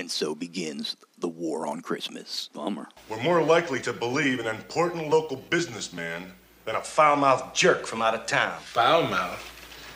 and 0.00 0.10
so 0.10 0.34
begins 0.34 0.96
the 1.18 1.28
war 1.28 1.66
on 1.66 1.82
Christmas. 1.82 2.48
Bummer. 2.54 2.88
We're 3.08 3.22
more 3.22 3.42
likely 3.42 3.80
to 3.80 3.92
believe 3.92 4.40
an 4.40 4.46
important 4.46 5.08
local 5.08 5.36
businessman 5.36 6.32
than 6.64 6.74
a 6.74 6.80
foul-mouthed 6.80 7.54
jerk 7.54 7.86
from 7.86 8.02
out 8.02 8.14
of 8.14 8.26
town. 8.26 8.58
Foul 8.60 9.02
mouth. 9.02 9.38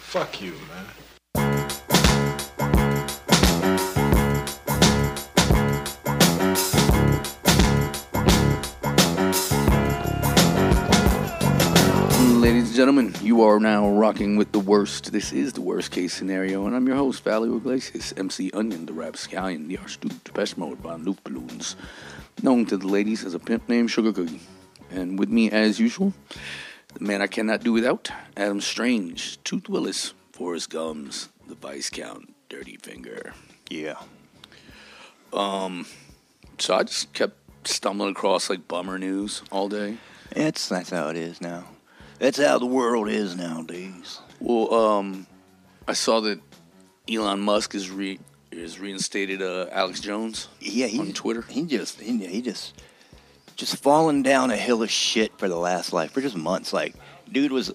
Fuck 0.03 0.41
you, 0.41 0.53
man. 0.53 1.04
Gentlemen, 12.85 13.15
you 13.23 13.41
are 13.41 13.59
now 13.59 13.89
rocking 13.89 14.37
with 14.37 14.53
the 14.53 14.59
worst. 14.59 15.11
This 15.11 15.33
is 15.33 15.55
the 15.55 15.63
worst 15.63 15.91
case 15.91 16.13
scenario, 16.13 16.67
and 16.67 16.77
I'm 16.77 16.87
your 16.87 16.97
host, 16.97 17.25
Valley 17.25 17.49
Iglesias, 17.49 18.13
MC 18.15 18.51
Onion, 18.53 18.85
the 18.85 18.93
Rap 18.93 19.15
Scallion, 19.15 19.69
the 19.69 19.79
Archduke 19.79 20.23
Depeche 20.23 20.59
Mode 20.59 20.77
Von 20.81 21.03
Luke 21.03 21.25
Balloons, 21.25 21.77
known 22.43 22.67
to 22.67 22.77
the 22.77 22.87
ladies 22.87 23.25
as 23.25 23.33
a 23.33 23.39
pimp 23.39 23.71
named 23.71 23.91
Sugar 23.91 24.13
Cookie. 24.13 24.43
And 24.91 25.19
with 25.19 25.31
me, 25.31 25.51
as 25.51 25.81
usual, 25.81 26.13
the 26.93 27.03
man 27.03 27.23
I 27.23 27.27
cannot 27.27 27.63
do 27.63 27.73
without, 27.73 28.11
Adam 28.37 28.61
Strange, 28.61 29.43
Tooth 29.45 29.67
Willis, 29.67 30.13
Forrest 30.33 30.69
Gums, 30.69 31.31
the 31.49 31.55
Vice 31.55 31.89
Count, 31.89 32.35
Dirty 32.51 32.77
Finger. 32.77 33.33
Yeah. 33.71 33.97
Um, 35.33 35.87
So 36.59 36.75
I 36.75 36.83
just 36.83 37.15
kept 37.15 37.39
stumbling 37.67 38.11
across 38.11 38.51
like 38.51 38.69
bummer 38.69 38.99
news 38.99 39.41
all 39.51 39.71
day. 39.71 39.97
It's 40.33 40.69
that's 40.69 40.91
how 40.91 41.09
it 41.09 41.17
is 41.17 41.41
now. 41.41 41.65
That's 42.25 42.39
how 42.39 42.59
the 42.59 42.65
world 42.65 43.11
is 43.11 43.37
nowadays. 43.37 44.19
Well, 44.41 44.73
um, 44.73 45.27
I 45.87 45.93
saw 45.93 46.21
that 46.21 46.41
Elon 47.07 47.41
Musk 47.41 47.75
is 47.75 47.91
re 47.91 48.19
is 48.51 48.79
reinstated 48.81 49.43
uh, 49.43 49.67
Alex 49.71 50.01
Jones. 50.01 50.49
Yeah, 50.59 50.87
he 50.87 50.99
on 51.01 51.13
Twitter. 51.13 51.43
He 51.43 51.65
just 51.65 52.01
he, 52.01 52.17
he 52.27 52.41
just 52.41 52.81
just 53.57 53.77
falling 53.77 54.23
down 54.23 54.51
a 54.51 54.57
hill 54.57 54.83
of 54.83 54.91
shit 54.91 55.37
for 55.39 55.49
the 55.51 55.57
last 55.57 55.93
like 55.93 56.13
for 56.13 56.23
just 56.23 56.35
months. 56.35 56.73
Like, 56.73 56.95
dude 57.31 57.53
was 57.53 57.75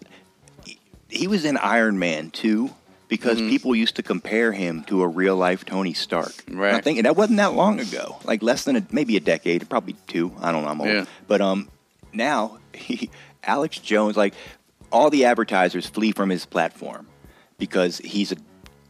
he, 0.65 0.79
he 1.09 1.27
was 1.27 1.45
in 1.45 1.55
Iron 1.57 1.99
Man 1.99 2.31
2 2.31 2.71
because 3.07 3.37
Mm-hmm. 3.37 3.49
people 3.49 3.75
used 3.75 3.97
to 3.97 4.03
compare 4.03 4.52
him 4.52 4.83
to 4.85 5.03
a 5.03 5.07
real 5.07 5.35
life 5.35 5.63
Tony 5.63 5.93
Stark. 5.93 6.33
Right. 6.49 6.73
I 6.73 6.81
think 6.81 7.03
that 7.03 7.15
wasn't 7.15 7.37
that 7.37 7.53
long 7.53 7.79
ago. 7.79 8.17
Like 8.23 8.41
less 8.41 8.63
than 8.63 8.77
a, 8.77 8.87
maybe 8.91 9.15
a 9.15 9.19
decade, 9.19 9.69
probably 9.69 9.95
two. 10.07 10.31
I 10.41 10.52
don't 10.52 10.63
know. 10.63 10.69
I'm 10.69 10.81
old. 10.81 10.89
Yeah. 10.89 11.05
But 11.27 11.39
um, 11.41 11.69
now 12.13 12.57
he, 12.73 13.11
Alex 13.43 13.79
Jones, 13.79 14.17
like 14.17 14.33
all 14.91 15.09
the 15.09 15.25
advertisers 15.25 15.85
flee 15.85 16.11
from 16.11 16.29
his 16.29 16.45
platform 16.45 17.07
because 17.57 17.97
he's 17.99 18.31
a 18.31 18.37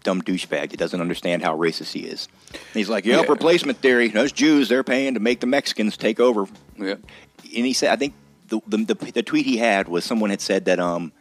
dumb 0.03 0.21
douchebag 0.21 0.69
that 0.71 0.77
doesn't 0.77 1.01
understand 1.01 1.43
how 1.43 1.57
racist 1.57 1.91
he 1.91 2.01
is. 2.01 2.27
He's 2.73 2.89
like, 2.89 3.05
yep, 3.05 3.25
Yeah. 3.25 3.31
replacement 3.31 3.79
theory. 3.79 4.07
Those 4.07 4.31
Jews, 4.31 4.69
they're 4.69 4.83
paying 4.83 5.15
to 5.15 5.19
make 5.19 5.39
the 5.41 5.47
Mexicans 5.47 5.97
take 5.97 6.19
over. 6.19 6.45
Yeah. 6.77 6.95
And 7.43 7.65
he 7.65 7.73
said, 7.73 7.91
I 7.91 7.95
think 7.97 8.13
the, 8.47 8.61
the, 8.67 8.77
the, 8.77 9.11
the 9.11 9.23
tweet 9.23 9.45
he 9.45 9.57
had 9.57 9.87
was 9.87 10.05
someone 10.05 10.29
had 10.29 10.41
said 10.41 10.65
that, 10.65 10.79
um, 10.79 11.11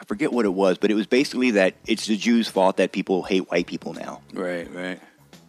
I 0.00 0.04
forget 0.04 0.32
what 0.32 0.44
it 0.44 0.52
was, 0.54 0.78
but 0.78 0.90
it 0.90 0.94
was 0.94 1.06
basically 1.06 1.52
that 1.52 1.74
it's 1.86 2.06
the 2.06 2.16
Jews' 2.16 2.48
fault 2.48 2.76
that 2.78 2.92
people 2.92 3.22
hate 3.22 3.50
white 3.50 3.66
people 3.66 3.92
now, 3.94 4.20
Right. 4.32 4.72
Right. 4.74 5.00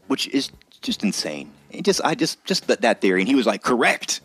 which 0.08 0.28
is 0.30 0.50
just 0.82 1.04
insane. 1.04 1.52
It 1.72 1.84
just, 1.86 2.02
I 2.04 2.16
just, 2.16 2.44
just 2.46 2.68
that, 2.68 2.82
that 2.82 3.02
theory. 3.02 3.22
And 3.22 3.28
he 3.30 3.36
was 3.36 3.46
like, 3.46 3.62
correct. 3.64 4.22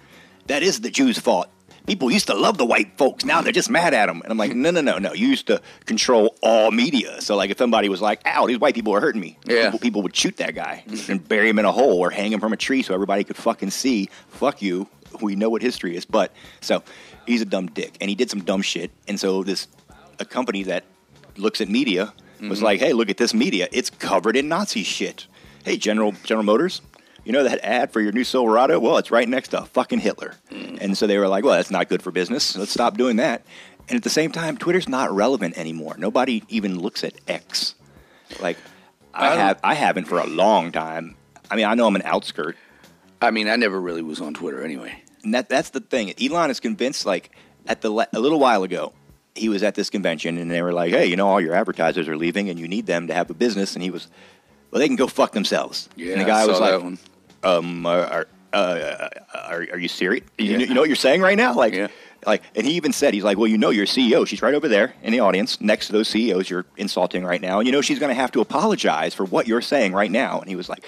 That 0.46 0.62
is 0.62 0.80
the 0.80 0.90
Jews' 0.90 1.18
fault. 1.18 1.48
People 1.86 2.10
used 2.10 2.26
to 2.26 2.34
love 2.34 2.58
the 2.58 2.66
white 2.66 2.96
folks. 2.98 3.24
Now 3.24 3.40
they're 3.42 3.52
just 3.52 3.70
mad 3.70 3.94
at 3.94 4.06
them. 4.06 4.20
And 4.22 4.30
I'm 4.32 4.38
like, 4.38 4.54
no, 4.54 4.70
no, 4.70 4.80
no, 4.80 4.98
no. 4.98 5.12
You 5.12 5.28
used 5.28 5.46
to 5.46 5.60
control 5.84 6.36
all 6.42 6.70
media. 6.70 7.20
So 7.20 7.36
like, 7.36 7.50
if 7.50 7.58
somebody 7.58 7.88
was 7.88 8.00
like, 8.00 8.20
"Ow, 8.26 8.46
these 8.46 8.58
white 8.58 8.74
people 8.74 8.94
are 8.94 9.00
hurting 9.00 9.20
me," 9.20 9.38
Yeah. 9.44 9.66
people, 9.66 9.78
people 9.78 10.02
would 10.02 10.16
shoot 10.16 10.36
that 10.38 10.54
guy 10.54 10.84
and 11.08 11.26
bury 11.26 11.48
him 11.48 11.58
in 11.58 11.64
a 11.64 11.72
hole 11.72 11.98
or 11.98 12.10
hang 12.10 12.32
him 12.32 12.40
from 12.40 12.52
a 12.52 12.56
tree 12.56 12.82
so 12.82 12.92
everybody 12.92 13.24
could 13.24 13.36
fucking 13.36 13.70
see. 13.70 14.08
Fuck 14.28 14.62
you. 14.62 14.88
We 15.20 15.36
know 15.36 15.48
what 15.48 15.62
history 15.62 15.96
is. 15.96 16.04
But 16.04 16.32
so 16.60 16.82
he's 17.26 17.40
a 17.40 17.46
dumb 17.46 17.68
dick, 17.68 17.96
and 18.00 18.10
he 18.10 18.16
did 18.16 18.30
some 18.30 18.42
dumb 18.42 18.62
shit. 18.62 18.90
And 19.06 19.18
so 19.18 19.42
this 19.42 19.68
a 20.18 20.24
company 20.24 20.64
that 20.64 20.84
looks 21.36 21.60
at 21.60 21.68
media 21.68 22.12
was 22.40 22.58
mm-hmm. 22.58 22.64
like, 22.64 22.80
"Hey, 22.80 22.92
look 22.92 23.10
at 23.10 23.16
this 23.16 23.32
media. 23.32 23.68
It's 23.72 23.90
covered 23.90 24.36
in 24.36 24.48
Nazi 24.48 24.82
shit." 24.82 25.26
Hey, 25.64 25.76
General 25.76 26.12
General 26.24 26.44
Motors, 26.44 26.80
you 27.26 27.32
know 27.32 27.44
that 27.44 27.60
ad 27.62 27.92
for 27.92 28.00
your 28.00 28.12
new 28.12 28.24
Silverado? 28.24 28.78
Well, 28.78 28.96
it's 28.96 29.10
right 29.10 29.28
next 29.28 29.48
to 29.48 29.62
fucking 29.66 29.98
Hitler. 29.98 30.34
Hmm. 30.48 30.76
And 30.80 30.96
so 30.96 31.06
they 31.06 31.18
were 31.18 31.28
like, 31.28 31.44
"Well, 31.44 31.54
that's 31.54 31.70
not 31.70 31.88
good 31.90 32.00
for 32.02 32.10
business. 32.10 32.56
Let's 32.56 32.72
stop 32.72 32.96
doing 32.96 33.16
that." 33.16 33.44
And 33.88 33.96
at 33.96 34.02
the 34.02 34.10
same 34.10 34.32
time, 34.32 34.56
Twitter's 34.56 34.88
not 34.88 35.12
relevant 35.14 35.58
anymore. 35.58 35.96
Nobody 35.98 36.42
even 36.48 36.78
looks 36.80 37.04
at 37.04 37.14
X. 37.28 37.74
Like 38.40 38.56
I, 39.12 39.28
I 39.28 39.36
have 39.36 39.60
I 39.62 39.74
haven't 39.74 40.06
for 40.06 40.18
a 40.18 40.26
long 40.26 40.72
time. 40.72 41.16
I 41.50 41.56
mean, 41.56 41.66
I 41.66 41.74
know 41.74 41.86
I'm 41.86 41.94
an 41.96 42.02
outskirt, 42.02 42.56
I 43.20 43.30
mean, 43.30 43.48
I 43.48 43.56
never 43.56 43.80
really 43.80 44.02
was 44.02 44.20
on 44.20 44.34
Twitter 44.34 44.64
anyway. 44.64 45.02
and 45.24 45.34
that 45.34 45.48
that's 45.48 45.70
the 45.70 45.80
thing. 45.80 46.12
Elon 46.20 46.50
is 46.50 46.60
convinced. 46.60 47.06
Like 47.06 47.30
at 47.66 47.80
the 47.80 47.90
le- 47.90 48.08
a 48.12 48.20
little 48.20 48.38
while 48.40 48.62
ago, 48.62 48.92
he 49.34 49.48
was 49.48 49.62
at 49.62 49.74
this 49.74 49.90
convention, 49.90 50.38
and 50.38 50.50
they 50.50 50.62
were 50.62 50.72
like, 50.72 50.90
"Hey, 50.92 51.06
you 51.06 51.16
know, 51.16 51.28
all 51.28 51.40
your 51.40 51.54
advertisers 51.54 52.08
are 52.08 52.16
leaving, 52.16 52.48
and 52.50 52.58
you 52.58 52.68
need 52.68 52.86
them 52.86 53.06
to 53.08 53.14
have 53.14 53.30
a 53.30 53.34
business." 53.34 53.74
And 53.74 53.82
he 53.82 53.90
was, 53.90 54.08
"Well, 54.70 54.80
they 54.80 54.86
can 54.88 54.96
go 54.96 55.06
fuck 55.06 55.32
themselves." 55.32 55.88
Yeah. 55.96 56.12
and 56.12 56.20
the 56.20 56.24
guy 56.24 56.46
was 56.46 56.60
like. 56.60 56.98
"Um, 57.46 57.86
are 57.86 58.00
are, 58.00 58.26
uh, 58.52 59.08
are, 59.34 59.66
are 59.72 59.78
you 59.78 59.88
serious? 59.88 60.24
You, 60.38 60.58
you 60.58 60.74
know 60.74 60.80
what 60.80 60.88
you're 60.88 60.96
saying 60.96 61.20
right 61.20 61.36
now? 61.36 61.54
Like, 61.54 61.74
Yeah. 61.74 61.88
like." 62.26 62.42
And 62.54 62.66
he 62.66 62.72
even 62.74 62.92
said, 62.92 63.14
"He's 63.14 63.24
like, 63.24 63.38
well, 63.38 63.46
you 63.46 63.58
know, 63.58 63.70
your 63.70 63.86
CEO. 63.86 64.26
She's 64.26 64.42
right 64.42 64.54
over 64.54 64.68
there 64.68 64.94
in 65.02 65.12
the 65.12 65.20
audience, 65.20 65.60
next 65.60 65.86
to 65.88 65.92
those 65.92 66.08
CEOs 66.08 66.48
you're 66.50 66.64
insulting 66.76 67.24
right 67.24 67.40
now, 67.40 67.58
and 67.58 67.66
you 67.66 67.72
know 67.72 67.82
she's 67.82 67.98
going 67.98 68.10
to 68.10 68.20
have 68.20 68.32
to 68.32 68.40
apologize 68.40 69.14
for 69.14 69.24
what 69.24 69.46
you're 69.46 69.60
saying 69.62 69.92
right 69.92 70.10
now." 70.10 70.40
And 70.40 70.48
he 70.48 70.56
was 70.56 70.68
like, 70.68 70.84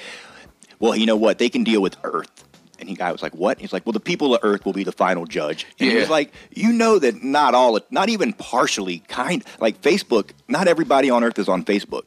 well, 0.80 0.94
you 0.94 1.06
know 1.06 1.16
what? 1.16 1.38
They 1.38 1.48
can 1.48 1.64
deal 1.64 1.82
with 1.82 1.96
Earth. 2.04 2.44
And 2.80 2.88
the 2.88 2.94
guy 2.94 3.10
was 3.10 3.20
like, 3.20 3.34
what? 3.34 3.58
He's 3.58 3.72
like, 3.72 3.84
well, 3.84 3.92
the 3.92 3.98
people 3.98 4.32
of 4.36 4.40
Earth 4.44 4.64
will 4.64 4.72
be 4.72 4.84
the 4.84 4.92
final 4.92 5.24
judge. 5.26 5.66
And 5.80 5.90
he 5.90 5.96
was 5.96 6.08
like, 6.08 6.32
you 6.52 6.72
know 6.72 7.00
that 7.00 7.24
not 7.24 7.52
all, 7.52 7.76
not 7.90 8.08
even 8.08 8.32
partially 8.32 9.00
kind, 9.08 9.42
like 9.58 9.82
Facebook, 9.82 10.30
not 10.46 10.68
everybody 10.68 11.10
on 11.10 11.24
Earth 11.24 11.40
is 11.40 11.48
on 11.48 11.64
Facebook. 11.64 12.04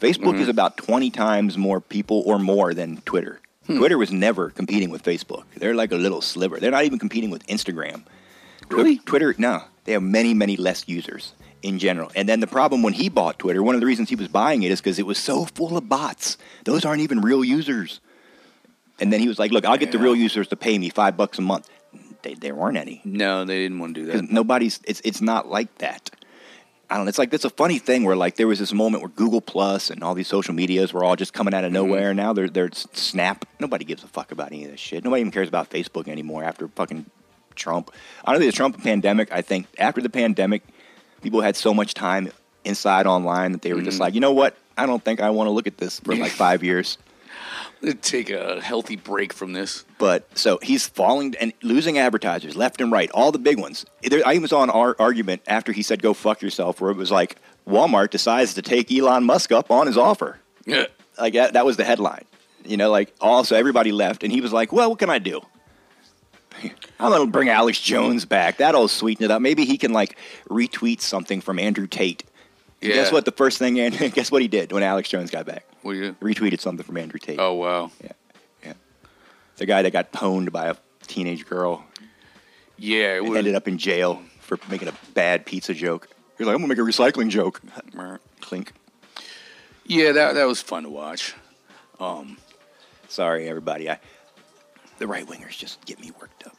Facebook 0.00 0.32
Mm-hmm. 0.32 0.40
is 0.40 0.48
about 0.48 0.78
20 0.78 1.10
times 1.10 1.58
more 1.58 1.82
people 1.82 2.22
or 2.24 2.38
more 2.38 2.72
than 2.72 3.02
Twitter. 3.02 3.40
Hmm. 3.66 3.78
Twitter 3.78 3.98
was 3.98 4.12
never 4.12 4.50
competing 4.50 4.90
with 4.90 5.02
Facebook. 5.02 5.44
They're 5.56 5.74
like 5.74 5.92
a 5.92 5.96
little 5.96 6.20
sliver. 6.20 6.58
They're 6.60 6.70
not 6.70 6.84
even 6.84 6.98
competing 6.98 7.30
with 7.30 7.46
Instagram. 7.46 8.02
Really? 8.70 8.98
Twitter, 8.98 9.34
no. 9.38 9.62
They 9.84 9.92
have 9.92 10.02
many, 10.02 10.34
many 10.34 10.56
less 10.56 10.88
users 10.88 11.32
in 11.62 11.78
general. 11.78 12.10
And 12.14 12.28
then 12.28 12.40
the 12.40 12.46
problem 12.46 12.82
when 12.82 12.92
he 12.92 13.08
bought 13.08 13.38
Twitter, 13.38 13.62
one 13.62 13.74
of 13.74 13.80
the 13.80 13.86
reasons 13.86 14.08
he 14.08 14.16
was 14.16 14.28
buying 14.28 14.62
it 14.62 14.70
is 14.70 14.80
because 14.80 14.98
it 14.98 15.06
was 15.06 15.18
so 15.18 15.44
full 15.44 15.76
of 15.76 15.88
bots. 15.88 16.36
Those 16.64 16.84
aren't 16.84 17.02
even 17.02 17.20
real 17.20 17.44
users. 17.44 18.00
And 18.98 19.12
then 19.12 19.20
he 19.20 19.28
was 19.28 19.38
like, 19.38 19.50
"Look, 19.52 19.64
I'll 19.66 19.76
get 19.76 19.92
the 19.92 19.98
real 19.98 20.16
users 20.16 20.48
to 20.48 20.56
pay 20.56 20.78
me 20.78 20.88
five 20.88 21.16
bucks 21.16 21.38
a 21.38 21.42
month." 21.42 21.68
They, 22.22 22.34
there 22.34 22.54
weren't 22.54 22.78
any 22.78 23.02
No, 23.04 23.44
they 23.44 23.58
didn't 23.58 23.78
want 23.78 23.94
to 23.94 24.00
do 24.04 24.12
that. 24.12 24.30
nobody's. 24.30 24.80
It's 24.84 25.02
it's 25.04 25.20
not 25.20 25.48
like 25.48 25.76
that. 25.78 26.10
I 26.88 26.96
don't 26.96 27.04
know. 27.04 27.08
It's 27.08 27.18
like 27.18 27.32
it's 27.34 27.44
a 27.44 27.50
funny 27.50 27.78
thing 27.78 28.04
where 28.04 28.16
like 28.16 28.36
there 28.36 28.46
was 28.46 28.58
this 28.58 28.72
moment 28.72 29.02
where 29.02 29.10
Google 29.10 29.40
Plus 29.40 29.90
and 29.90 30.02
all 30.04 30.14
these 30.14 30.28
social 30.28 30.54
medias 30.54 30.92
were 30.92 31.02
all 31.02 31.16
just 31.16 31.32
coming 31.32 31.52
out 31.52 31.64
of 31.64 31.72
mm-hmm. 31.72 31.86
nowhere. 31.86 32.14
Now 32.14 32.32
they're 32.32 32.48
they're 32.48 32.70
Snap. 32.72 33.44
Nobody 33.58 33.84
gives 33.84 34.04
a 34.04 34.08
fuck 34.08 34.30
about 34.30 34.48
any 34.48 34.64
of 34.64 34.70
this 34.70 34.80
shit. 34.80 35.02
Nobody 35.02 35.20
even 35.20 35.32
cares 35.32 35.48
about 35.48 35.68
Facebook 35.68 36.06
anymore 36.08 36.44
after 36.44 36.68
fucking 36.68 37.06
Trump. 37.56 37.90
Honestly, 38.24 38.46
the 38.46 38.52
Trump 38.52 38.82
pandemic. 38.82 39.32
I 39.32 39.42
think 39.42 39.66
after 39.78 40.00
the 40.00 40.10
pandemic, 40.10 40.62
people 41.22 41.40
had 41.40 41.56
so 41.56 41.74
much 41.74 41.94
time 41.94 42.30
inside 42.64 43.06
online 43.06 43.52
that 43.52 43.62
they 43.62 43.72
were 43.72 43.82
just 43.82 43.94
mm-hmm. 43.94 44.02
like, 44.02 44.14
you 44.14 44.20
know 44.20 44.32
what? 44.32 44.56
I 44.76 44.86
don't 44.86 45.02
think 45.02 45.20
I 45.20 45.30
want 45.30 45.48
to 45.48 45.52
look 45.52 45.66
at 45.66 45.78
this 45.78 46.00
for 46.00 46.14
like 46.14 46.32
five 46.32 46.62
years. 46.62 46.98
Take 48.02 48.30
a 48.30 48.60
healthy 48.60 48.96
break 48.96 49.32
from 49.32 49.52
this. 49.52 49.84
But 49.98 50.36
so 50.36 50.58
he's 50.62 50.86
falling 50.86 51.34
and 51.40 51.52
losing 51.62 51.98
advertisers 51.98 52.56
left 52.56 52.80
and 52.80 52.90
right, 52.90 53.10
all 53.12 53.32
the 53.32 53.38
big 53.38 53.58
ones. 53.58 53.86
There, 54.02 54.22
I 54.26 54.38
was 54.38 54.52
on 54.52 54.70
our 54.70 54.96
argument 54.98 55.42
after 55.46 55.72
he 55.72 55.82
said 55.82 56.02
"go 56.02 56.14
fuck 56.14 56.42
yourself," 56.42 56.80
where 56.80 56.90
it 56.90 56.96
was 56.96 57.10
like 57.10 57.36
Walmart 57.68 58.10
decides 58.10 58.54
to 58.54 58.62
take 58.62 58.90
Elon 58.92 59.24
Musk 59.24 59.52
up 59.52 59.70
on 59.70 59.86
his 59.86 59.96
offer. 59.96 60.38
Yeah. 60.64 60.86
Like 61.18 61.32
that, 61.32 61.54
that 61.54 61.64
was 61.64 61.78
the 61.78 61.84
headline. 61.84 62.26
You 62.66 62.76
know, 62.76 62.90
like 62.90 63.10
also 63.22 63.56
everybody 63.56 63.90
left, 63.90 64.22
and 64.22 64.30
he 64.30 64.42
was 64.42 64.52
like, 64.52 64.70
"Well, 64.70 64.90
what 64.90 64.98
can 64.98 65.08
I 65.08 65.18
do? 65.18 65.40
I'm 67.00 67.10
gonna 67.10 67.24
bring 67.26 67.48
Alex 67.48 67.80
Jones 67.80 68.26
back. 68.26 68.58
That'll 68.58 68.86
sweeten 68.86 69.24
it 69.24 69.30
up. 69.30 69.40
Maybe 69.40 69.64
he 69.64 69.78
can 69.78 69.94
like 69.94 70.18
retweet 70.50 71.00
something 71.00 71.40
from 71.40 71.58
Andrew 71.58 71.86
Tate." 71.86 72.22
And 72.82 72.92
Guess 72.92 73.10
what? 73.12 73.24
The 73.24 73.32
first 73.32 73.58
thing, 73.58 73.80
and 73.80 73.96
guess 74.14 74.30
what 74.30 74.42
he 74.42 74.48
did 74.48 74.72
when 74.72 74.82
Alex 74.82 75.08
Jones 75.08 75.30
got 75.30 75.46
back? 75.46 75.66
What 75.82 75.92
you? 75.92 76.14
Retweeted 76.20 76.60
something 76.60 76.84
from 76.84 76.96
Andrew 76.96 77.18
Tate. 77.18 77.38
Oh 77.38 77.54
wow. 77.54 77.90
Yeah, 78.02 78.12
yeah. 78.64 78.72
The 79.56 79.66
guy 79.66 79.82
that 79.82 79.92
got 79.92 80.12
pwned 80.12 80.52
by 80.52 80.66
a 80.66 80.76
teenage 81.06 81.46
girl 81.46 81.84
Yeah. 82.76 83.16
It 83.16 83.24
was, 83.24 83.38
ended 83.38 83.54
up 83.54 83.66
in 83.68 83.78
jail 83.78 84.20
for 84.40 84.58
making 84.70 84.88
a 84.88 84.94
bad 85.14 85.46
pizza 85.46 85.74
joke. 85.74 86.08
He's 86.36 86.46
like, 86.46 86.54
I'm 86.54 86.60
gonna 86.60 86.68
make 86.68 86.78
a 86.78 86.82
recycling 86.82 87.30
joke. 87.30 87.62
Clink. 88.40 88.72
yeah. 89.86 90.12
That 90.12 90.34
that 90.34 90.44
was 90.44 90.60
fun 90.60 90.82
to 90.82 90.90
watch. 90.90 91.34
Sorry, 93.08 93.48
everybody. 93.48 93.88
I 93.88 93.98
the 94.98 95.06
right 95.06 95.26
wingers 95.26 95.56
just 95.56 95.84
get 95.86 96.00
me 96.00 96.10
worked 96.20 96.46
up. 96.46 96.56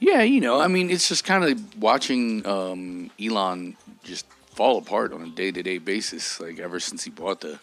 Yeah, 0.00 0.22
you 0.22 0.40
know, 0.40 0.60
I 0.60 0.68
mean, 0.68 0.90
it's 0.90 1.08
just 1.08 1.24
kind 1.24 1.44
of 1.44 1.80
watching 1.80 2.46
um, 2.46 3.10
Elon 3.22 3.76
just 4.02 4.26
fall 4.54 4.78
apart 4.78 5.12
on 5.12 5.22
a 5.22 5.28
day 5.28 5.50
to 5.50 5.62
day 5.62 5.78
basis. 5.78 6.40
Like 6.40 6.58
ever 6.58 6.80
since 6.80 7.04
he 7.04 7.10
bought 7.10 7.40
the 7.40 7.58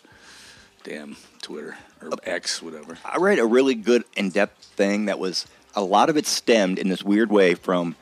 damn 0.83 1.15
Twitter 1.41 1.77
or 2.01 2.11
X, 2.23 2.61
whatever. 2.61 2.97
I 3.05 3.17
read 3.17 3.39
a 3.39 3.45
really 3.45 3.75
good 3.75 4.03
in-depth 4.17 4.63
thing 4.63 5.05
that 5.05 5.19
was 5.19 5.45
a 5.75 5.83
lot 5.83 6.09
of 6.09 6.17
it 6.17 6.27
stemmed 6.27 6.79
in 6.79 6.89
this 6.89 7.03
weird 7.03 7.31
way 7.31 7.53
from 7.53 7.95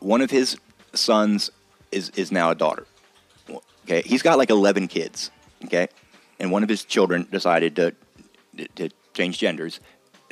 one 0.00 0.20
of 0.20 0.30
his 0.30 0.56
sons 0.92 1.50
is 1.90 2.10
is 2.10 2.30
now 2.30 2.50
a 2.50 2.54
daughter. 2.54 2.86
Okay, 3.84 4.02
he's 4.02 4.22
got 4.22 4.38
like 4.38 4.50
eleven 4.50 4.88
kids. 4.88 5.30
Okay, 5.64 5.88
and 6.38 6.50
one 6.50 6.62
of 6.62 6.68
his 6.68 6.84
children 6.84 7.26
decided 7.30 7.76
to 7.76 7.94
to 8.76 8.90
change 9.14 9.38
genders, 9.38 9.80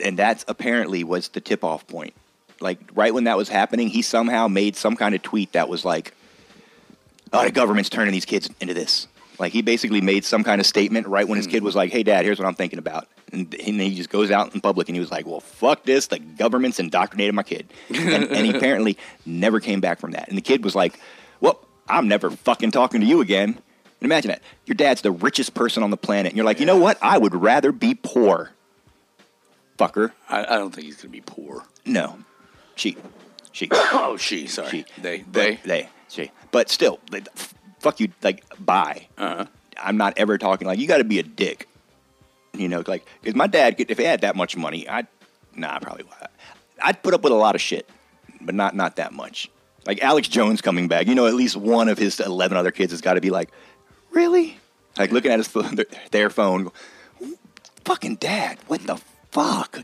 and 0.02 0.18
that's 0.18 0.44
apparently 0.48 1.04
was 1.04 1.28
the 1.28 1.40
tip-off 1.40 1.86
point. 1.86 2.14
Like 2.60 2.78
right 2.94 3.12
when 3.12 3.24
that 3.24 3.36
was 3.36 3.48
happening, 3.48 3.88
he 3.88 4.02
somehow 4.02 4.48
made 4.48 4.76
some 4.76 4.96
kind 4.96 5.14
of 5.14 5.22
tweet 5.22 5.52
that 5.52 5.68
was 5.68 5.84
like, 5.84 6.14
"Oh, 7.34 7.44
the 7.44 7.52
government's 7.52 7.90
turning 7.90 8.12
these 8.12 8.24
kids 8.24 8.48
into 8.60 8.74
this." 8.74 9.06
Like 9.38 9.52
he 9.52 9.62
basically 9.62 10.00
made 10.00 10.24
some 10.24 10.44
kind 10.44 10.60
of 10.60 10.66
statement 10.66 11.06
right 11.06 11.26
when 11.26 11.36
his 11.36 11.46
hmm. 11.46 11.52
kid 11.52 11.62
was 11.62 11.74
like, 11.74 11.90
"Hey, 11.90 12.02
Dad, 12.02 12.24
here's 12.24 12.38
what 12.38 12.46
I'm 12.46 12.54
thinking 12.54 12.78
about," 12.78 13.08
and, 13.32 13.52
and 13.54 13.80
he 13.80 13.94
just 13.94 14.10
goes 14.10 14.30
out 14.30 14.54
in 14.54 14.60
public 14.60 14.88
and 14.88 14.96
he 14.96 15.00
was 15.00 15.10
like, 15.10 15.26
"Well, 15.26 15.40
fuck 15.40 15.84
this! 15.84 16.06
The 16.06 16.18
government's 16.18 16.78
indoctrinated 16.78 17.34
my 17.34 17.42
kid," 17.42 17.68
and, 17.88 18.24
and 18.30 18.46
he 18.46 18.54
apparently 18.54 18.96
never 19.26 19.60
came 19.60 19.80
back 19.80 19.98
from 19.98 20.12
that. 20.12 20.28
And 20.28 20.36
the 20.36 20.42
kid 20.42 20.64
was 20.64 20.74
like, 20.74 20.98
"Well, 21.40 21.60
I'm 21.88 22.08
never 22.08 22.30
fucking 22.30 22.70
talking 22.70 23.00
to 23.00 23.06
you 23.06 23.20
again." 23.20 23.58
And 24.00 24.12
imagine 24.12 24.30
that 24.30 24.42
your 24.66 24.74
dad's 24.74 25.02
the 25.02 25.12
richest 25.12 25.54
person 25.54 25.82
on 25.82 25.90
the 25.90 25.96
planet, 25.96 26.30
and 26.30 26.36
you're 26.36 26.46
like, 26.46 26.60
"You 26.60 26.66
know 26.66 26.78
what? 26.78 26.98
I 27.02 27.18
would 27.18 27.34
rather 27.34 27.72
be 27.72 27.94
poor." 27.94 28.50
Fucker. 29.78 30.12
I, 30.28 30.44
I 30.44 30.58
don't 30.58 30.72
think 30.72 30.86
he's 30.86 30.96
gonna 30.96 31.10
be 31.10 31.20
poor. 31.20 31.64
No, 31.84 32.18
she, 32.76 32.96
she, 33.50 33.68
Oh, 33.72 34.16
she. 34.16 34.46
Sorry, 34.46 34.70
she, 34.70 34.84
they, 35.02 35.20
they. 35.22 35.58
they, 35.64 35.88
she. 36.14 36.30
But 36.50 36.70
still, 36.70 37.00
like, 37.10 37.28
f- 37.36 37.54
fuck 37.80 38.00
you. 38.00 38.08
Like, 38.22 38.44
bye. 38.64 39.06
Uh-huh. 39.18 39.46
I'm 39.80 39.96
not 39.96 40.14
ever 40.16 40.38
talking 40.38 40.66
like 40.68 40.78
you 40.78 40.86
got 40.86 40.98
to 40.98 41.04
be 41.04 41.18
a 41.18 41.22
dick. 41.22 41.68
You 42.52 42.68
know, 42.68 42.84
like 42.86 43.04
because 43.20 43.34
my 43.34 43.48
dad, 43.48 43.74
if 43.78 43.98
he 43.98 44.04
had 44.04 44.20
that 44.20 44.36
much 44.36 44.56
money, 44.56 44.88
I'd 44.88 45.08
nah, 45.56 45.78
probably 45.80 46.04
I'd 46.80 47.02
put 47.02 47.12
up 47.14 47.22
with 47.22 47.32
a 47.32 47.36
lot 47.36 47.56
of 47.56 47.60
shit, 47.60 47.88
but 48.40 48.54
not 48.54 48.76
not 48.76 48.96
that 48.96 49.12
much. 49.12 49.50
Like 49.86 50.00
Alex 50.02 50.28
Jones 50.28 50.62
coming 50.62 50.86
back, 50.86 51.08
you 51.08 51.14
know, 51.16 51.26
at 51.26 51.34
least 51.34 51.56
one 51.56 51.88
of 51.88 51.98
his 51.98 52.20
eleven 52.20 52.56
other 52.56 52.70
kids 52.70 52.92
has 52.92 53.00
got 53.00 53.14
to 53.14 53.20
be 53.20 53.30
like, 53.30 53.50
really, 54.12 54.56
like 54.96 55.10
looking 55.10 55.32
at 55.32 55.38
his 55.40 55.48
phone, 55.48 55.76
their 56.12 56.30
phone, 56.30 56.70
fucking 57.84 58.16
dad, 58.16 58.58
what 58.68 58.86
the 58.86 58.96
fuck? 59.32 59.80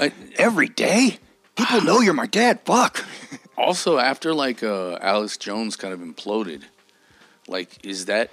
I- 0.00 0.12
Every 0.36 0.68
day, 0.68 1.18
people 1.54 1.82
know 1.82 2.00
you're 2.00 2.14
my 2.14 2.26
dad. 2.26 2.60
Fuck. 2.64 3.04
Also, 3.56 3.98
after 3.98 4.34
like 4.34 4.62
uh, 4.62 4.96
Alex 5.00 5.36
Jones 5.36 5.76
kind 5.76 5.94
of 5.94 6.00
imploded, 6.00 6.62
like 7.46 7.84
is 7.84 8.06
that 8.06 8.30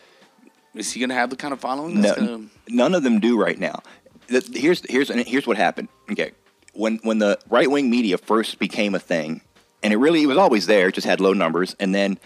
is 0.73 0.91
he 0.93 0.99
gonna 0.99 1.13
have 1.13 1.29
the 1.29 1.35
kind 1.35 1.53
of 1.53 1.59
following? 1.59 2.01
No, 2.01 2.15
gonna, 2.15 2.45
none 2.69 2.95
of 2.95 3.03
them 3.03 3.19
do 3.19 3.39
right 3.39 3.59
now. 3.59 3.81
Here's 4.27 4.81
here's 4.89 5.09
and 5.09 5.21
here's 5.21 5.45
what 5.45 5.57
happened. 5.57 5.89
Okay, 6.11 6.31
when 6.73 6.97
when 7.03 7.19
the 7.19 7.37
right 7.49 7.69
wing 7.69 7.89
media 7.89 8.17
first 8.17 8.57
became 8.59 8.95
a 8.95 8.99
thing, 8.99 9.41
and 9.83 9.93
it 9.93 9.97
really 9.97 10.23
it 10.23 10.27
was 10.27 10.37
always 10.37 10.65
there, 10.65 10.87
it 10.87 10.95
just 10.95 11.05
had 11.07 11.19
low 11.21 11.33
numbers, 11.33 11.75
and 11.79 11.93
then 11.93 12.17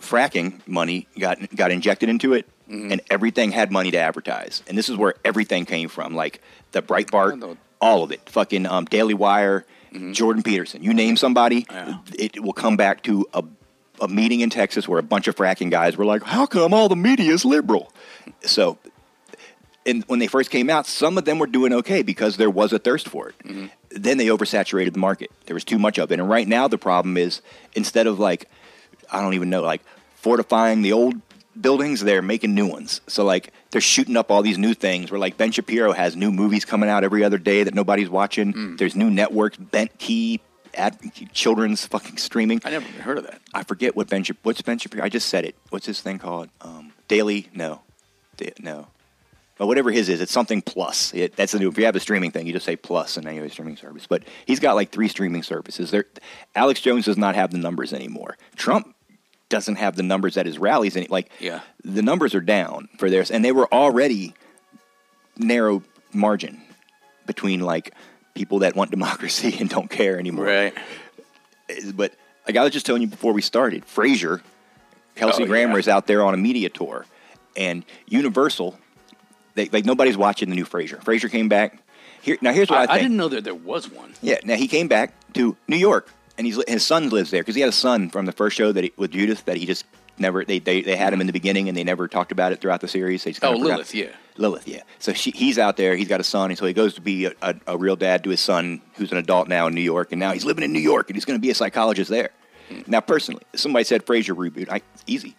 fracking 0.00 0.66
money 0.66 1.06
got 1.18 1.38
got 1.54 1.70
injected 1.70 2.08
into 2.08 2.32
it, 2.34 2.48
Mm-hmm. 2.68 2.92
and 2.92 3.02
everything 3.10 3.52
had 3.52 3.70
money 3.70 3.90
to 3.90 3.98
advertise, 3.98 4.62
and 4.66 4.78
this 4.78 4.88
is 4.88 4.96
where 4.96 5.12
everything 5.22 5.66
came 5.66 5.90
from, 5.90 6.14
like 6.14 6.40
the 6.72 6.80
Breitbart, 6.80 7.58
all 7.78 8.02
of 8.02 8.10
it, 8.10 8.26
fucking 8.30 8.64
um, 8.64 8.86
Daily 8.86 9.12
Wire, 9.12 9.66
Jordan 10.12 10.42
Peterson. 10.42 10.82
You 10.82 10.92
name 10.94 11.16
somebody, 11.16 11.62
Mm-hmm. 11.62 11.88
Yeah. 11.90 12.24
it 12.24 12.42
will 12.42 12.52
come 12.52 12.76
back 12.76 13.02
to 13.04 13.26
a 13.34 13.44
a 14.00 14.08
meeting 14.08 14.40
in 14.40 14.50
Texas 14.50 14.88
where 14.88 14.98
a 14.98 15.02
bunch 15.04 15.28
of 15.28 15.36
fracking 15.36 15.70
guys 15.70 15.96
were 15.96 16.04
like, 16.04 16.22
"How 16.24 16.46
come 16.46 16.74
all 16.74 16.88
the 16.88 16.96
media 16.96 17.32
is 17.32 17.44
liberal?" 17.44 17.92
So 18.42 18.78
and 19.86 20.02
when 20.06 20.18
they 20.18 20.26
first 20.26 20.50
came 20.50 20.70
out, 20.70 20.86
some 20.86 21.18
of 21.18 21.24
them 21.26 21.38
were 21.38 21.46
doing 21.46 21.72
okay 21.74 22.02
because 22.02 22.36
there 22.38 22.50
was 22.50 22.72
a 22.72 22.78
thirst 22.78 23.08
for 23.08 23.28
it. 23.28 23.34
Mm-hmm. 23.44 23.66
Then 23.90 24.16
they 24.18 24.26
oversaturated 24.26 24.94
the 24.94 24.98
market. 24.98 25.30
There 25.46 25.54
was 25.54 25.62
too 25.64 25.78
much 25.78 25.98
of 25.98 26.10
it. 26.10 26.18
And 26.18 26.28
right 26.28 26.48
now, 26.48 26.66
the 26.68 26.78
problem 26.78 27.16
is 27.16 27.40
instead 27.74 28.06
of 28.06 28.18
like, 28.18 28.48
I 29.12 29.20
don't 29.20 29.34
even 29.34 29.50
know, 29.50 29.62
like 29.62 29.82
fortifying 30.16 30.82
the 30.82 30.92
old 30.92 31.20
buildings, 31.60 32.00
they're 32.00 32.22
making 32.22 32.54
new 32.54 32.66
ones. 32.66 33.00
So 33.06 33.24
like 33.24 33.52
they're 33.70 33.80
shooting 33.80 34.16
up 34.16 34.30
all 34.30 34.42
these 34.42 34.58
new 34.58 34.74
things. 34.74 35.10
Where 35.10 35.20
like 35.20 35.36
Ben 35.36 35.52
Shapiro 35.52 35.92
has 35.92 36.16
new 36.16 36.30
movies 36.32 36.64
coming 36.64 36.88
out 36.88 37.04
every 37.04 37.24
other 37.24 37.38
day 37.38 37.62
that 37.64 37.74
nobody's 37.74 38.08
watching. 38.08 38.52
Mm. 38.52 38.78
There's 38.78 38.96
new 38.96 39.10
networks, 39.10 39.56
Bentkey, 39.56 40.40
ad, 40.74 40.98
children's 41.32 41.86
fucking 41.86 42.16
streaming. 42.18 42.60
I 42.64 42.70
never 42.70 42.86
heard 43.02 43.18
of 43.18 43.24
that. 43.24 43.40
I 43.52 43.62
forget 43.62 43.94
what 43.96 44.08
Ben 44.08 44.24
what's 44.42 44.62
Ben 44.62 44.78
Shapiro. 44.78 45.04
I 45.04 45.08
just 45.08 45.28
said 45.28 45.44
it. 45.44 45.54
What's 45.70 45.86
this 45.86 46.00
thing 46.00 46.18
called? 46.18 46.48
Um, 46.60 46.92
Daily? 47.08 47.48
No, 47.54 47.82
Da- 48.36 48.52
no. 48.60 48.88
But 49.56 49.68
whatever 49.68 49.92
his 49.92 50.08
is, 50.08 50.20
it's 50.20 50.32
something 50.32 50.62
plus. 50.62 51.14
It, 51.14 51.36
that's 51.36 51.52
the 51.52 51.60
new. 51.60 51.68
If 51.68 51.78
you 51.78 51.84
have 51.84 51.94
a 51.94 52.00
streaming 52.00 52.32
thing, 52.32 52.44
you 52.46 52.52
just 52.52 52.66
say 52.66 52.74
plus 52.74 53.16
and 53.16 53.24
then 53.24 53.34
you 53.36 53.42
have 53.42 53.48
a 53.48 53.52
streaming 53.52 53.76
service. 53.76 54.04
But 54.04 54.24
he's 54.46 54.58
got 54.58 54.74
like 54.74 54.90
three 54.90 55.06
streaming 55.06 55.44
services. 55.44 55.92
There, 55.92 56.06
Alex 56.56 56.80
Jones 56.80 57.04
does 57.04 57.16
not 57.16 57.36
have 57.36 57.52
the 57.52 57.58
numbers 57.58 57.92
anymore. 57.92 58.36
Trump 58.56 58.93
doesn't 59.48 59.76
have 59.76 59.96
the 59.96 60.02
numbers 60.02 60.36
at 60.36 60.46
his 60.46 60.58
rallies. 60.58 60.96
Any 60.96 61.06
like 61.08 61.30
Yeah. 61.40 61.60
the 61.84 62.02
numbers 62.02 62.34
are 62.34 62.40
down 62.40 62.88
for 62.98 63.10
theirs, 63.10 63.30
and 63.30 63.44
they 63.44 63.52
were 63.52 63.72
already 63.72 64.34
narrow 65.36 65.82
margin 66.12 66.60
between 67.26 67.60
like 67.60 67.92
people 68.34 68.60
that 68.60 68.74
want 68.76 68.90
democracy 68.98 69.56
and 69.60 69.68
don't 69.68 69.90
care 69.90 70.18
anymore 70.18 70.44
Right. 70.46 70.74
Eh, 71.68 71.92
but 71.94 72.12
like 72.46 72.56
I 72.56 72.62
was 72.62 72.72
just 72.72 72.86
telling 72.86 73.02
you 73.02 73.08
before 73.08 73.32
we 73.32 73.42
started, 73.42 73.84
Frasier, 73.86 74.40
Kelsey 75.16 75.44
Oh, 75.44 75.46
Grammer 75.46 75.74
yeah. 75.74 75.78
is 75.78 75.88
out 75.88 76.06
there 76.06 76.22
on 76.24 76.34
a 76.34 76.36
media 76.36 76.68
tour, 76.68 77.06
and 77.56 77.84
Universal, 78.06 78.78
they, 79.54 79.68
like 79.68 79.84
nobody's 79.84 80.16
watching 80.16 80.50
the 80.50 80.56
new 80.56 80.64
Frasier. 80.66 81.02
Frasier 81.02 81.30
came 81.30 81.48
back 81.48 81.78
here. 82.22 82.36
Now 82.40 82.52
here's 82.52 82.68
what 82.70 82.78
I, 82.80 82.82
I, 82.82 82.86
think. 82.86 82.98
I 82.98 83.02
didn't 83.02 83.16
know 83.16 83.28
that 83.28 83.44
there 83.44 83.54
was 83.54 83.90
one. 83.90 84.14
Yeah, 84.20 84.38
now 84.44 84.56
he 84.56 84.68
came 84.68 84.88
back 84.88 85.14
to 85.34 85.56
New 85.68 85.76
York, 85.76 86.10
and 86.38 86.46
he's 86.46 86.58
his 86.68 86.84
son 86.84 87.08
lives 87.10 87.30
there 87.30 87.42
because 87.42 87.54
he 87.54 87.60
had 87.60 87.68
a 87.70 87.72
son 87.72 88.10
from 88.10 88.26
the 88.26 88.32
first 88.32 88.56
show 88.56 88.72
that 88.72 88.84
he, 88.84 88.92
with 88.96 89.10
Judith 89.12 89.44
that 89.46 89.56
he 89.56 89.66
just 89.66 89.84
never 90.18 90.44
they, 90.44 90.58
they 90.58 90.82
they 90.82 90.96
had 90.96 91.12
him 91.12 91.20
in 91.20 91.26
the 91.26 91.32
beginning 91.32 91.68
and 91.68 91.76
they 91.76 91.84
never 91.84 92.06
talked 92.08 92.32
about 92.32 92.52
it 92.52 92.60
throughout 92.60 92.80
the 92.80 92.88
series. 92.88 93.24
They 93.24 93.32
just 93.32 93.44
Oh, 93.44 93.52
forgot. 93.52 93.64
Lilith, 93.66 93.94
yeah. 93.94 94.08
Lilith, 94.36 94.66
yeah. 94.66 94.82
So 94.98 95.12
she, 95.12 95.30
he's 95.30 95.58
out 95.58 95.76
there. 95.76 95.94
He's 95.96 96.08
got 96.08 96.20
a 96.20 96.24
son, 96.24 96.50
and 96.50 96.58
so 96.58 96.66
he 96.66 96.72
goes 96.72 96.94
to 96.94 97.00
be 97.00 97.26
a, 97.26 97.32
a, 97.40 97.54
a 97.68 97.76
real 97.78 97.94
dad 97.94 98.24
to 98.24 98.30
his 98.30 98.40
son, 98.40 98.82
who's 98.96 99.12
an 99.12 99.18
adult 99.18 99.46
now 99.46 99.68
in 99.68 99.74
New 99.76 99.80
York, 99.80 100.10
and 100.10 100.18
now 100.18 100.32
he's 100.32 100.44
living 100.44 100.64
in 100.64 100.72
New 100.72 100.80
York, 100.80 101.08
and 101.08 101.14
he's 101.16 101.24
going 101.24 101.38
to 101.38 101.40
be 101.42 101.50
a 101.50 101.54
psychologist 101.54 102.10
there. 102.10 102.30
Hmm. 102.68 102.80
Now, 102.88 103.00
personally, 103.00 103.42
somebody 103.54 103.84
said 103.84 104.04
Frasier 104.04 104.34
reboot. 104.36 104.68
I, 104.68 104.80
it's 104.94 105.04
easy. 105.06 105.36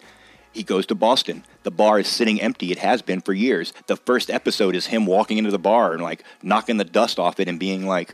He 0.53 0.63
goes 0.63 0.85
to 0.85 0.95
Boston. 0.95 1.43
The 1.63 1.71
bar 1.71 1.99
is 1.99 2.07
sitting 2.07 2.39
empty. 2.41 2.71
It 2.71 2.77
has 2.79 3.01
been 3.01 3.19
for 3.19 3.33
years. 3.33 3.73
The 3.87 3.97
first 3.97 4.29
episode 4.29 4.73
is 4.77 4.85
him 4.85 5.05
walking 5.05 5.37
into 5.37 5.51
the 5.51 5.59
bar 5.59 5.91
and 5.91 6.01
like 6.01 6.23
knocking 6.41 6.77
the 6.77 6.85
dust 6.85 7.19
off 7.19 7.41
it 7.41 7.49
and 7.49 7.59
being 7.59 7.85
like, 7.85 8.13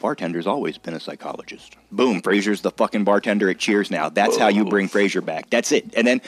bartender's 0.00 0.46
always 0.46 0.78
been 0.78 0.94
a 0.94 1.00
psychologist. 1.00 1.76
Boom, 1.90 2.22
Frasier's 2.22 2.60
the 2.60 2.70
fucking 2.70 3.04
bartender 3.04 3.48
at 3.50 3.58
Cheers 3.58 3.90
now. 3.90 4.08
That's 4.08 4.36
how 4.36 4.48
you 4.48 4.64
bring 4.64 4.88
Frasier 4.88 5.24
back. 5.24 5.50
That's 5.50 5.72
it. 5.72 5.94
And 5.96 6.06
then 6.06 6.20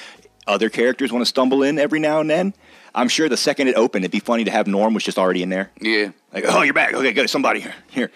other 0.46 0.70
characters 0.70 1.12
want 1.12 1.22
to 1.22 1.28
stumble 1.28 1.62
in 1.62 1.78
every 1.78 2.00
now 2.00 2.20
and 2.20 2.30
then. 2.30 2.54
I'm 2.94 3.08
sure 3.08 3.28
the 3.28 3.36
second 3.36 3.68
it 3.68 3.76
opened, 3.76 4.04
it'd 4.04 4.12
be 4.12 4.20
funny 4.20 4.44
to 4.44 4.50
have 4.50 4.66
Norm 4.66 4.94
was 4.94 5.04
just 5.04 5.18
already 5.18 5.42
in 5.42 5.50
there. 5.50 5.70
Yeah. 5.80 6.10
Like, 6.32 6.44
oh, 6.48 6.62
you're 6.62 6.74
back. 6.74 6.94
Okay, 6.94 7.12
good. 7.12 7.28
Somebody 7.30 7.60
here. 7.60 7.74
Here. 7.88 8.10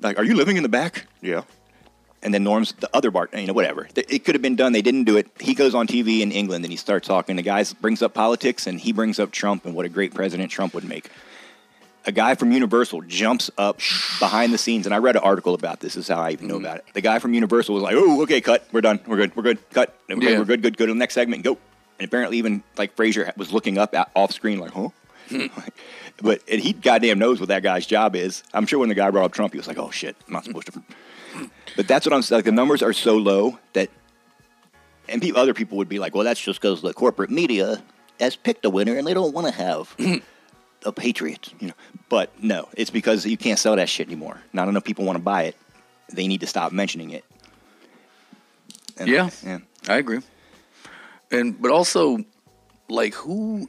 Like, 0.00 0.18
are 0.18 0.24
you 0.24 0.34
living 0.34 0.56
in 0.56 0.62
the 0.62 0.68
back? 0.68 1.06
Yeah. 1.20 1.42
And 2.22 2.32
then 2.32 2.44
Norm's 2.44 2.72
the 2.72 2.88
other 2.94 3.10
bar, 3.10 3.28
you 3.34 3.46
know, 3.46 3.52
whatever. 3.52 3.88
It 3.96 4.24
could 4.24 4.34
have 4.34 4.42
been 4.42 4.56
done. 4.56 4.72
They 4.72 4.82
didn't 4.82 5.04
do 5.04 5.16
it. 5.16 5.28
He 5.40 5.54
goes 5.54 5.74
on 5.74 5.86
TV 5.86 6.20
in 6.20 6.32
England 6.32 6.64
and 6.64 6.70
he 6.70 6.76
starts 6.76 7.08
talking. 7.08 7.36
The 7.36 7.42
guy 7.42 7.64
brings 7.80 8.02
up 8.02 8.14
politics 8.14 8.66
and 8.66 8.78
he 8.78 8.92
brings 8.92 9.18
up 9.18 9.30
Trump 9.30 9.64
and 9.64 9.74
what 9.74 9.86
a 9.86 9.88
great 9.88 10.14
president 10.14 10.50
Trump 10.50 10.74
would 10.74 10.84
make. 10.84 11.10
A 12.06 12.12
guy 12.12 12.34
from 12.34 12.50
Universal 12.50 13.02
jumps 13.02 13.50
up 13.58 13.76
behind 14.18 14.54
the 14.54 14.58
scenes, 14.58 14.86
and 14.86 14.94
I 14.94 14.98
read 14.98 15.16
an 15.16 15.22
article 15.22 15.54
about 15.54 15.80
this. 15.80 15.94
This 15.94 16.04
is 16.04 16.08
how 16.08 16.20
I 16.20 16.30
even 16.30 16.46
know 16.46 16.54
mm-hmm. 16.54 16.64
about 16.64 16.78
it. 16.78 16.84
The 16.94 17.02
guy 17.02 17.18
from 17.18 17.34
Universal 17.34 17.74
was 17.74 17.82
like, 17.82 17.94
"Oh, 17.94 18.22
okay, 18.22 18.40
cut. 18.40 18.66
We're 18.72 18.80
done. 18.80 19.00
We're 19.06 19.16
good. 19.16 19.36
We're 19.36 19.42
good. 19.42 19.70
Cut. 19.70 19.98
Okay, 20.10 20.32
Yeah. 20.32 20.38
we're 20.38 20.44
good. 20.44 20.62
Good. 20.62 20.76
Go 20.76 20.86
to 20.86 20.92
the 20.92 20.98
next 20.98 21.14
segment. 21.14 21.44
Go." 21.44 21.58
And 21.98 22.08
apparently, 22.08 22.38
even 22.38 22.62
like 22.78 22.96
Frasier 22.96 23.36
was 23.36 23.52
looking 23.52 23.76
up 23.76 23.94
at, 23.94 24.10
off 24.16 24.32
screen, 24.32 24.58
like, 24.58 24.72
"Huh." 24.72 24.88
Hmm. 25.28 25.46
but 26.22 26.42
and 26.50 26.60
he 26.60 26.72
goddamn 26.72 27.18
knows 27.18 27.38
what 27.38 27.50
that 27.50 27.62
guy's 27.62 27.86
job 27.86 28.16
is. 28.16 28.42
I'm 28.54 28.66
sure 28.66 28.78
when 28.78 28.88
the 28.88 28.94
guy 28.94 29.10
brought 29.10 29.26
up 29.26 29.32
Trump, 29.32 29.52
he 29.52 29.58
was 29.58 29.68
like, 29.68 29.78
"Oh 29.78 29.90
shit, 29.90 30.16
I'm 30.26 30.32
not 30.32 30.44
supposed 30.44 30.72
to." 30.72 30.82
Hmm. 31.34 31.44
But 31.76 31.86
that's 31.86 32.06
what 32.06 32.14
I'm 32.14 32.22
saying. 32.22 32.38
Like 32.38 32.44
the 32.46 32.52
numbers 32.52 32.82
are 32.82 32.94
so 32.94 33.16
low 33.16 33.58
that, 33.74 33.90
and 35.08 35.20
people, 35.20 35.40
other 35.40 35.54
people 35.54 35.76
would 35.76 35.88
be 35.88 35.98
like, 35.98 36.14
"Well, 36.14 36.24
that's 36.24 36.40
just 36.40 36.60
because 36.60 36.80
the 36.80 36.94
corporate 36.94 37.30
media 37.30 37.82
has 38.18 38.36
picked 38.36 38.64
a 38.64 38.70
winner 38.70 38.96
and 38.96 39.06
they 39.06 39.14
don't 39.14 39.34
want 39.34 39.46
to 39.46 39.52
have 39.52 39.90
hmm. 39.98 40.16
A 40.84 40.92
patriot." 40.92 41.52
You 41.60 41.68
know, 41.68 41.74
but 42.08 42.30
no, 42.42 42.68
it's 42.76 42.90
because 42.90 43.24
you 43.26 43.36
can't 43.36 43.58
sell 43.58 43.76
that 43.76 43.88
shit 43.88 44.06
anymore. 44.08 44.40
Not 44.52 44.68
enough 44.68 44.84
people 44.84 45.04
want 45.04 45.16
to 45.16 45.22
buy 45.22 45.44
it. 45.44 45.56
They 46.12 46.26
need 46.26 46.40
to 46.40 46.46
stop 46.46 46.72
mentioning 46.72 47.10
it. 47.10 47.24
And- 48.96 49.08
Yeah. 49.08 49.30
yeah. 49.44 49.58
I 49.88 49.96
agree. 49.96 50.20
And 51.30 51.60
but 51.60 51.70
also, 51.70 52.18
like, 52.88 53.14
who 53.14 53.68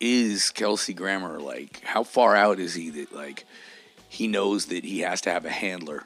is 0.00 0.50
Kelsey 0.50 0.94
Grammer? 0.94 1.40
Like, 1.40 1.80
how 1.84 2.04
far 2.04 2.36
out 2.36 2.58
is 2.60 2.74
he 2.74 2.90
that 2.90 3.12
like 3.12 3.44
he 4.08 4.28
knows 4.28 4.66
that 4.66 4.84
he 4.84 5.00
has 5.00 5.20
to 5.22 5.30
have 5.30 5.44
a 5.44 5.50
handler 5.50 6.04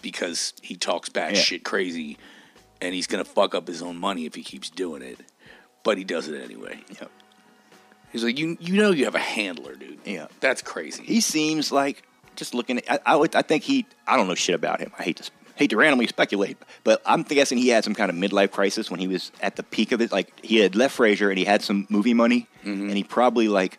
because 0.00 0.52
he 0.62 0.74
talks 0.74 1.08
back 1.08 1.34
Yeah. 1.34 1.40
shit 1.40 1.64
crazy, 1.64 2.18
and 2.80 2.92
he's 2.94 3.06
gonna 3.06 3.24
fuck 3.24 3.54
up 3.54 3.68
his 3.68 3.82
own 3.82 3.96
money 3.98 4.26
if 4.26 4.34
he 4.34 4.42
keeps 4.42 4.68
doing 4.68 5.00
it, 5.02 5.20
but 5.84 5.96
he 5.96 6.02
does 6.04 6.26
it 6.28 6.42
anyway. 6.42 6.80
Yep. 7.00 7.10
He's 8.12 8.22
like, 8.22 8.38
you 8.38 8.56
you 8.60 8.74
know 8.74 8.90
you 8.90 9.06
have 9.06 9.14
a 9.14 9.20
handler, 9.20 9.74
dude. 9.74 9.98
Yeah. 10.04 10.26
That's 10.40 10.62
crazy. 10.62 11.02
He 11.02 11.20
seems 11.20 11.72
like 11.72 12.02
just 12.36 12.54
looking. 12.54 12.78
At, 12.78 13.02
I, 13.06 13.12
I 13.12 13.16
would. 13.16 13.34
I 13.34 13.42
think 13.42 13.64
he. 13.64 13.86
I 14.06 14.16
don't 14.16 14.28
know 14.28 14.34
shit 14.34 14.54
about 14.54 14.80
him. 14.80 14.92
I 14.98 15.02
hate 15.02 15.16
to 15.16 15.30
hate 15.54 15.70
to 15.70 15.76
randomly 15.76 16.06
speculate, 16.06 16.58
but 16.84 17.00
I'm 17.06 17.22
guessing 17.22 17.58
he 17.58 17.68
had 17.68 17.84
some 17.84 17.94
kind 17.94 18.10
of 18.10 18.16
midlife 18.16 18.50
crisis 18.50 18.90
when 18.90 19.00
he 19.00 19.06
was 19.06 19.32
at 19.40 19.56
the 19.56 19.62
peak 19.62 19.92
of 19.92 20.00
it. 20.00 20.12
Like 20.12 20.32
he 20.44 20.58
had 20.58 20.74
left 20.74 20.96
Frasier 20.96 21.28
and 21.30 21.38
he 21.38 21.44
had 21.44 21.62
some 21.62 21.86
movie 21.88 22.14
money, 22.14 22.48
and 22.64 22.90
he 22.90 23.04
probably 23.04 23.48
like 23.48 23.78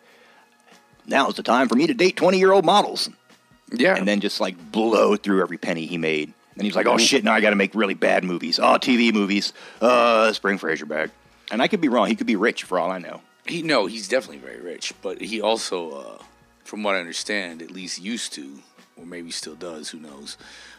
now's 1.06 1.36
the 1.36 1.42
time 1.42 1.68
for 1.68 1.74
me 1.74 1.86
to 1.86 1.94
date 1.94 2.16
20 2.16 2.38
year 2.38 2.52
old 2.52 2.64
models, 2.64 3.10
yeah. 3.72 3.94
and 3.96 4.06
then 4.08 4.20
just 4.20 4.40
like 4.40 4.56
blow 4.72 5.16
through 5.16 5.42
every 5.42 5.58
penny 5.58 5.86
he 5.86 5.98
made. 5.98 6.32
And 6.56 6.64
he's 6.64 6.76
like, 6.76 6.86
oh 6.86 6.98
shit, 6.98 7.24
now 7.24 7.32
I 7.32 7.40
got 7.40 7.50
to 7.50 7.56
make 7.56 7.74
really 7.74 7.94
bad 7.94 8.22
movies. 8.22 8.60
Oh, 8.60 8.78
TV 8.78 9.12
movies. 9.12 9.52
Uh, 9.80 10.32
Spring 10.32 10.56
Frasier 10.56 10.86
back. 10.86 11.10
And 11.50 11.60
I 11.60 11.66
could 11.66 11.80
be 11.80 11.88
wrong. 11.88 12.06
He 12.06 12.14
could 12.14 12.28
be 12.28 12.36
rich 12.36 12.62
for 12.62 12.78
all 12.78 12.92
I 12.92 12.98
know. 12.98 13.20
He 13.46 13.62
no, 13.62 13.86
he's 13.86 14.08
definitely 14.08 14.38
very 14.38 14.60
rich, 14.60 14.92
but 15.02 15.20
he 15.20 15.40
also, 15.40 15.90
uh, 15.90 16.22
from 16.64 16.82
what 16.82 16.94
I 16.94 16.98
understand, 17.00 17.62
at 17.62 17.70
least 17.70 18.00
used 18.00 18.32
to, 18.34 18.58
or 18.96 19.04
maybe 19.04 19.30
still 19.30 19.54
does, 19.54 19.90
who 19.90 19.98
knows, 19.98 20.36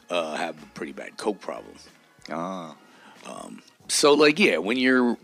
uh, 0.10 0.36
have 0.36 0.62
a 0.62 0.66
pretty 0.68 0.92
bad 0.92 1.18
coke 1.18 1.40
problem. 1.40 1.76
Ah, 2.32 2.76
So 3.88 4.14
like 4.14 4.40
yeah, 4.40 4.58
when 4.58 4.78
you're 4.78 5.18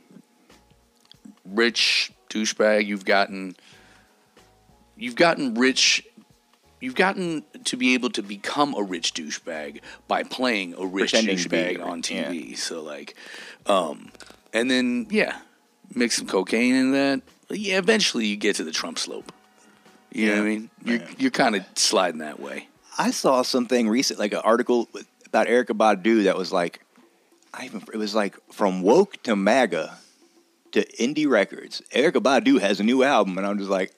rich 1.46 2.12
douchebag, 2.30 2.86
you've 2.86 3.06
gotten 3.06 3.56
you've 4.96 5.16
gotten 5.16 5.56
rich 5.56 6.06
you've 6.80 6.96
gotten 6.96 7.44
to 7.64 7.78
be 7.78 7.94
able 7.94 8.10
to 8.12 8.22
become 8.22 8.74
a 8.76 8.84
rich 8.84 9.14
douchebag 9.14 9.82
by 10.08 10.24
playing 10.24 10.74
a 10.78 10.86
rich 10.86 11.12
Pretending 11.12 11.38
douchebag 11.38 11.84
on 11.84 11.98
yeah. 12.10 12.32
TV. 12.32 12.58
So 12.58 12.82
like 12.84 13.16
um 13.66 14.12
and 14.54 14.70
then 14.70 15.08
yeah, 15.10 15.40
mix 15.96 16.18
some 16.18 16.28
cocaine 16.28 16.76
in 16.76 16.92
that. 16.92 17.22
Yeah, 17.54 17.78
eventually 17.78 18.26
you 18.26 18.38
get 18.38 18.56
to 18.58 18.64
the 18.64 18.72
Trump 18.72 18.98
slope. 19.00 19.32
You 20.12 20.28
know 20.28 20.34
what 20.34 20.42
I 20.42 20.46
mean? 20.46 20.70
You're 20.84 20.98
Yeah. 20.98 21.08
you're 21.18 21.32
kind 21.32 21.56
of 21.56 21.64
sliding 21.76 22.20
that 22.20 22.40
way. 22.40 22.68
I 22.98 23.12
saw 23.12 23.42
something 23.44 23.88
recent, 23.88 24.20
like 24.20 24.34
an 24.34 24.42
article 24.44 24.90
about 25.26 25.48
Erykah 25.48 25.78
Badu 25.78 26.26
that 26.26 26.38
was 26.38 26.52
like, 26.52 26.82
I 27.54 27.66
even 27.66 27.84
it 27.94 27.98
was 27.98 28.14
like 28.14 28.36
from 28.52 28.82
woke 28.82 29.22
to 29.24 29.36
MAGA 29.36 29.98
to 30.74 30.86
indie 30.98 31.28
records. 31.30 31.82
Erykah 31.94 32.22
Badu 32.22 32.60
has 32.60 32.80
a 32.80 32.84
new 32.84 33.04
album, 33.04 33.38
and 33.38 33.48
I'm 33.48 33.58
just 33.58 33.70
like, 33.70 33.94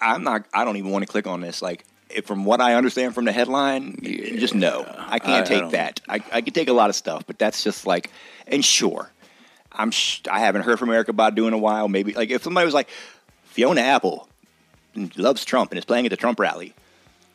I'm 0.00 0.22
not. 0.22 0.44
I 0.52 0.64
don't 0.64 0.76
even 0.76 0.90
want 0.90 1.02
to 1.06 1.10
click 1.10 1.26
on 1.26 1.40
this. 1.40 1.60
Like, 1.62 1.84
if, 2.10 2.26
from 2.26 2.44
what 2.44 2.60
I 2.60 2.74
understand 2.74 3.14
from 3.14 3.24
the 3.24 3.32
headline, 3.32 3.98
just 4.02 4.54
no. 4.54 4.84
I 4.98 5.18
can't 5.18 5.32
I- 5.32 5.40
I 5.40 5.42
take 5.44 5.60
don't- 5.60 5.72
that. 5.72 6.00
I, 6.08 6.22
I 6.32 6.40
could 6.42 6.54
take 6.54 6.68
a 6.68 6.72
lot 6.74 6.90
of 6.90 6.96
stuff, 6.96 7.24
but 7.26 7.38
that's 7.38 7.64
just 7.64 7.86
like, 7.86 8.10
and 8.46 8.62
sure, 8.64 9.10
I'm. 9.78 9.90
Sh- 9.90 10.20
I 10.30 10.40
haven't 10.40 10.62
heard 10.62 10.78
from 10.78 10.88
Erykah 10.90 11.14
Badu 11.16 11.46
in 11.46 11.52
a 11.54 11.58
while. 11.58 11.88
Maybe 11.88 12.12
like 12.12 12.30
if 12.30 12.42
somebody 12.42 12.64
was 12.64 12.74
like, 12.74 12.88
Fiona 13.44 13.80
Apple 13.80 14.28
loves 15.16 15.44
Trump 15.44 15.70
and 15.70 15.78
is 15.78 15.84
playing 15.84 16.04
at 16.06 16.10
the 16.10 16.16
Trump 16.16 16.38
rally. 16.40 16.74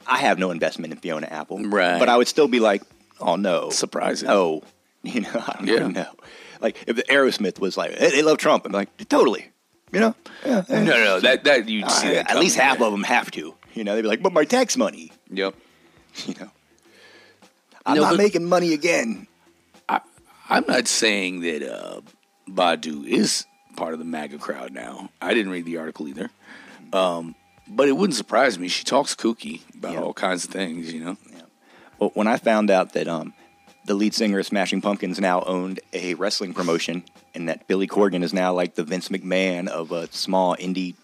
I 0.05 0.17
have 0.19 0.37
no 0.37 0.51
investment 0.51 0.91
in 0.91 0.99
Fiona 0.99 1.27
Apple, 1.27 1.59
Right. 1.63 1.97
But 1.97 2.09
I 2.09 2.17
would 2.17 2.27
still 2.27 2.49
be 2.49 2.59
like, 2.59 2.83
oh 3.21 3.37
no, 3.37 3.69
Surprising. 3.69 4.27
Oh, 4.29 4.61
you 5.03 5.21
know, 5.21 5.29
I 5.33 5.55
don't 5.57 5.67
Yeah. 5.67 5.75
even 5.75 5.93
know. 5.93 6.11
Like 6.59 6.83
if 6.87 6.95
the 6.97 7.03
Aerosmith 7.03 7.59
was 7.59 7.77
like, 7.77 7.91
hey, 7.97 8.11
they 8.11 8.21
love 8.21 8.37
Trump, 8.37 8.65
I'm 8.65 8.71
like, 8.73 8.89
totally, 9.07 9.47
you 9.93 10.01
know. 10.01 10.15
Yeah, 10.45 10.63
No, 10.69 10.83
no, 10.83 11.03
no, 11.05 11.19
that 11.21 11.45
that 11.45 11.69
you'd 11.69 11.89
see 11.89 12.09
that 12.15 12.29
at 12.31 12.37
least 12.37 12.57
half 12.57 12.79
yeah. 12.79 12.85
of 12.85 12.91
them 12.91 13.03
have 13.03 13.31
to. 13.31 13.53
You 13.73 13.83
know, 13.85 13.95
they'd 13.95 14.01
be 14.01 14.07
like, 14.09 14.21
but 14.21 14.33
my 14.33 14.43
tax 14.45 14.75
money, 14.75 15.11
Yep. 15.31 15.55
you 16.25 16.35
know. 16.39 16.49
I'm 17.85 17.95
No, 17.95 18.01
not 18.03 18.17
making 18.17 18.45
money 18.45 18.73
again. 18.73 19.27
I'm 20.49 20.65
not 20.67 20.87
saying 20.89 21.39
that 21.41 21.63
uh, 21.63 22.01
Badu 22.49 23.05
is 23.05 23.45
part 23.75 23.93
of 23.93 23.99
the 23.99 24.05
MAGA 24.05 24.37
crowd 24.37 24.71
now. 24.71 25.09
I 25.21 25.33
didn't 25.33 25.51
read 25.51 25.65
the 25.65 25.77
article 25.77 26.07
either. 26.07 26.29
Um, 26.91 27.35
but 27.67 27.87
it 27.87 27.93
wouldn't 27.93 28.15
surprise 28.15 28.59
me. 28.59 28.67
She 28.67 28.83
talks 28.83 29.15
kooky 29.15 29.61
about 29.75 29.93
Yeah. 29.93 30.01
all 30.01 30.13
kinds 30.13 30.45
of 30.45 30.51
things, 30.51 30.93
you 30.93 31.03
know? 31.03 31.17
Well, 31.99 32.11
when 32.13 32.27
I 32.27 32.37
found 32.37 32.69
out 32.69 32.93
that 32.93 33.07
um, 33.07 33.33
the 33.85 33.93
lead 33.93 34.13
singer 34.13 34.39
of 34.39 34.45
Smashing 34.45 34.81
Pumpkins 34.81 35.19
now 35.19 35.41
owned 35.43 35.79
a 35.93 36.13
wrestling 36.15 36.53
promotion, 36.53 37.03
and 37.33 37.47
that 37.49 37.67
Billy 37.67 37.87
Corgan 37.87 38.23
is 38.23 38.33
now 38.33 38.53
like 38.53 38.75
the 38.75 38.83
Vince 38.83 39.09
McMahon 39.09 39.67
of 39.67 39.91
a 39.91 40.11
small 40.11 40.55
indie 40.57 40.95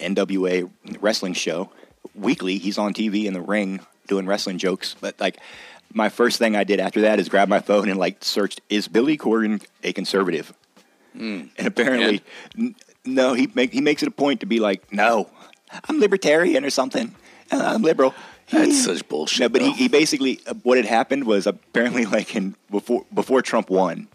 NWA 0.00 0.70
wrestling 1.00 1.34
show. 1.34 1.70
Weekly, 2.14 2.58
he's 2.58 2.78
on 2.78 2.94
TV 2.94 3.24
in 3.24 3.34
the 3.34 3.40
ring 3.40 3.80
doing 4.06 4.26
wrestling 4.26 4.58
jokes. 4.58 4.94
But 5.00 5.18
like, 5.20 5.38
my 5.92 6.08
first 6.08 6.38
thing 6.38 6.56
I 6.56 6.64
did 6.64 6.78
after 6.80 7.02
that 7.02 7.18
is 7.18 7.28
grab 7.28 7.48
my 7.48 7.60
phone 7.60 7.88
and 7.88 7.98
like 7.98 8.22
searched, 8.24 8.60
"Is 8.70 8.88
Billy 8.88 9.18
Corgan 9.18 9.62
a 9.82 9.92
conservative?" 9.92 10.52
And 11.14 11.50
apparently, 11.58 12.22
n- 12.58 12.74
no. 13.04 13.34
He 13.34 13.48
make 13.54 13.72
he 13.72 13.80
makes 13.80 14.02
it 14.02 14.08
a 14.08 14.12
point 14.12 14.40
to 14.40 14.46
be 14.46 14.60
like, 14.60 14.92
"No, 14.92 15.30
I'm 15.88 16.00
libertarian 16.00 16.64
or 16.64 16.70
something. 16.70 17.14
Uh, 17.50 17.62
I'm 17.74 17.82
liberal." 17.82 18.14
That's 18.50 18.84
such 18.84 19.08
bullshit. 19.08 19.40
No, 19.40 19.48
but 19.48 19.62
he, 19.62 19.72
he 19.72 19.88
basically 19.88 20.40
uh, 20.46 20.54
what 20.64 20.76
had 20.76 20.84
happened 20.86 21.24
was 21.24 21.46
apparently 21.46 22.04
like 22.16 22.34
in 22.36 22.54
before 22.70 23.04
before 23.14 23.42
Trump 23.42 23.70
won 23.70 24.08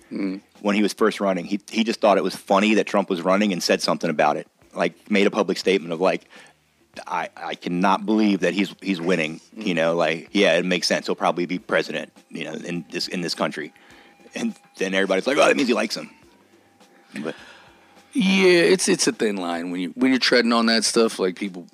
when 0.62 0.76
he 0.76 0.82
was 0.82 0.94
first 0.94 1.20
running, 1.20 1.46
he 1.46 1.60
he 1.70 1.84
just 1.84 2.00
thought 2.02 2.18
it 2.18 2.24
was 2.24 2.36
funny 2.36 2.76
that 2.76 2.86
Trump 2.86 3.10
was 3.10 3.22
running 3.22 3.52
and 3.54 3.62
said 3.64 3.82
something 3.82 4.10
about 4.10 4.38
it. 4.38 4.48
Like 4.74 5.10
made 5.10 5.26
a 5.28 5.32
public 5.32 5.58
statement 5.58 5.92
of 5.94 6.00
like 6.02 6.26
I, 7.08 7.30
I 7.36 7.56
cannot 7.56 8.06
believe 8.06 8.42
that 8.42 8.54
he's 8.54 8.76
he's 8.82 9.00
winning. 9.02 9.40
You 9.56 9.74
know, 9.74 9.96
like 9.96 10.30
yeah, 10.32 10.58
it 10.58 10.66
makes 10.66 10.88
sense. 10.88 11.06
He'll 11.08 11.16
probably 11.16 11.46
be 11.46 11.58
president. 11.60 12.12
You 12.30 12.46
know, 12.46 12.54
in 12.54 12.86
this 12.92 13.08
in 13.08 13.22
this 13.22 13.34
country, 13.34 13.74
and 14.36 14.56
then 14.78 14.94
everybody's 14.94 15.26
like, 15.26 15.38
oh, 15.38 15.46
that 15.46 15.56
means 15.56 15.68
he 15.70 15.74
likes 15.74 15.96
him. 15.98 16.10
But 17.22 17.36
Yeah, 18.14 18.62
it's 18.62 18.88
it's 18.88 19.08
a 19.08 19.12
thin 19.12 19.38
line 19.38 19.72
when 19.72 19.82
you 19.82 19.90
when 19.96 20.12
you're 20.12 20.20
treading 20.20 20.54
on 20.54 20.66
that 20.68 20.84
stuff. 20.84 21.20
Like 21.20 21.36
people 21.36 21.68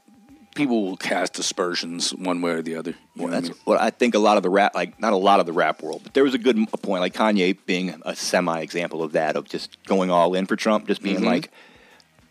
people 0.55 0.83
will 0.83 0.97
cast 0.97 1.37
aspersions 1.37 2.11
one 2.15 2.41
way 2.41 2.51
or 2.51 2.61
the 2.61 2.75
other. 2.75 2.95
Well, 3.15 3.27
what 3.27 3.33
I 3.33 3.39
that's 3.39 3.49
mean? 3.49 3.59
what 3.65 3.81
I 3.81 3.89
think 3.91 4.15
a 4.15 4.19
lot 4.19 4.37
of 4.37 4.43
the 4.43 4.49
rap, 4.49 4.73
like 4.73 4.99
not 4.99 5.13
a 5.13 5.17
lot 5.17 5.39
of 5.39 5.45
the 5.45 5.53
rap 5.53 5.83
world, 5.83 6.01
but 6.03 6.13
there 6.13 6.23
was 6.23 6.33
a 6.33 6.39
good 6.39 6.57
m- 6.57 6.65
point, 6.65 7.01
like 7.01 7.13
Kanye 7.13 7.57
being 7.65 8.01
a 8.03 8.15
semi 8.15 8.59
example 8.61 9.03
of 9.03 9.11
that, 9.11 9.35
of 9.35 9.47
just 9.47 9.77
going 9.85 10.09
all 10.09 10.33
in 10.33 10.47
for 10.47 10.55
Trump, 10.55 10.87
just 10.87 11.03
being 11.03 11.17
mm-hmm. 11.17 11.25
like, 11.25 11.51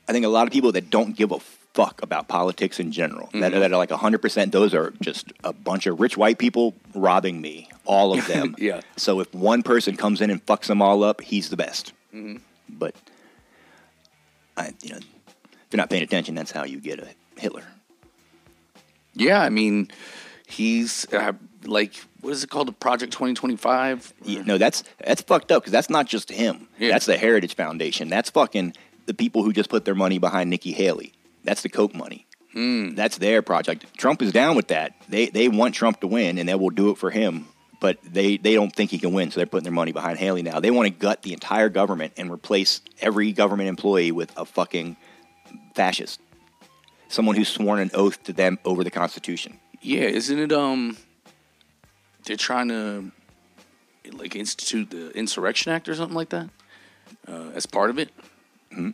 I 0.08 0.12
think 0.12 0.25
a 0.25 0.28
lot 0.28 0.46
of 0.46 0.52
people 0.52 0.73
that 0.73 0.90
don't 0.90 1.16
give 1.16 1.30
a 1.30 1.38
fuck 1.75 2.02
about 2.02 2.28
politics 2.28 2.78
in 2.80 2.92
general, 2.92 3.28
that, 3.32 3.52
mm-hmm. 3.52 3.61
that 3.61 3.73
are 3.73 3.76
like 3.76 3.90
100%, 3.90 4.52
those 4.52 4.75
are 4.75 4.92
just 5.00 5.32
a 5.42 5.52
bunch 5.52 5.87
of 5.87 6.00
rich 6.00 6.16
white 6.16 6.38
people 6.38 6.75
robbing 6.94 7.40
me, 7.40 7.68
all 7.84 8.16
of 8.16 8.26
them. 8.28 8.54
Yeah. 8.58 8.80
So 8.96 9.20
if 9.20 9.32
one 9.34 9.62
person 9.62 9.96
comes 9.96 10.20
in 10.20 10.30
and 10.30 10.44
fucks 10.46 10.66
them 10.66 10.80
all 10.80 11.02
up, 11.04 11.20
he's 11.20 11.50
the 11.50 11.56
best. 11.56 11.92
Mm-hmm. 12.14 12.37
But, 12.68 12.94
I, 14.56 14.73
you 14.83 14.90
know, 14.90 14.97
if 14.97 15.66
you're 15.71 15.78
not 15.78 15.90
paying 15.90 16.02
attention, 16.02 16.35
that's 16.35 16.50
how 16.50 16.64
you 16.64 16.80
get 16.80 16.99
a 16.99 17.09
Hitler. 17.37 17.64
Yeah, 19.14 19.40
I 19.40 19.49
mean, 19.49 19.90
he's 20.47 21.12
uh, 21.12 21.33
like 21.64 21.94
what 22.21 22.33
is 22.33 22.42
it 22.42 22.50
called? 22.50 22.68
The 22.68 22.73
Project 22.73 23.12
Twenty 23.12 23.35
Twenty 23.35 23.56
Five. 23.56 24.12
Yeah, 24.25 24.42
no, 24.42 24.59
that's 24.59 24.83
that's 25.04 25.23
fucked 25.23 25.52
up 25.52 25.62
because 25.62 25.73
that's 25.73 25.90
not 25.90 26.06
just 26.06 26.30
him. 26.30 26.68
Yeah. 26.78 26.90
That's 26.90 27.06
the 27.06 27.16
Heritage 27.16 27.54
Foundation. 27.54 28.09
That's 28.09 28.30
fucking 28.30 28.75
the 29.06 29.14
people 29.14 29.42
who 29.42 29.52
just 29.52 29.71
put 29.71 29.85
their 29.85 29.94
money 29.94 30.18
behind 30.18 30.50
Nikki 30.50 30.73
Haley. 30.73 31.12
That's 31.44 31.62
the 31.62 31.68
Koch 31.68 31.94
money. 31.94 32.26
Hmm. 32.52 32.94
That's 32.94 33.18
their 33.18 33.42
project. 33.42 33.87
Trump 33.97 34.23
is 34.23 34.33
down 34.33 34.56
with 34.56 34.68
that. 34.68 34.94
They 35.09 35.26
they 35.26 35.49
want 35.49 35.75
Trump 35.75 36.00
to 36.00 36.06
win, 36.06 36.38
and 36.38 36.49
they 36.49 36.54
will 36.54 36.71
do 36.71 36.90
it 36.90 36.99
for 36.99 37.11
him. 37.11 37.47
But 37.81 37.99
they, 38.02 38.37
they 38.37 38.54
don't 38.54 38.75
think 38.75 38.90
he 38.90 38.99
can 38.99 39.12
win, 39.12 39.31
so 39.31 39.40
they're 39.40 39.47
putting 39.47 39.64
their 39.64 39.73
money 39.73 39.93
behind 39.93 40.19
Haley 40.19 40.43
now. 40.43 40.61
They 40.61 40.71
want 40.71 40.87
to 40.87 40.90
gut 40.90 41.23
the 41.23 41.33
entire 41.33 41.69
government 41.69 42.14
and 42.16 42.31
replace 42.31 42.81
every 43.00 43.33
government 43.33 43.69
employee 43.69 44.12
with 44.12 44.33
a 44.37 44.45
fucking 44.45 44.97
fascist, 45.75 46.21
someone 47.09 47.37
who's 47.37 47.49
sworn 47.49 47.81
an 47.81 47.90
oath 47.95 48.23
to 48.25 48.33
them 48.33 48.59
over 48.64 48.85
the 48.85 48.90
Constitution. 48.90 49.59
Yeah, 49.83 50.04
isn't 50.04 50.38
it? 50.38 50.52
Um, 50.52 50.97
they're 52.25 52.37
trying 52.37 52.69
to 52.69 53.12
like 54.12 54.37
institute 54.37 54.90
the 54.90 55.11
Insurrection 55.11 55.73
Act 55.73 55.88
or 55.88 55.95
something 55.95 56.16
like 56.16 56.31
that 56.31 56.49
uh, 57.28 57.50
as 57.54 57.66
part 57.66 57.90
of 57.90 57.99
it. 57.99 58.11
Mm-hmm. 58.73 58.90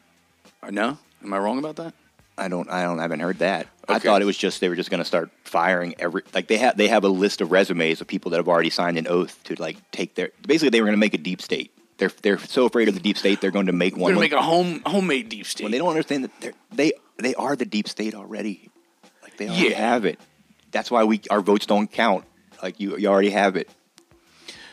Or 0.63 0.71
no, 0.71 0.99
am 1.23 1.35
I 1.35 1.39
wrong 1.39 1.59
about 1.59 1.77
that? 1.77 1.95
I 2.41 2.49
don't. 2.49 2.69
I 2.71 2.83
don't. 2.83 2.99
I 2.99 3.03
haven't 3.03 3.21
heard 3.21 3.39
that. 3.41 3.67
I 3.89 3.99
thought 3.99 4.23
it 4.23 4.25
was 4.25 4.37
just 4.39 4.61
they 4.61 4.69
were 4.69 4.77
just 4.77 4.89
going 4.91 4.99
to 5.01 5.05
start 5.05 5.31
firing 5.45 5.95
every. 5.99 6.23
Like 6.35 6.47
they 6.49 6.57
have. 6.57 6.77
They 6.77 6.89
have 6.89 7.05
a 7.05 7.09
list 7.09 7.41
of 7.41 7.53
resumes 7.53 8.01
of 8.01 8.07
people 8.07 8.31
that 8.31 8.39
have 8.39 8.49
already 8.49 8.71
signed 8.71 8.97
an 8.99 9.07
oath 9.07 9.39
to 9.45 9.55
like 9.57 9.77
take 9.91 10.15
their. 10.15 10.31
Basically, 10.47 10.71
they 10.71 10.81
were 10.81 10.87
going 10.87 10.97
to 10.97 11.01
make 11.01 11.15
a 11.15 11.19
deep 11.19 11.43
state. 11.43 11.73
They're 11.99 12.11
they're 12.23 12.39
so 12.39 12.65
afraid 12.65 12.89
of 12.89 12.95
the 12.95 13.01
deep 13.01 13.19
state. 13.19 13.41
They're 13.41 13.51
going 13.51 13.67
to 13.67 13.73
make 13.73 13.95
one. 13.97 14.07
They're 14.15 14.15
gonna 14.15 14.21
make 14.21 14.33
a 14.33 14.43
home 14.43 14.83
homemade 14.87 15.29
deep 15.29 15.45
state. 15.47 15.65
when 15.65 15.73
they 15.73 15.79
don't 15.79 15.91
understand 15.91 16.25
that 16.25 16.41
they're, 16.41 16.53
they 16.73 16.93
they 17.19 17.35
are 17.35 17.55
the 17.57 17.67
deep 17.67 17.89
state 17.89 18.15
already. 18.15 18.71
Like 19.23 19.37
they 19.37 19.49
already 19.49 19.69
Yeah. 19.69 19.77
have 19.77 20.05
it. 20.07 20.19
That's 20.71 20.91
why 20.91 21.05
we 21.05 21.21
our 21.31 21.43
votes 21.43 21.67
don't 21.67 21.93
count. 21.93 22.25
Like 22.63 22.81
you 22.81 22.97
you 22.97 23.09
already 23.09 23.31
have 23.31 23.57
it. 23.57 23.69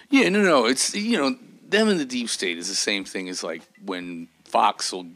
Yeah, 0.10 0.30
no, 0.30 0.42
no. 0.42 0.66
It's 0.68 0.96
you 0.96 1.18
know 1.18 1.36
them 1.68 1.90
in 1.90 1.98
the 1.98 2.06
deep 2.06 2.30
state 2.30 2.58
is 2.58 2.70
the 2.70 2.76
same 2.76 3.04
thing 3.04 3.28
as 3.28 3.44
like 3.44 3.62
when 3.84 4.30
Fox 4.46 4.94
will 4.94 5.08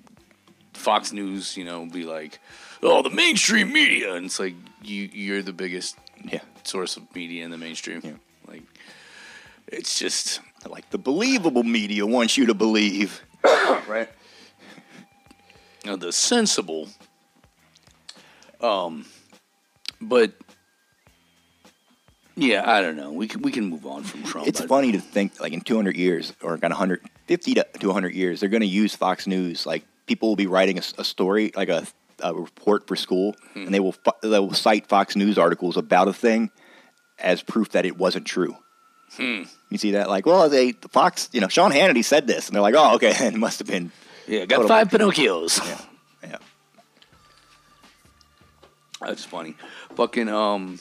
Fox 0.82 1.12
News, 1.14 1.56
you 1.58 1.64
know, 1.64 1.86
be 1.86 2.04
like, 2.04 2.40
oh, 2.84 3.02
the 3.02 3.10
mainstream 3.10 3.72
media, 3.72 4.16
and 4.16 4.26
it's 4.26 4.40
like 4.40 4.56
you 4.84 5.10
you're 5.14 5.42
the 5.44 5.54
biggest 5.54 5.96
Yeah. 6.24 6.42
source 6.64 6.98
of 6.98 7.04
media 7.16 7.46
in 7.46 7.52
the 7.52 7.58
mainstream. 7.58 8.02
Yeah. 8.04 8.18
Like 8.48 8.64
it's 9.68 9.98
just 10.00 10.42
Like 10.68 10.90
the 10.90 10.98
believable 10.98 11.64
media 11.64 12.06
wants 12.06 12.38
you 12.38 12.46
to 12.48 12.54
believe. 12.54 13.22
right. 13.88 14.10
Now 15.86 15.96
the 15.96 16.12
sensible 16.12 16.88
Um, 18.62 19.06
but 20.00 20.34
yeah, 22.36 22.64
I 22.66 22.82
don't 22.82 22.96
know. 22.96 23.12
We 23.12 23.28
can 23.28 23.42
we 23.42 23.52
can 23.52 23.66
move 23.70 23.86
on 23.86 24.04
from 24.04 24.24
Trump. 24.24 24.48
It's 24.48 24.62
funny 24.62 24.92
to 24.94 25.00
think 25.00 25.40
like 25.40 25.54
in 25.54 25.62
200 25.62 25.96
years 25.98 26.34
or 26.42 26.58
kind 26.58 26.72
of 26.74 26.80
150 26.80 27.54
to 27.56 27.66
200 27.80 28.14
years, 28.14 28.40
they're 28.40 28.50
going 28.50 28.62
to 28.62 28.68
use 28.68 28.96
Fox 28.96 29.28
News. 29.28 29.66
Like 29.66 29.84
people 30.12 30.28
will 30.28 30.36
be 30.36 30.48
writing 30.48 30.78
a 30.98 31.04
story, 31.06 31.52
like 31.56 31.70
a, 31.70 31.88
a 32.20 32.34
report 32.34 32.86
for 32.86 32.98
school, 32.98 33.34
Hmm. 33.54 33.66
and 33.66 33.74
they 33.74 33.80
will 33.80 33.96
they 34.22 34.40
will 34.40 34.54
cite 34.54 34.88
Fox 34.88 35.16
News 35.16 35.38
articles 35.38 35.78
about 35.78 36.08
a 36.10 36.14
thing 36.14 36.52
as 37.18 37.42
proof 37.42 37.70
that 37.70 37.86
it 37.86 37.96
wasn't 37.98 38.26
true. 38.26 38.58
Hmm. 39.18 39.44
You 39.70 39.78
see 39.78 39.92
that? 39.92 40.10
Like, 40.10 40.26
well, 40.26 40.50
they 40.50 40.72
the 40.74 40.90
Fox, 40.90 41.30
you 41.32 41.40
know, 41.40 41.48
Sean 41.48 41.72
Hannity 41.72 42.04
said 42.04 42.28
this, 42.28 42.48
and 42.48 42.56
they're 42.56 42.62
like, 42.70 42.76
oh, 42.78 42.96
okay, 42.96 43.14
it 43.28 43.36
must 43.36 43.60
have 43.60 43.68
been. 43.70 43.92
Yeah, 44.28 44.46
got 44.46 44.68
five 44.68 44.90
Pinocchios. 44.90 45.60
Yeah, 45.66 46.30
yeah. 46.30 46.38
That's 49.00 49.24
funny. 49.24 49.56
Fucking 49.96 50.28
um, 50.30 50.78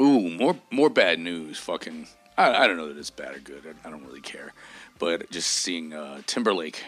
ooh, 0.00 0.28
more 0.30 0.56
more 0.72 0.90
bad 0.90 1.18
news. 1.20 1.58
Fucking, 1.58 2.08
I, 2.36 2.64
I 2.64 2.66
don't 2.66 2.76
know 2.76 2.88
that 2.88 2.98
it's 2.98 3.10
bad 3.10 3.36
or 3.36 3.40
good. 3.40 3.62
I, 3.64 3.88
I 3.88 3.90
don't 3.90 4.04
really 4.06 4.20
care. 4.20 4.52
But 4.98 5.30
just 5.30 5.48
seeing 5.50 5.92
uh, 5.94 6.20
Timberlake 6.26 6.82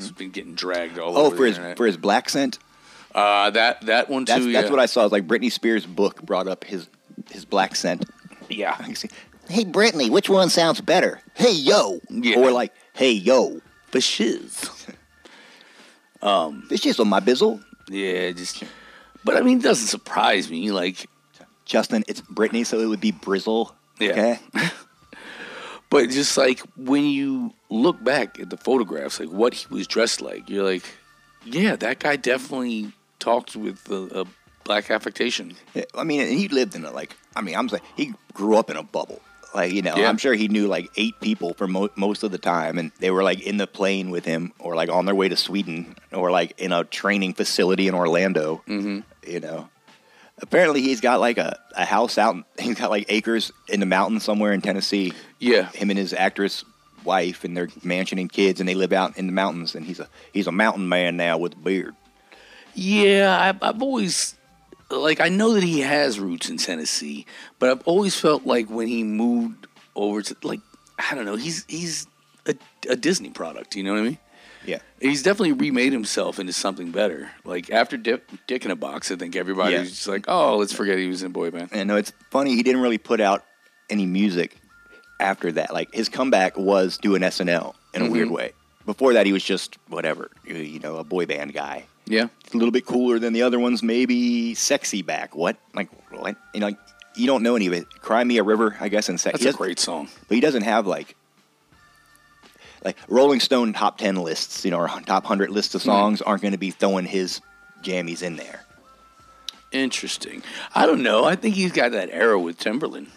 has 0.00 0.12
been 0.12 0.30
getting 0.30 0.54
dragged 0.54 0.98
all 0.98 1.16
Oh, 1.16 1.26
over 1.26 1.36
for 1.36 1.42
the 1.42 1.48
his 1.48 1.56
internet. 1.58 1.76
for 1.76 1.86
his 1.86 1.96
black 1.96 2.28
scent. 2.28 2.58
uh, 3.14 3.50
that 3.50 3.80
that 3.86 4.08
one 4.08 4.24
too. 4.24 4.32
That's 4.32 4.44
that's 4.46 4.64
yeah. 4.66 4.70
what 4.70 4.80
I 4.80 4.86
saw. 4.86 5.04
It's 5.04 5.12
like 5.12 5.26
Britney 5.26 5.50
Spears' 5.52 5.86
book 5.86 6.22
brought 6.22 6.48
up 6.48 6.64
his 6.64 6.88
his 7.30 7.44
black 7.44 7.74
scent. 7.76 8.04
Yeah, 8.48 8.74
I 8.78 8.82
can 8.84 8.94
see, 8.94 9.08
hey 9.48 9.64
Britney, 9.64 10.08
which 10.10 10.28
one 10.30 10.48
sounds 10.50 10.80
better? 10.80 11.20
Hey 11.34 11.52
yo, 11.52 12.00
Yeah. 12.10 12.38
or 12.38 12.50
like 12.50 12.72
hey 12.94 13.12
yo, 13.12 13.60
for 13.90 14.00
shiz. 14.00 14.70
this 16.68 16.86
is 16.86 17.00
on 17.00 17.08
my 17.08 17.20
bizzle. 17.20 17.62
Yeah, 17.88 18.30
just. 18.32 18.62
But 19.24 19.36
I 19.36 19.40
mean, 19.40 19.58
it 19.58 19.62
doesn't 19.62 19.86
surprise 19.88 20.50
me. 20.50 20.70
Like, 20.70 21.06
Justin, 21.64 22.04
it's 22.08 22.20
Britney, 22.22 22.64
so 22.64 22.78
it 22.80 22.86
would 22.86 23.00
be 23.00 23.12
Brizzle. 23.12 23.72
Yeah. 23.98 24.10
Okay. 24.10 24.38
but 25.90 26.10
just 26.10 26.36
like 26.36 26.60
when 26.76 27.04
you 27.04 27.52
look 27.70 28.02
back 28.02 28.38
at 28.40 28.50
the 28.50 28.56
photographs, 28.56 29.20
like 29.20 29.30
what 29.30 29.54
he 29.54 29.66
was 29.74 29.86
dressed 29.86 30.20
like, 30.20 30.48
you're 30.48 30.64
like, 30.64 30.84
yeah, 31.44 31.76
that 31.76 31.98
guy 32.00 32.16
definitely 32.16 32.92
talked 33.18 33.56
with 33.56 33.88
a, 33.90 34.20
a 34.22 34.24
black 34.64 34.90
affectation. 34.90 35.54
I 35.94 36.04
mean, 36.04 36.20
and 36.20 36.30
he 36.30 36.48
lived 36.48 36.74
in 36.74 36.84
a 36.84 36.90
like. 36.90 37.16
I 37.34 37.40
mean, 37.40 37.56
I'm 37.56 37.68
saying 37.68 37.82
he 37.96 38.14
grew 38.34 38.56
up 38.56 38.70
in 38.70 38.76
a 38.76 38.82
bubble. 38.82 39.20
Like 39.54 39.72
you 39.72 39.80
know, 39.80 39.96
Yeah. 39.96 40.08
I'm 40.10 40.18
sure 40.18 40.34
he 40.34 40.48
knew 40.48 40.66
like 40.66 40.90
eight 40.96 41.18
people 41.20 41.54
for 41.54 41.66
mo- 41.66 41.88
most 41.96 42.22
of 42.22 42.30
the 42.32 42.38
time, 42.38 42.76
and 42.76 42.92
they 43.00 43.10
were 43.10 43.22
like 43.22 43.40
in 43.40 43.56
the 43.56 43.66
plane 43.66 44.10
with 44.10 44.26
him, 44.26 44.52
or 44.58 44.74
like 44.74 44.90
on 44.90 45.06
their 45.06 45.14
way 45.14 45.28
to 45.30 45.36
Sweden, 45.36 45.96
or 46.12 46.30
like 46.30 46.52
in 46.60 46.70
a 46.70 46.84
training 46.84 47.32
facility 47.32 47.88
in 47.88 47.94
Orlando. 47.94 48.62
Mm-hmm. 48.68 49.00
You 49.30 49.40
know, 49.40 49.68
apparently 50.40 50.82
he's 50.82 51.00
got 51.00 51.20
like 51.20 51.38
a, 51.38 51.58
a 51.76 51.84
house 51.84 52.18
out. 52.18 52.36
He's 52.58 52.78
got 52.78 52.90
like 52.90 53.06
acres 53.08 53.52
in 53.68 53.80
the 53.80 53.86
mountains 53.86 54.24
somewhere 54.24 54.52
in 54.52 54.60
Tennessee. 54.60 55.12
Yeah. 55.38 55.70
him 55.70 55.90
and 55.90 55.98
his 55.98 56.12
actress 56.12 56.64
wife 57.04 57.44
and 57.44 57.56
their 57.56 57.68
mansion 57.82 58.18
and 58.18 58.30
kids, 58.30 58.60
and 58.60 58.68
they 58.68 58.74
live 58.74 58.92
out 58.92 59.16
in 59.16 59.26
the 59.26 59.32
mountains. 59.32 59.74
And 59.74 59.86
he's 59.86 60.00
a 60.00 60.08
he's 60.32 60.46
a 60.46 60.52
mountain 60.52 60.88
man 60.88 61.16
now 61.16 61.38
with 61.38 61.52
a 61.52 61.56
beard. 61.56 61.94
Yeah, 62.74 63.36
I've, 63.40 63.62
I've 63.62 63.82
always 63.82 64.34
like 64.90 65.20
I 65.20 65.28
know 65.28 65.54
that 65.54 65.62
he 65.62 65.80
has 65.80 66.18
roots 66.20 66.48
in 66.48 66.56
Tennessee, 66.56 67.26
but 67.58 67.70
I've 67.70 67.86
always 67.86 68.18
felt 68.18 68.46
like 68.46 68.68
when 68.68 68.88
he 68.88 69.04
moved 69.04 69.66
over 69.94 70.22
to 70.22 70.36
like 70.42 70.60
I 70.98 71.14
don't 71.14 71.24
know, 71.24 71.36
he's 71.36 71.64
he's 71.68 72.06
a, 72.46 72.54
a 72.88 72.96
Disney 72.96 73.30
product. 73.30 73.76
You 73.76 73.84
know 73.84 73.92
what 73.92 74.00
I 74.00 74.04
mean? 74.04 74.18
Yeah. 74.68 74.80
He's 75.00 75.22
definitely 75.22 75.52
remade 75.52 75.92
himself 75.92 76.38
into 76.38 76.52
something 76.52 76.90
better. 76.90 77.30
Like 77.44 77.70
after 77.70 77.96
Dick, 77.96 78.22
Dick 78.46 78.66
in 78.66 78.70
a 78.70 78.76
Box, 78.76 79.10
I 79.10 79.16
think 79.16 79.34
everybody 79.34 79.72
Yeah. 79.72 79.80
was 79.80 79.90
just 79.90 80.06
like, 80.06 80.26
"Oh, 80.28 80.58
let's 80.58 80.74
forget 80.74 80.98
he 80.98 81.08
was 81.08 81.22
in 81.22 81.28
a 81.28 81.30
boy 81.30 81.50
band." 81.50 81.70
And 81.72 81.88
no, 81.88 81.96
it's 81.96 82.12
funny. 82.30 82.54
He 82.54 82.62
didn't 82.62 82.82
really 82.82 82.98
put 82.98 83.18
out 83.20 83.44
any 83.88 84.04
music 84.04 84.56
after 85.20 85.50
that. 85.52 85.72
Like 85.72 85.94
his 85.94 86.10
comeback 86.10 86.58
was 86.58 86.98
doing 86.98 87.22
SNL 87.22 87.74
in 87.94 88.02
a 88.02 88.04
mm-hmm. 88.04 88.12
weird 88.12 88.30
way. 88.30 88.52
Before 88.84 89.14
that, 89.14 89.24
he 89.24 89.32
was 89.32 89.42
just 89.42 89.78
whatever, 89.88 90.30
you- 90.44 90.78
know, 90.80 90.96
a 90.96 91.04
boy 91.04 91.24
band 91.24 91.54
guy. 91.54 91.84
Yeah, 92.06 92.28
A 92.54 92.56
little 92.56 92.70
bit 92.70 92.86
cooler 92.86 93.18
than 93.18 93.34
the 93.34 93.42
other 93.42 93.58
ones, 93.58 93.82
maybe 93.82 94.54
sexy 94.54 95.02
back. 95.02 95.36
What? 95.36 95.58
Like 95.74 95.88
what? 96.10 96.36
You 96.54 96.60
know, 96.60 96.70
you 97.16 97.26
don't 97.26 97.42
know 97.42 97.54
any 97.54 97.66
of 97.66 97.74
it. 97.74 97.86
Cry 98.00 98.24
Me 98.24 98.38
a 98.38 98.42
River, 98.42 98.76
I 98.80 98.88
guess, 98.88 99.08
and 99.10 99.20
sex. 99.20 99.40
that's 99.40 99.54
a 99.54 99.58
great 99.58 99.78
song. 99.78 100.08
But 100.26 100.34
he 100.36 100.40
doesn't 100.40 100.62
have 100.62 100.86
like 100.86 101.16
like 102.84 102.96
Rolling 103.08 103.40
Stone 103.40 103.72
top 103.72 103.98
ten 103.98 104.16
lists, 104.16 104.64
you 104.64 104.70
know, 104.70 104.78
or 104.78 104.88
top 105.06 105.24
hundred 105.24 105.50
lists 105.50 105.74
of 105.74 105.82
songs 105.82 106.22
aren't 106.22 106.42
going 106.42 106.52
to 106.52 106.58
be 106.58 106.70
throwing 106.70 107.04
his 107.04 107.40
jammies 107.82 108.22
in 108.22 108.36
there. 108.36 108.64
Interesting. 109.70 110.42
I 110.74 110.86
don't 110.86 111.02
know. 111.02 111.24
I 111.24 111.36
think 111.36 111.54
he's 111.54 111.72
got 111.72 111.92
that 111.92 112.08
era 112.10 112.38
with 112.38 112.58
Timberland, 112.58 113.08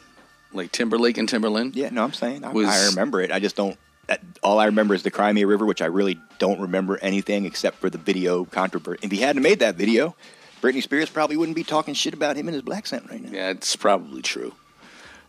like 0.52 0.72
Timberlake 0.72 1.18
and 1.18 1.28
Timberland. 1.30 1.76
Yeah, 1.76 1.90
no, 1.90 2.04
I'm 2.04 2.14
saying 2.14 2.44
I, 2.44 2.52
Was- 2.52 2.68
I 2.68 2.88
remember 2.88 3.22
it. 3.22 3.32
I 3.32 3.40
just 3.40 3.56
don't. 3.56 3.78
That, 4.08 4.20
all 4.44 4.60
I 4.60 4.66
remember 4.66 4.94
is 4.94 5.04
the 5.04 5.12
Cry 5.12 5.32
Me 5.32 5.44
a 5.44 5.48
River, 5.48 5.66
which 5.66 5.82
I 5.82 5.86
really 5.86 6.20
don't 6.40 6.60
remember 6.60 6.98
anything 7.02 7.46
except 7.46 7.78
for 7.78 7.90
the 7.90 7.98
video 7.98 8.44
controversy. 8.46 9.00
If 9.04 9.12
he 9.12 9.20
hadn't 9.20 9.44
made 9.44 9.60
that 9.60 9.76
video, 9.76 10.16
Britney 10.62 10.82
Spears 10.84 11.10
probably 11.10 11.38
wouldn't 11.38 11.56
be 11.56 11.64
talking 11.64 11.94
shit 11.94 12.14
about 12.14 12.36
him 12.36 12.48
and 12.48 12.54
his 12.56 12.64
black 12.64 12.88
scent 12.88 13.10
right 13.10 13.22
now. 13.22 13.30
Yeah, 13.32 13.50
it's 13.52 13.76
probably 13.78 14.22
true. 14.22 14.54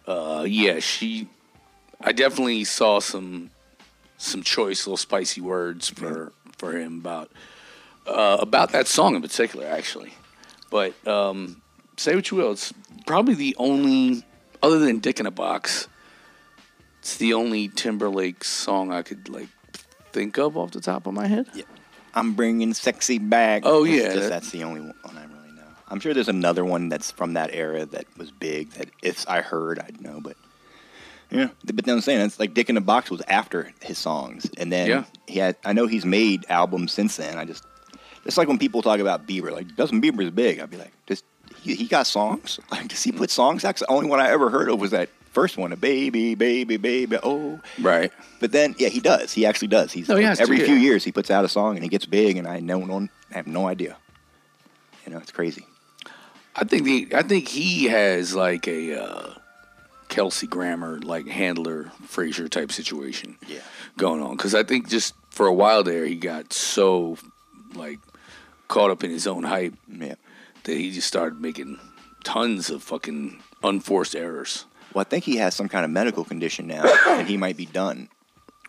Uh, 0.06 0.44
yeah, 0.48 0.80
she. 0.80 1.28
I 2.00 2.10
definitely 2.10 2.64
saw 2.64 2.98
some 2.98 3.50
some 4.22 4.42
choice, 4.42 4.86
little 4.86 4.96
spicy 4.96 5.40
words 5.40 5.88
for 5.88 6.32
for 6.58 6.72
him 6.78 6.98
about 6.98 7.30
uh, 8.06 8.38
about 8.40 8.72
that 8.72 8.86
song 8.86 9.14
in 9.16 9.22
particular, 9.22 9.66
actually. 9.66 10.14
But 10.70 10.94
um, 11.06 11.60
say 11.96 12.14
what 12.14 12.30
you 12.30 12.36
will, 12.38 12.52
it's 12.52 12.72
probably 13.06 13.34
the 13.34 13.54
only 13.58 14.24
other 14.62 14.78
than 14.78 15.00
"Dick 15.00 15.20
in 15.20 15.26
a 15.26 15.30
Box." 15.30 15.88
It's 17.00 17.16
the 17.16 17.34
only 17.34 17.68
Timberlake 17.68 18.44
song 18.44 18.92
I 18.92 19.02
could 19.02 19.28
like 19.28 19.48
think 20.12 20.38
of 20.38 20.56
off 20.56 20.70
the 20.70 20.80
top 20.80 21.06
of 21.06 21.14
my 21.14 21.26
head. 21.26 21.46
I'm 22.14 22.34
bringing 22.34 22.74
sexy 22.74 23.18
back. 23.18 23.62
Oh, 23.64 23.84
It's 23.84 23.94
yeah, 23.94 24.02
just- 24.04 24.16
that- 24.20 24.28
that's 24.30 24.50
the 24.50 24.62
only 24.64 24.82
one 24.82 24.94
I 25.16 25.24
really 25.24 25.52
know. 25.56 25.62
I'm 25.88 25.98
sure 25.98 26.14
there's 26.14 26.28
another 26.28 26.64
one 26.64 26.88
that's 26.90 27.10
from 27.10 27.32
that 27.34 27.50
era 27.52 27.86
that 27.86 28.04
was 28.16 28.30
big. 28.30 28.70
That 28.72 28.88
if 29.02 29.28
I 29.28 29.40
heard, 29.40 29.78
I'd 29.80 30.00
know. 30.00 30.20
But 30.20 30.36
yeah, 31.32 31.48
but 31.64 31.84
then 31.84 31.94
I'm 31.96 32.00
saying 32.00 32.20
it's 32.20 32.38
like 32.38 32.54
Dick 32.54 32.68
in 32.68 32.74
the 32.74 32.80
Box 32.80 33.10
was 33.10 33.22
after 33.28 33.72
his 33.80 33.98
songs, 33.98 34.48
and 34.58 34.70
then 34.72 34.88
Yeah. 34.88 35.04
he 35.26 35.38
had. 35.38 35.56
I 35.64 35.72
know 35.72 35.86
he's 35.86 36.04
made 36.04 36.44
albums 36.48 36.92
since 36.92 37.16
then. 37.16 37.38
I 37.38 37.44
just 37.44 37.64
it's 38.24 38.36
like 38.36 38.48
when 38.48 38.58
people 38.58 38.82
talk 38.82 39.00
about 39.00 39.26
Bieber, 39.26 39.50
like 39.50 39.74
Justin 39.76 40.00
Bieber 40.02 40.22
is 40.22 40.30
big. 40.30 40.60
I'd 40.60 40.70
be 40.70 40.76
like, 40.76 40.92
just 41.06 41.24
he, 41.62 41.74
he 41.74 41.86
got 41.86 42.06
songs. 42.06 42.60
Like, 42.70 42.88
does 42.88 43.02
he 43.02 43.12
put 43.12 43.30
songs? 43.30 43.62
That's 43.62 43.80
the 43.80 43.90
only 43.90 44.08
one 44.08 44.20
I 44.20 44.30
ever 44.30 44.50
heard 44.50 44.68
of 44.68 44.80
was 44.80 44.90
that 44.92 45.08
first 45.32 45.56
one, 45.56 45.72
a 45.72 45.76
baby, 45.76 46.34
baby, 46.34 46.76
baby. 46.76 47.16
Oh, 47.22 47.58
Right. 47.80 48.12
but 48.38 48.52
then, 48.52 48.74
yeah, 48.78 48.88
he 48.90 49.00
does. 49.00 49.32
He 49.32 49.46
actually 49.46 49.68
does. 49.68 49.90
He's 49.92 50.08
No, 50.08 50.16
he 50.16 50.24
has 50.24 50.36
to, 50.38 50.42
every 50.42 50.58
yeah. 50.60 50.66
few 50.66 50.74
years 50.74 51.04
he 51.04 51.10
puts 51.12 51.30
out 51.30 51.44
a 51.44 51.48
song 51.48 51.74
and 51.76 51.82
he 51.82 51.88
gets 51.88 52.04
big, 52.06 52.36
and 52.36 52.46
I 52.46 52.60
know 52.60 52.80
no, 52.84 53.08
I 53.30 53.34
have 53.36 53.46
no 53.46 53.66
idea. 53.66 53.96
You 55.06 55.12
know, 55.12 55.18
it's 55.18 55.32
crazy. 55.32 55.66
I 56.54 56.64
think 56.64 56.84
the 56.84 57.08
I 57.14 57.22
think 57.22 57.48
he 57.48 57.84
has 57.86 58.34
like 58.34 58.68
a 58.68 59.02
uh, 59.02 59.34
Kelsey 60.12 60.46
Grammer 60.46 60.98
like 61.00 61.26
handler 61.26 61.90
Frasier 62.06 62.48
type 62.48 62.70
situation 62.70 63.38
Yeah. 63.48 63.60
going 63.96 64.22
on 64.22 64.36
because 64.36 64.54
I 64.54 64.62
think 64.62 64.88
just 64.90 65.14
for 65.30 65.46
a 65.46 65.52
while 65.54 65.82
there 65.82 66.04
he 66.04 66.16
got 66.16 66.52
so 66.52 67.16
like 67.74 67.98
caught 68.68 68.90
up 68.90 69.02
in 69.02 69.10
his 69.10 69.26
own 69.26 69.44
hype 69.44 69.74
Yeah. 69.88 70.16
that 70.64 70.76
he 70.76 70.90
just 70.90 71.08
started 71.08 71.40
making 71.40 71.78
tons 72.24 72.68
of 72.68 72.82
fucking 72.82 73.42
unforced 73.62 74.14
errors. 74.14 74.66
Well, 74.92 75.00
I 75.00 75.04
think 75.08 75.24
he 75.24 75.36
has 75.36 75.54
some 75.54 75.68
kind 75.70 75.84
of 75.86 75.90
medical 75.90 76.24
condition 76.24 76.66
now, 76.66 76.84
and 77.08 77.26
he 77.26 77.38
might 77.38 77.56
be 77.56 77.64
done. 77.66 78.08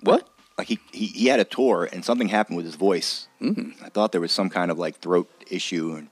What? 0.02 0.28
Like 0.58 0.68
he, 0.68 0.80
he, 0.94 1.08
he 1.08 1.26
had 1.28 1.42
a 1.42 1.44
tour, 1.46 1.90
and 1.92 2.06
something 2.06 2.30
happened 2.30 2.56
with 2.56 2.66
his 2.66 2.76
voice. 2.76 3.28
Mm-hmm. 3.42 3.84
I 3.84 3.90
thought 3.90 4.14
there 4.14 4.22
was 4.22 4.32
some 4.32 4.50
kind 4.50 4.72
of 4.72 4.78
like 4.80 5.00
throat 5.00 5.30
issue, 5.52 5.96
and 5.98 6.08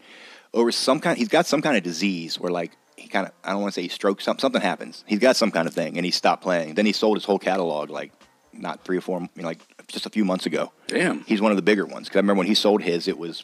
or 0.51 0.69
some 0.73 0.99
kind. 0.99 1.17
He's 1.17 1.29
got 1.29 1.45
some 1.45 1.61
kind 1.61 1.77
of 1.77 1.83
disease 1.83 2.37
where 2.39 2.51
like 2.51 2.71
he 3.01 3.09
kind 3.09 3.27
of 3.27 3.33
I 3.43 3.51
don't 3.51 3.61
want 3.61 3.73
to 3.73 3.79
say 3.79 3.83
he 3.83 3.89
strokes 3.89 4.23
something. 4.23 4.41
Something 4.41 4.61
happens. 4.61 5.03
He's 5.07 5.19
got 5.19 5.35
some 5.35 5.51
kind 5.51 5.67
of 5.67 5.73
thing, 5.73 5.97
and 5.97 6.05
he 6.05 6.11
stopped 6.11 6.43
playing. 6.43 6.75
Then 6.75 6.85
he 6.85 6.93
sold 6.93 7.17
his 7.17 7.25
whole 7.25 7.39
catalog 7.39 7.89
like 7.89 8.11
not 8.53 8.83
three 8.83 8.97
or 8.97 9.01
four, 9.01 9.19
you 9.19 9.41
know, 9.41 9.47
like 9.47 9.59
just 9.87 10.05
a 10.05 10.09
few 10.09 10.25
months 10.25 10.45
ago. 10.45 10.71
Damn. 10.87 11.21
He's 11.21 11.41
one 11.41 11.51
of 11.51 11.55
the 11.55 11.61
bigger 11.61 11.85
ones. 11.85 12.07
Because 12.07 12.17
I 12.17 12.19
remember 12.19 12.39
when 12.39 12.47
he 12.47 12.55
sold 12.55 12.81
his, 12.81 13.07
it 13.07 13.17
was 13.17 13.43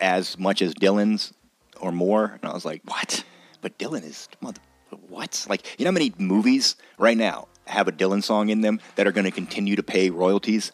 as 0.00 0.38
much 0.38 0.62
as 0.62 0.74
Dylan's 0.74 1.32
or 1.80 1.92
more. 1.92 2.38
And 2.40 2.50
I 2.50 2.54
was 2.54 2.64
like, 2.64 2.82
what? 2.84 3.24
But 3.60 3.78
Dylan 3.78 4.04
is, 4.04 4.28
mother, 4.40 4.60
what? 5.08 5.46
Like, 5.48 5.78
you 5.78 5.84
know 5.84 5.90
how 5.90 5.94
many 5.94 6.12
movies 6.18 6.76
right 6.98 7.16
now 7.16 7.48
have 7.66 7.88
a 7.88 7.92
Dylan 7.92 8.22
song 8.22 8.48
in 8.48 8.60
them 8.60 8.80
that 8.96 9.06
are 9.06 9.12
going 9.12 9.24
to 9.24 9.30
continue 9.30 9.76
to 9.76 9.82
pay 9.82 10.10
royalties 10.10 10.72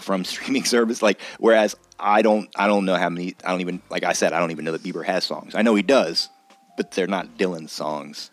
from 0.00 0.24
streaming 0.24 0.64
service? 0.64 1.02
Like, 1.02 1.20
whereas 1.38 1.74
I 1.98 2.22
don't, 2.22 2.48
I 2.56 2.66
don't 2.66 2.84
know 2.84 2.96
how 2.96 3.08
many, 3.08 3.34
I 3.44 3.50
don't 3.50 3.60
even, 3.60 3.82
like 3.90 4.04
I 4.04 4.12
said, 4.12 4.32
I 4.32 4.38
don't 4.38 4.50
even 4.50 4.64
know 4.64 4.72
that 4.72 4.82
Bieber 4.82 5.04
has 5.04 5.24
songs. 5.24 5.54
I 5.54 5.62
know 5.62 5.74
he 5.74 5.82
does, 5.82 6.28
but 6.76 6.90
they're 6.92 7.06
not 7.06 7.36
Dylan 7.38 7.68
songs. 7.68 8.30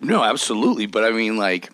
No, 0.00 0.22
absolutely. 0.22 0.86
But 0.86 1.04
I 1.04 1.10
mean, 1.10 1.36
like, 1.36 1.70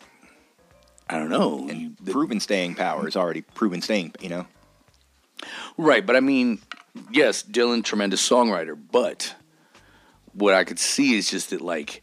I 1.09 1.19
don't 1.19 1.29
know. 1.31 1.67
And 1.69 1.97
proven 2.07 2.39
staying 2.41 2.75
power 2.77 3.09
is 3.09 3.17
already 3.17 3.43
proven 3.43 3.83
staying, 3.83 4.15
you 4.21 4.29
know? 4.29 4.47
Right, 5.77 6.05
but 6.05 6.17
I 6.17 6.21
mean, 6.21 6.61
yes, 7.11 7.43
Dylan, 7.43 7.83
tremendous 7.83 8.27
songwriter, 8.29 8.79
but 8.93 9.35
what 10.35 10.55
I 10.55 10.65
could 10.65 10.79
see 10.79 11.15
is 11.17 11.31
just 11.31 11.51
that 11.51 11.61
like 11.61 12.03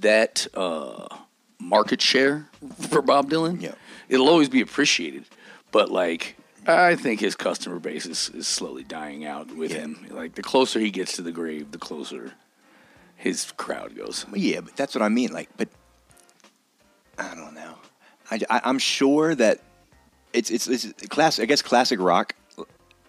that 0.00 0.46
uh, 0.54 1.08
market 1.60 2.00
share 2.00 2.48
for 2.88 3.02
Bob 3.02 3.30
Dylan, 3.30 3.60
Yeah. 3.60 3.74
it'll 4.08 4.28
always 4.28 4.48
be 4.48 4.60
appreciated. 4.60 5.24
But 5.72 5.90
like 5.90 6.36
I 6.66 6.94
think 6.94 7.18
his 7.20 7.34
customer 7.34 7.80
base 7.80 8.06
is, 8.06 8.30
is 8.32 8.46
slowly 8.46 8.84
dying 8.84 9.24
out 9.24 9.54
with 9.56 9.72
Yeah. 9.72 9.78
him. 9.80 10.06
Like 10.10 10.36
the 10.36 10.42
closer 10.42 10.78
he 10.78 10.90
gets 10.90 11.16
to 11.16 11.22
the 11.22 11.32
grave, 11.32 11.72
the 11.72 11.78
closer 11.78 12.32
his 13.22 13.52
crowd 13.52 13.94
goes. 13.94 14.26
Yeah, 14.34 14.62
but 14.62 14.74
that's 14.74 14.96
what 14.96 15.02
I 15.02 15.08
mean. 15.08 15.32
Like, 15.32 15.48
but 15.56 15.68
I 17.16 17.36
don't 17.36 17.54
know. 17.54 17.76
I, 18.32 18.40
I, 18.50 18.68
am 18.68 18.80
sure 18.80 19.32
that 19.36 19.60
it's 20.32 20.50
it's, 20.50 20.66
it's 20.66 20.92
class. 21.06 21.38
I 21.38 21.44
guess 21.44 21.62
classic 21.62 22.00
rock 22.00 22.34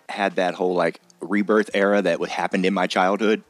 had 0.07 0.35
that 0.35 0.53
whole 0.53 0.75
like 0.75 1.01
rebirth 1.19 1.71
era 1.73 1.99
that 2.03 2.19
what 2.19 2.29
happened 2.29 2.63
in 2.63 2.75
my 2.75 2.85
childhood, 2.85 3.43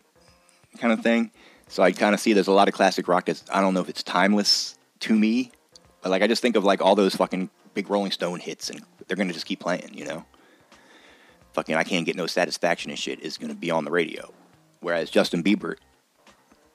kind 0.77 0.93
of 0.93 1.01
thing. 1.01 1.31
So 1.67 1.83
I 1.83 1.91
kind 1.91 2.13
of 2.13 2.21
see 2.21 2.31
there's 2.31 2.47
a 2.47 2.53
lot 2.53 2.69
of 2.69 2.73
classic 2.73 3.09
rock 3.09 3.25
that's 3.25 3.43
I 3.51 3.59
don't 3.59 3.73
know 3.73 3.81
if 3.81 3.89
it's 3.89 4.01
timeless 4.01 4.77
to 5.01 5.13
me, 5.13 5.51
but 6.01 6.11
like 6.11 6.21
I 6.21 6.27
just 6.27 6.41
think 6.41 6.55
of 6.55 6.63
like 6.63 6.81
all 6.81 6.95
those 6.95 7.13
fucking 7.13 7.49
big 7.73 7.89
Rolling 7.89 8.11
Stone 8.11 8.39
hits, 8.39 8.69
and 8.69 8.81
they're 9.05 9.17
gonna 9.17 9.33
just 9.33 9.45
keep 9.45 9.59
playing, 9.59 9.89
you 9.93 10.05
know. 10.05 10.23
Fucking, 11.51 11.75
I 11.75 11.83
can't 11.83 12.05
get 12.05 12.15
no 12.15 12.25
satisfaction 12.25 12.89
and 12.89 12.97
shit 12.97 13.19
is 13.19 13.37
gonna 13.37 13.53
be 13.53 13.69
on 13.69 13.83
the 13.83 13.91
radio, 13.91 14.31
whereas 14.79 15.09
Justin 15.09 15.43
Bieber 15.43 15.75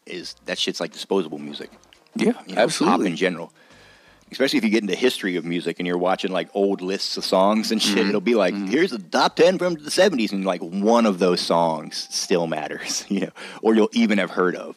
is 0.08 0.34
that 0.46 0.58
shit's 0.58 0.80
like 0.80 0.92
disposable 0.92 1.38
music. 1.38 1.70
Yeah, 2.16 2.32
You 2.46 2.54
know, 2.56 2.62
absolutely. 2.62 2.98
Pop 3.04 3.06
in 3.06 3.16
general. 3.16 3.52
Especially 4.30 4.58
if 4.58 4.64
you 4.64 4.68
get 4.70 4.82
into 4.82 4.94
history 4.94 5.36
of 5.36 5.44
music 5.46 5.78
and 5.78 5.86
you're 5.86 5.96
watching 5.96 6.30
like 6.30 6.48
old 6.52 6.82
lists 6.82 7.16
of 7.16 7.24
songs 7.24 7.72
and 7.72 7.80
shit, 7.80 7.96
Mm-hmm. 7.96 8.08
it'll 8.08 8.20
be 8.20 8.34
like, 8.34 8.54
here's 8.68 8.90
the 8.90 8.98
top 8.98 9.36
ten 9.36 9.56
from 9.56 9.74
the 9.74 9.88
'70s, 9.90 10.32
and 10.32 10.44
like 10.44 10.60
one 10.60 11.06
of 11.06 11.18
those 11.18 11.40
songs 11.40 12.06
still 12.10 12.46
matters, 12.46 13.06
you 13.08 13.20
know, 13.20 13.30
or 13.62 13.74
you'll 13.74 13.88
even 13.92 14.18
have 14.18 14.30
heard 14.30 14.54
of, 14.54 14.76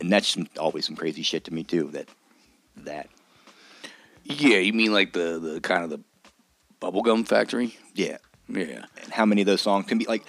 and 0.00 0.12
that's 0.12 0.28
some, 0.28 0.46
always 0.58 0.84
some 0.86 0.94
crazy 0.96 1.22
shit 1.22 1.44
to 1.44 1.54
me 1.54 1.64
too. 1.64 1.84
That 1.92 2.08
that 2.76 3.08
Yeah, 4.24 4.58
you 4.58 4.74
mean 4.74 4.92
like 4.92 5.12
the 5.14 5.38
the 5.38 5.60
kind 5.62 5.82
of 5.84 5.88
the 5.90 6.00
bubblegum 6.80 7.26
factory? 7.26 7.76
yeah, 7.94 8.18
Yeah. 8.48 8.84
and 9.02 9.10
how 9.10 9.24
many 9.24 9.40
of 9.40 9.46
those 9.46 9.62
songs 9.62 9.86
can 9.86 9.96
be 9.96 10.04
like 10.04 10.24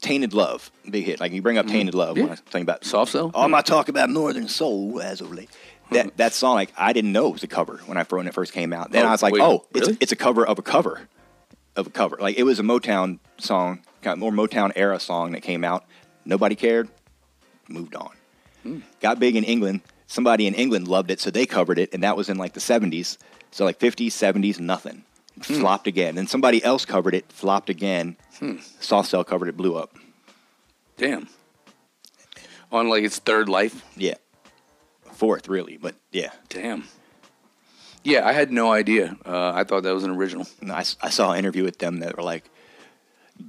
"Tainted 0.00 0.32
Love," 0.34 0.70
big 0.88 1.04
hit. 1.04 1.20
Like 1.20 1.32
you 1.32 1.42
bring 1.42 1.58
up 1.58 1.66
"Tainted 1.66 1.94
Love" 1.94 2.16
when 2.16 2.24
Mm-hmm. 2.26 2.32
I'm 2.32 2.44
talking 2.46 2.62
about 2.62 2.84
Soft 2.84 3.12
Cell? 3.12 3.30
All 3.34 3.48
my 3.48 3.62
talk 3.62 3.88
about 3.88 4.10
Northern 4.10 4.48
Soul 4.48 5.00
as 5.00 5.20
of 5.20 5.32
late. 5.32 5.50
That 5.90 6.16
that 6.16 6.32
song, 6.32 6.54
like 6.54 6.72
I 6.76 6.92
didn't 6.92 7.12
know 7.12 7.28
it 7.28 7.32
was 7.32 7.42
a 7.42 7.46
cover 7.48 7.80
when 7.86 7.96
I 7.98 8.04
when 8.04 8.26
it 8.26 8.34
first 8.34 8.52
came 8.52 8.72
out. 8.72 8.90
Then 8.92 9.04
Oh, 9.04 9.08
I 9.08 9.12
was 9.12 9.22
like, 9.22 9.32
wait, 9.34 9.42
oh, 9.42 9.66
really? 9.72 9.92
it's 9.92 9.98
it's 10.00 10.12
a 10.12 10.16
cover 10.16 10.46
of 10.46 10.58
a 10.58 10.62
cover 10.62 11.08
of 11.76 11.86
a 11.86 11.90
cover. 11.90 12.16
Like 12.20 12.38
it 12.38 12.44
was 12.44 12.58
a 12.58 12.62
Motown 12.62 13.18
song, 13.38 13.82
kind 14.02 14.12
of 14.14 14.18
more 14.18 14.30
Motown 14.32 14.72
era 14.76 14.98
song 15.00 15.32
that 15.32 15.42
came 15.42 15.64
out. 15.64 15.84
Nobody 16.24 16.54
cared. 16.54 16.88
Moved 17.68 17.94
on. 17.94 18.10
Hmm. 18.62 18.78
Got 19.00 19.18
big 19.18 19.36
in 19.36 19.44
England. 19.44 19.80
Somebody 20.06 20.46
in 20.46 20.54
England 20.54 20.88
loved 20.88 21.10
it, 21.10 21.20
so 21.20 21.30
they 21.30 21.46
covered 21.46 21.78
it, 21.78 21.92
and 21.94 22.02
that 22.02 22.16
was 22.16 22.28
in 22.28 22.36
like 22.36 22.52
the 22.52 22.60
70s. 22.60 23.16
So 23.50 23.64
like 23.64 23.78
50s, 23.78 24.08
70s, 24.08 24.60
nothing. 24.60 25.04
Hmm. 25.36 25.60
Flopped 25.60 25.86
again. 25.86 26.14
Then 26.14 26.26
somebody 26.26 26.62
else 26.62 26.84
covered 26.84 27.14
it, 27.14 27.30
flopped 27.32 27.70
again. 27.70 28.16
Soft 28.80 29.08
Cell 29.08 29.24
covered 29.24 29.48
it, 29.48 29.56
blew 29.56 29.76
up. 29.76 29.96
Damn. 30.96 31.28
On 32.70 32.88
like 32.88 33.04
its 33.04 33.18
third 33.18 33.48
life. 33.48 33.84
Yeah. 33.96 34.14
Fourth, 35.12 35.48
really, 35.48 35.76
but 35.76 35.94
yeah. 36.10 36.30
Damn. 36.48 36.84
Yeah, 38.04 38.26
I 38.26 38.32
had 38.32 38.50
no 38.50 38.72
idea. 38.72 39.16
Uh, 39.24 39.52
I 39.54 39.64
thought 39.64 39.84
that 39.84 39.94
was 39.94 40.04
an 40.04 40.10
original. 40.10 40.46
I 40.68 40.84
I 41.00 41.10
saw 41.10 41.32
an 41.32 41.38
interview 41.38 41.62
with 41.64 41.78
them 41.78 42.00
that 42.00 42.16
were 42.16 42.22
like, 42.24 42.50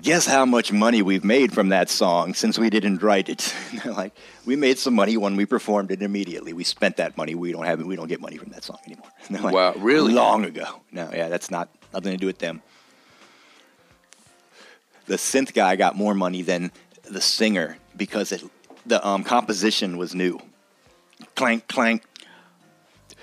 guess 0.01 0.25
how 0.25 0.45
much 0.45 0.71
money 0.71 1.01
we've 1.01 1.23
made 1.23 1.53
from 1.53 1.69
that 1.69 1.89
song 1.89 2.33
since 2.33 2.57
we 2.57 2.69
didn't 2.69 3.01
write 3.01 3.29
it. 3.29 3.53
They're 3.83 3.93
like, 3.93 4.13
we 4.45 4.55
made 4.55 4.77
some 4.79 4.93
money 4.93 5.17
when 5.17 5.35
we 5.35 5.45
performed 5.45 5.91
it 5.91 6.01
immediately. 6.01 6.53
We 6.53 6.63
spent 6.63 6.97
that 6.97 7.15
money. 7.17 7.35
We 7.35 7.51
don't 7.51 7.65
have 7.65 7.79
it. 7.79 7.85
We 7.85 7.95
don't 7.95 8.07
get 8.07 8.19
money 8.21 8.37
from 8.37 8.49
that 8.51 8.63
song 8.63 8.79
anymore. 8.85 9.07
Like, 9.29 9.53
Wow, 9.53 9.73
really? 9.77 10.13
Long 10.13 10.45
ago. 10.45 10.81
No, 10.91 11.09
yeah, 11.13 11.29
that's 11.29 11.49
not 11.51 11.69
nothing 11.93 12.11
to 12.11 12.17
do 12.17 12.25
with 12.25 12.39
them. 12.39 12.61
The 15.05 15.15
synth 15.15 15.53
guy 15.53 15.75
got 15.75 15.95
more 15.95 16.13
money 16.13 16.41
than 16.41 16.71
the 17.03 17.21
singer 17.21 17.77
because 17.95 18.31
it, 18.31 18.43
the 18.85 19.05
um, 19.05 19.23
composition 19.23 19.97
was 19.97 20.15
new. 20.15 20.39
Clank, 21.35 21.67
clank, 21.67 22.03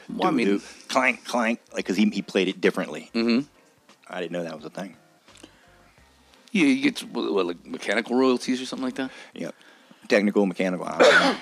Well, 0.08 0.28
I 0.28 0.30
mean, 0.30 0.60
clank, 0.88 1.24
clank, 1.24 1.60
like 1.72 1.84
because 1.84 1.96
he, 1.96 2.08
he 2.10 2.22
played 2.22 2.48
it 2.48 2.60
differently. 2.60 3.10
Mhm. 3.14 3.46
I 4.08 4.20
didn't 4.20 4.32
know 4.32 4.42
that 4.42 4.56
was 4.56 4.64
a 4.64 4.70
thing. 4.70 4.96
Yeah, 6.52 6.66
you 6.66 6.82
get 6.82 7.00
what, 7.00 7.32
what, 7.32 7.46
like 7.46 7.66
mechanical 7.66 8.16
royalties 8.16 8.60
or 8.60 8.66
something 8.66 8.84
like 8.84 8.96
that. 8.96 9.10
Yep. 9.34 9.54
Technical, 10.08 10.46
mechanical. 10.46 10.86
I 10.86 10.98
don't, 10.98 11.10
know. 11.10 11.36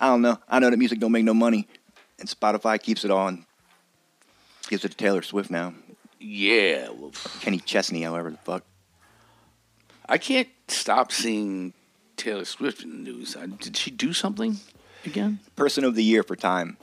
I 0.00 0.06
don't 0.06 0.22
know. 0.22 0.38
I 0.48 0.58
know 0.60 0.70
that 0.70 0.76
music 0.76 1.00
don't 1.00 1.12
make 1.12 1.24
no 1.24 1.34
money, 1.34 1.66
and 2.18 2.28
Spotify 2.28 2.80
keeps 2.80 3.04
it 3.04 3.10
on. 3.10 3.44
Gives 4.68 4.84
it 4.84 4.90
to 4.90 4.96
Taylor 4.96 5.22
Swift 5.22 5.50
now. 5.50 5.74
Yeah, 6.20 6.88
well, 6.90 7.12
Kenny 7.40 7.58
Chesney, 7.58 8.02
however 8.02 8.30
the 8.30 8.36
fuck. 8.38 8.64
I 10.08 10.18
can't 10.18 10.48
stop 10.68 11.12
seeing 11.12 11.72
Taylor 12.16 12.44
Swift 12.44 12.82
in 12.82 12.90
the 12.90 13.10
news. 13.10 13.36
I, 13.36 13.46
did 13.46 13.76
she 13.76 13.90
do 13.90 14.12
something 14.12 14.58
again? 15.04 15.40
Person 15.56 15.84
of 15.84 15.94
the 15.94 16.04
year 16.04 16.22
for 16.22 16.36
Time. 16.36 16.76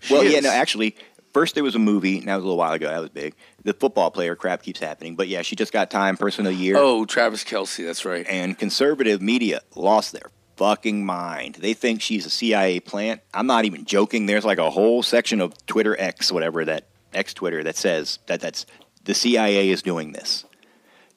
She 0.00 0.12
well, 0.12 0.24
yeah, 0.24 0.40
no, 0.40 0.50
actually, 0.50 0.96
first 1.34 1.54
there 1.54 1.62
was 1.64 1.74
a 1.74 1.78
movie, 1.78 2.18
and 2.18 2.28
that 2.28 2.36
was 2.36 2.44
a 2.44 2.46
little 2.46 2.56
while 2.56 2.72
ago. 2.72 2.88
That 2.88 3.00
was 3.00 3.10
big. 3.10 3.34
The 3.64 3.74
football 3.74 4.10
player 4.10 4.34
crap 4.36 4.62
keeps 4.62 4.80
happening, 4.80 5.14
but 5.16 5.28
yeah, 5.28 5.42
she 5.42 5.56
just 5.56 5.72
got 5.72 5.90
Time 5.90 6.16
Person 6.16 6.46
of 6.46 6.54
the 6.54 6.58
Year. 6.58 6.76
Oh, 6.78 7.04
Travis 7.04 7.44
Kelce. 7.44 7.84
That's 7.84 8.06
right. 8.06 8.24
and 8.28 8.58
conservative 8.58 9.20
media 9.20 9.60
lost 9.74 10.12
their 10.12 10.30
fucking 10.56 11.04
mind. 11.04 11.56
They 11.56 11.74
think 11.74 12.00
she's 12.00 12.24
a 12.24 12.30
CIA 12.30 12.80
plant. 12.80 13.20
I'm 13.34 13.46
not 13.46 13.64
even 13.66 13.84
joking. 13.84 14.26
There's 14.26 14.44
like 14.44 14.58
a 14.58 14.70
whole 14.70 15.02
section 15.02 15.40
of 15.42 15.52
Twitter 15.66 15.94
X, 15.98 16.30
whatever 16.32 16.64
that 16.64 16.86
X 17.12 17.34
Twitter 17.34 17.62
that 17.64 17.76
says 17.76 18.20
that 18.26 18.40
that's 18.40 18.64
the 19.04 19.14
CIA 19.14 19.68
is 19.70 19.82
doing 19.82 20.12
this. 20.12 20.44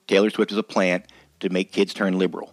Taylor 0.08 0.30
Swift 0.30 0.52
is 0.52 0.58
a 0.58 0.64
plant 0.64 1.06
to 1.40 1.50
make 1.50 1.72
kids 1.72 1.94
turn 1.94 2.18
liberal. 2.18 2.52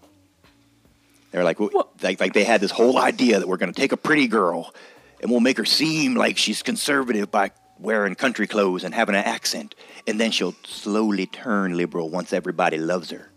They're 1.31 1.45
like, 1.45 1.59
What? 1.59 2.03
like, 2.03 2.21
like 2.21 2.33
they 2.33 2.45
had 2.45 2.61
this 2.61 2.71
whole 2.71 2.99
idea 2.99 3.39
that 3.41 3.49
we're 3.49 3.57
going 3.57 3.73
to 3.73 3.81
take 3.81 3.93
a 3.93 3.97
pretty 3.97 4.29
girl 4.29 4.73
and 5.21 5.31
we'll 5.31 5.41
make 5.41 5.57
her 5.59 5.65
seem 5.65 6.15
like 6.15 6.37
she's 6.37 6.63
conservative 6.63 7.31
by 7.31 7.51
wearing 7.79 8.15
country 8.15 8.47
clothes 8.47 8.85
and 8.85 8.95
having 8.95 9.15
an 9.15 9.25
accent, 9.25 9.75
and 10.07 10.21
then 10.21 10.31
she'll 10.31 10.55
slowly 10.65 11.27
turn 11.27 11.77
liberal 11.77 12.09
once 12.09 12.33
everybody 12.33 12.79
loves 12.79 13.11
her. 13.11 13.31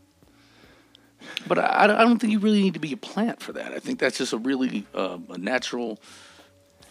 But 1.48 1.60
I, 1.60 1.84
I 1.84 1.88
don't 1.88 2.20
think 2.20 2.32
you 2.32 2.40
really 2.40 2.62
need 2.62 2.76
to 2.76 2.80
be 2.80 2.94
a 2.94 2.98
plant 2.98 3.42
for 3.42 3.54
that. 3.54 3.74
I 3.74 3.80
think 3.80 4.00
that's 4.00 4.18
just 4.18 4.34
a 4.34 4.38
really 4.38 4.86
uh, 4.94 5.18
a 5.30 5.38
natural 5.38 6.00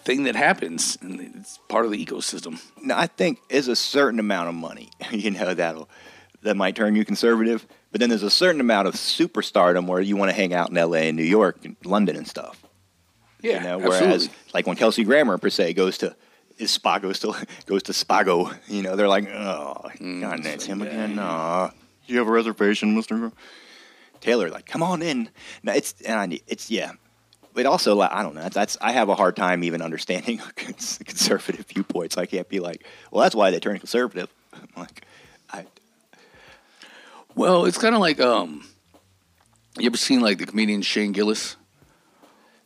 thing 0.05 0.25
that 0.25 0.37
happens, 0.37 0.97
and 1.01 1.21
it's 1.21 1.59
part 1.69 1.85
of 1.85 1.91
the 1.91 2.05
ecosystem. 2.05 2.61
Now, 2.83 2.99
I 2.99 3.07
think 3.07 3.41
there's 3.49 3.69
a 3.69 3.77
certain 3.77 4.21
amount 4.21 4.49
of 4.49 4.55
money, 4.55 4.91
you 5.11 5.31
know, 5.31 5.55
that'll 5.55 5.89
that 6.43 6.57
might 6.57 6.77
turn 6.77 6.95
you 6.95 7.05
conservative. 7.05 7.67
But 7.91 8.01
then 8.01 8.09
there's 8.11 8.23
a 8.23 8.31
certain 8.31 8.61
amount 8.61 8.89
of 8.89 8.95
superstardom 8.95 9.87
where 9.87 10.01
you 10.01 10.17
want 10.17 10.31
to 10.31 10.37
hang 10.37 10.55
out 10.55 10.71
in 10.71 10.77
L.A. 10.77 11.09
and 11.09 11.17
New 11.17 11.25
York 11.25 11.65
and 11.65 11.77
London 11.85 12.17
and 12.17 12.27
stuff. 12.27 12.63
Yeah, 13.47 13.59
you 13.59 13.63
know, 13.63 13.79
whereas 13.79 14.03
absolutely. 14.03 14.37
like 14.55 14.67
when 14.67 14.77
Kelsey 14.77 15.05
Grammer 15.05 15.39
per 15.39 15.51
se 15.51 15.75
goes 15.75 15.99
to 15.99 16.17
is 16.59 16.77
Spago 16.77 17.15
still 17.15 17.37
goes 17.67 17.83
to 17.85 17.93
Spago, 17.93 18.57
you 18.69 18.83
know, 18.83 18.97
they're 18.97 19.09
like, 19.09 19.29
oh, 19.29 19.91
God, 19.99 20.43
that's 20.43 20.65
him 20.65 20.83
again. 20.83 21.19
Aw. 21.19 21.71
you 22.07 22.19
have 22.19 22.29
a 22.29 22.31
reservation, 22.31 22.95
Mister 22.95 23.17
Gr-" 23.17 23.29
Taylor? 24.21 24.51
Like, 24.51 24.67
come 24.67 24.83
on 24.83 25.03
in. 25.03 25.29
No, 25.63 25.73
it's 25.73 26.01
and 26.03 26.19
I 26.19 26.27
need 26.27 26.43
it's 26.47 26.71
yeah. 26.71 26.93
But 27.53 27.65
also, 27.65 27.95
like, 27.95 28.13
I 28.13 28.23
don't 28.23 28.35
know. 28.35 28.43
That's, 28.43 28.55
that's 28.55 28.77
I 28.83 28.93
have 28.93 29.09
a 29.09 29.15
hard 29.15 29.35
time 29.35 29.65
even 29.65 29.81
understanding 29.81 30.43
conservative 30.57 31.65
viewpoints. 31.67 32.19
I 32.19 32.27
can't 32.27 32.47
be 32.51 32.61
like, 32.61 32.85
well, 33.11 33.23
that's 33.23 33.35
why 33.35 33.51
they 33.51 33.59
turn 33.61 33.79
conservative. 33.79 34.29
I'm 34.53 34.69
like, 34.77 35.07
I 35.51 35.65
Well, 37.35 37.65
it's 37.65 37.79
kind 37.79 37.95
of 37.95 38.01
like 38.03 38.21
um, 38.21 38.67
you 39.79 39.87
ever 39.87 39.97
seen 39.97 40.21
like 40.21 40.39
the 40.39 40.47
comedian 40.47 40.83
Shane 40.83 41.13
Gillis, 41.13 41.57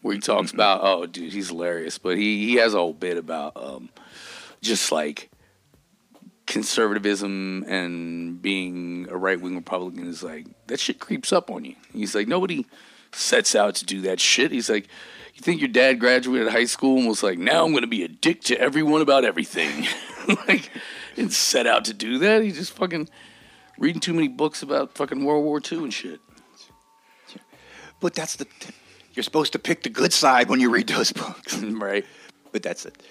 where 0.02 0.14
he 0.14 0.20
talks 0.20 0.52
about 0.52 0.80
oh, 0.82 1.06
dude, 1.06 1.32
he's 1.32 1.48
hilarious, 1.48 1.98
but 1.98 2.16
he 2.16 2.46
he 2.46 2.54
has 2.56 2.74
a 2.74 2.78
whole 2.78 2.92
bit 2.92 3.16
about 3.16 3.56
um, 3.56 3.90
just 4.60 4.92
like 4.92 5.30
conservatism 6.46 7.64
and 7.68 8.42
being 8.42 9.06
a 9.08 9.16
right 9.16 9.40
wing 9.40 9.54
Republican 9.54 10.08
is 10.08 10.22
like 10.22 10.46
that 10.66 10.80
shit 10.80 10.98
creeps 10.98 11.32
up 11.32 11.50
on 11.50 11.64
you. 11.64 11.76
He's 11.92 12.14
like 12.14 12.28
nobody 12.28 12.66
sets 13.12 13.54
out 13.54 13.74
to 13.76 13.84
do 13.84 14.00
that 14.02 14.20
shit. 14.20 14.52
He's 14.52 14.70
like. 14.70 14.88
You 15.32 15.42
think 15.42 15.60
your 15.60 15.68
dad 15.68 16.00
graduated 16.00 16.48
high 16.48 16.66
school 16.66 16.98
and 16.98 17.08
was 17.08 17.22
like, 17.22 17.38
"Now 17.38 17.64
I'm 17.64 17.70
going 17.70 17.82
to 17.82 17.88
be 17.88 18.02
a 18.02 18.08
dick 18.08 18.42
to 18.42 18.60
everyone 18.60 19.00
about 19.00 19.24
everything," 19.24 19.86
like, 20.48 20.70
and 21.16 21.32
set 21.32 21.66
out 21.66 21.86
to 21.86 21.94
do 21.94 22.18
that? 22.18 22.42
He's 22.42 22.56
just 22.56 22.72
fucking 22.72 23.08
reading 23.78 24.00
too 24.00 24.12
many 24.12 24.28
books 24.28 24.62
about 24.62 24.94
fucking 24.94 25.24
World 25.24 25.44
War 25.44 25.60
II 25.60 25.78
and 25.78 25.94
shit. 25.94 26.20
but 28.00 28.14
that's 28.14 28.36
the 28.36 28.46
you're 29.12 29.22
supposed 29.22 29.52
to 29.52 29.58
pick 29.58 29.82
the 29.82 29.90
good 29.90 30.12
side 30.12 30.48
when 30.48 30.60
you 30.60 30.70
read 30.70 30.88
those 30.88 31.12
books. 31.12 31.56
right. 31.62 32.04
But 32.52 32.62
that's 32.62 32.86
it. 32.86 33.02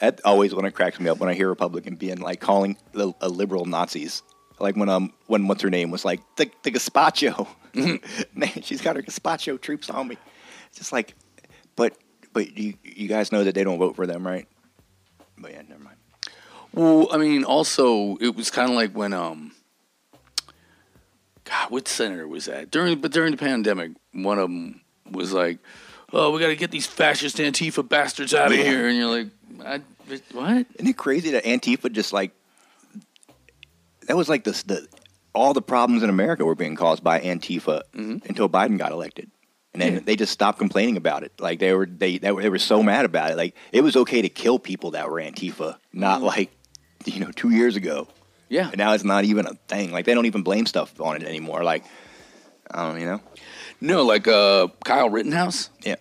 That 0.00 0.20
always 0.24 0.54
when 0.54 0.64
it 0.64 0.72
cracks 0.72 0.98
me 0.98 1.08
up 1.08 1.18
when 1.18 1.28
I 1.28 1.34
hear 1.34 1.46
a 1.46 1.50
Republican 1.50 1.96
being 1.96 2.20
like 2.20 2.40
calling 2.40 2.76
the, 2.92 3.12
a 3.20 3.28
liberal 3.28 3.66
Nazis. 3.66 4.22
Like 4.58 4.76
when 4.76 4.88
um 4.88 5.12
when 5.26 5.46
what's 5.46 5.62
her 5.62 5.70
name 5.70 5.90
was 5.90 6.04
like 6.04 6.20
the 6.36 6.50
the 6.62 6.70
gazpacho. 6.70 7.46
Man, 8.34 8.62
she's 8.62 8.80
got 8.80 8.96
her 8.96 9.02
gazpacho 9.02 9.60
troops 9.60 9.90
on 9.90 10.08
me. 10.08 10.18
just 10.74 10.92
like, 10.92 11.14
but 11.76 11.96
but 12.32 12.56
you 12.56 12.74
you 12.82 13.08
guys 13.08 13.32
know 13.32 13.44
that 13.44 13.54
they 13.54 13.64
don't 13.64 13.78
vote 13.78 13.96
for 13.96 14.06
them, 14.06 14.26
right? 14.26 14.46
But 15.38 15.52
yeah, 15.52 15.62
never 15.68 15.82
mind. 15.82 15.96
Well, 16.72 17.08
I 17.12 17.16
mean, 17.16 17.44
also 17.44 18.16
it 18.16 18.36
was 18.36 18.50
kind 18.50 18.70
of 18.70 18.76
like 18.76 18.92
when 18.92 19.12
um, 19.12 19.52
God, 21.44 21.70
what 21.70 21.88
senator 21.88 22.28
was 22.28 22.46
that 22.46 22.70
during? 22.70 23.00
But 23.00 23.12
during 23.12 23.32
the 23.32 23.38
pandemic, 23.38 23.92
one 24.12 24.38
of 24.38 24.48
them 24.48 24.82
was 25.10 25.32
like, 25.32 25.58
"Oh, 26.12 26.30
we 26.30 26.40
got 26.40 26.48
to 26.48 26.56
get 26.56 26.70
these 26.70 26.86
fascist 26.86 27.36
Antifa 27.38 27.86
bastards 27.88 28.34
out 28.34 28.52
of 28.52 28.58
Yeah. 28.58 28.64
here," 28.64 28.88
and 28.88 28.96
you're 28.96 29.06
like, 29.10 29.28
I, 29.64 29.80
"What?" 30.32 30.66
Isn't 30.74 30.86
it 30.88 30.96
crazy 30.96 31.30
that 31.32 31.44
Antifa 31.44 31.90
just 31.92 32.12
like 32.12 32.32
that 34.06 34.16
was 34.16 34.28
like 34.28 34.44
the 34.44 34.52
the 34.66 34.88
all 35.34 35.54
the 35.54 35.62
problems 35.62 36.02
in 36.02 36.10
America 36.10 36.44
were 36.44 36.54
being 36.56 36.74
caused 36.76 37.04
by 37.04 37.20
Antifa 37.20 37.82
mm-hmm. 37.94 38.16
until 38.28 38.48
Biden 38.48 38.78
got 38.78 38.90
elected, 38.92 39.30
and 39.72 39.80
then 39.80 39.92
Yeah. 39.94 40.00
they 40.00 40.16
just 40.16 40.32
stopped 40.32 40.58
complaining 40.58 40.96
about 40.96 41.22
it. 41.22 41.32
Like 41.38 41.58
they 41.58 41.72
were 41.72 41.86
they 41.86 42.18
they 42.18 42.32
were, 42.32 42.42
they 42.42 42.48
were 42.48 42.58
so 42.58 42.82
mad 42.82 43.04
about 43.04 43.30
it. 43.30 43.36
Like 43.36 43.54
it 43.72 43.82
was 43.82 43.96
okay 43.96 44.22
to 44.22 44.28
kill 44.28 44.58
people 44.58 44.92
that 44.92 45.08
were 45.08 45.20
Antifa, 45.20 45.76
not 45.92 46.16
mm-hmm. 46.18 46.26
like 46.26 46.50
you 47.04 47.20
know 47.20 47.30
two 47.34 47.50
years 47.50 47.76
ago. 47.76 48.08
Yeah, 48.48 48.66
And 48.66 48.78
now 48.78 48.94
it's 48.94 49.04
not 49.04 49.22
even 49.24 49.46
a 49.46 49.54
thing. 49.68 49.92
Like 49.92 50.06
they 50.06 50.14
don't 50.14 50.26
even 50.26 50.42
blame 50.42 50.66
stuff 50.66 51.00
on 51.00 51.14
it 51.14 51.22
anymore. 51.22 51.62
Like 51.62 51.84
I 52.68 52.90
don't 52.90 52.98
you 53.00 53.06
know 53.06 53.20
no, 53.80 54.04
like 54.04 54.28
uh, 54.28 54.68
Kyle 54.84 55.10
Rittenhouse. 55.10 55.70
yeah. 55.82 55.96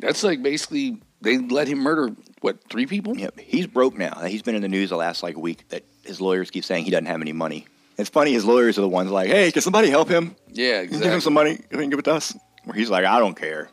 That's 0.00 0.22
like 0.22 0.42
basically 0.42 0.98
they 1.20 1.38
let 1.38 1.66
him 1.68 1.78
murder 1.78 2.10
what 2.40 2.62
three 2.70 2.86
people? 2.86 3.16
Yep. 3.16 3.40
He's 3.40 3.66
broke 3.66 3.96
now. 3.98 4.20
He's 4.20 4.42
been 4.42 4.54
in 4.54 4.62
the 4.62 4.68
news 4.68 4.90
the 4.90 4.96
last 4.96 5.22
like 5.22 5.36
week 5.36 5.68
that 5.70 5.82
his 6.04 6.20
lawyers 6.20 6.50
keep 6.50 6.64
saying 6.64 6.84
he 6.84 6.90
doesn't 6.90 7.06
have 7.06 7.20
any 7.20 7.32
money. 7.32 7.66
It's 7.96 8.08
funny. 8.10 8.32
His 8.32 8.44
lawyers 8.44 8.78
are 8.78 8.82
the 8.82 8.88
ones 8.88 9.10
like, 9.10 9.28
"Hey, 9.28 9.50
can 9.50 9.60
somebody 9.60 9.90
help 9.90 10.08
him? 10.08 10.36
Yeah, 10.52 10.84
Give 10.84 11.02
him 11.02 11.20
some 11.20 11.34
money. 11.34 11.58
You 11.70 11.78
can 11.78 11.90
give 11.90 11.98
it 11.98 12.04
to 12.04 12.14
us." 12.14 12.36
Where 12.64 12.76
he's 12.76 12.90
like, 12.90 13.04
"I 13.04 13.18
don't 13.18 13.34
care." 13.34 13.70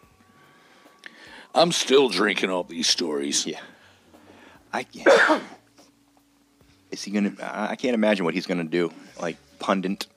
I'm 1.54 1.72
still 1.72 2.10
drinking 2.10 2.50
all 2.50 2.64
these 2.64 2.88
stories. 2.88 3.46
Yeah. 3.46 3.60
I 4.74 4.84
can't. 4.84 5.44
Is 6.92 7.04
he 7.04 7.12
gonna? 7.12 7.34
I 7.42 7.72
I 7.72 7.76
can't 7.76 7.94
imagine 7.94 8.26
what 8.26 8.34
he's 8.34 8.48
gonna 8.48 8.64
do. 8.64 8.92
Like 9.22 9.38
pundit. 9.60 10.08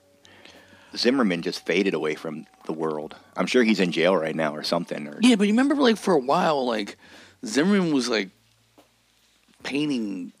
Zimmerman 0.97 1.43
just 1.43 1.63
faded 1.67 1.93
away 1.93 2.15
from 2.15 2.47
the 2.69 2.73
world. 2.79 3.15
I'm 3.35 3.47
sure 3.47 3.63
he's 3.63 3.79
in 3.79 3.91
jail 3.91 4.15
right 4.15 4.35
now 4.35 4.55
or 4.55 4.61
something. 4.63 5.07
Or 5.07 5.17
Yeah, 5.21 5.35
but 5.35 5.47
you 5.47 5.53
remember 5.53 5.73
like 5.75 5.97
for 5.97 6.13
a 6.13 6.19
while, 6.19 6.65
like 6.67 6.97
Zimmerman 7.43 7.91
was 7.91 8.07
like 8.07 8.29
painting 9.63 10.31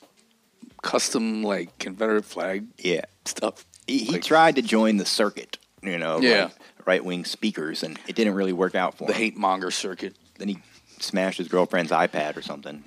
custom 0.83 1.43
like 1.43 1.77
Confederate 1.79 2.25
flag 2.25 2.67
yeah, 2.77 3.01
stuff. 3.25 3.65
he, 3.87 3.99
he 4.05 4.11
Like, 4.13 4.23
tried 4.23 4.55
to 4.57 4.61
join 4.61 4.97
the 4.97 5.05
circuit. 5.05 5.57
You 5.81 5.97
know, 5.97 6.19
Yeah. 6.19 6.49
right 6.85 7.03
wing 7.03 7.25
speakers, 7.25 7.83
and 7.83 7.97
it 8.07 8.15
didn't 8.15 8.35
really 8.35 8.53
work 8.53 8.75
out 8.75 8.97
for 8.97 9.07
the 9.07 9.13
him. 9.13 9.17
hate 9.19 9.37
monger 9.37 9.71
circuit. 9.71 10.15
Then 10.37 10.49
he 10.49 10.59
smashed 10.99 11.37
his 11.39 11.47
girlfriend's 11.47 11.91
iPad 11.91 12.37
or 12.37 12.41
something. 12.41 12.83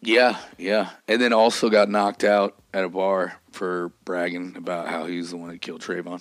Yeah, 0.00 0.38
yeah, 0.58 0.90
and 1.06 1.20
then 1.22 1.32
also 1.32 1.70
got 1.70 1.88
knocked 1.88 2.24
out 2.24 2.56
at 2.74 2.82
a 2.82 2.88
bar 2.88 3.38
for 3.52 3.92
bragging 4.04 4.56
about 4.56 4.88
how 4.88 5.04
he 5.06 5.18
was 5.18 5.30
the 5.30 5.36
one 5.36 5.50
that 5.50 5.60
killed 5.60 5.80
Trayvon, 5.82 6.20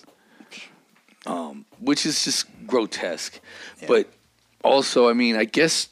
um, 1.25 1.65
which 1.79 2.05
is 2.05 2.23
just 2.23 2.45
grotesque. 2.67 3.39
Yeah. 3.81 3.87
But 3.87 4.07
also, 4.63 5.09
I 5.09 5.13
mean, 5.13 5.35
I 5.35 5.45
guess 5.45 5.89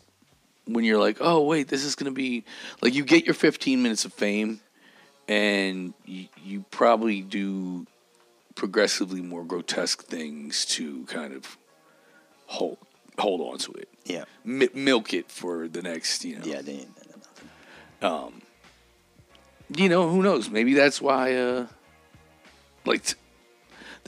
when 0.66 0.84
you're 0.84 1.00
like, 1.00 1.18
oh 1.20 1.44
wait, 1.44 1.68
this 1.68 1.84
is 1.84 1.96
gonna 1.96 2.12
be 2.12 2.44
like 2.82 2.94
you 2.94 3.04
get 3.04 3.26
your 3.26 3.34
15 3.36 3.82
minutes 3.82 4.06
of 4.06 4.14
fame, 4.14 4.60
and 5.28 5.94
you, 6.06 6.28
you 6.44 6.66
probably 6.72 7.22
do 7.22 7.86
progressively 8.56 9.22
more 9.22 9.44
grotesque 9.44 10.04
things 10.04 10.66
to 10.66 11.06
kind 11.06 11.34
of 11.34 11.58
hold 12.48 12.78
hold 13.18 13.42
on 13.42 13.58
to 13.58 13.72
it, 13.74 13.90
Yeah, 14.06 14.24
Mi- 14.46 14.70
milk 14.74 15.14
it 15.14 15.30
for 15.30 15.68
the 15.68 15.82
next, 15.82 16.24
you 16.24 16.40
know 16.40 16.46
yeah. 16.46 16.62
They, 16.62 16.86
um, 18.02 18.42
you 19.76 19.90
know, 19.90 20.10
who 20.10 20.24
knows? 20.24 20.50
Maybe 20.50 20.74
that's 20.74 21.02
why, 21.02 21.36
uh, 21.36 21.68
like, 22.86 23.04
t- 23.04 23.16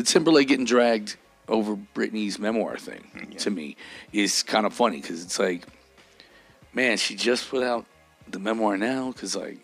the 0.01 0.07
Timberlake 0.11 0.47
getting 0.47 0.65
dragged 0.65 1.15
over 1.47 1.77
Britney's 1.93 2.39
memoir 2.39 2.77
thing 2.77 3.03
mm, 3.15 3.37
to 3.37 3.51
me 3.51 3.75
is 4.11 4.41
kind 4.41 4.65
of 4.65 4.73
funny 4.73 4.99
because 4.99 5.23
it's 5.23 5.37
like, 5.37 5.63
man, 6.73 6.97
she 6.97 7.15
just 7.15 7.49
put 7.49 7.63
out 7.63 7.85
the 8.27 8.39
memoir 8.39 8.77
now 8.77 9.11
because, 9.11 9.35
like, 9.35 9.59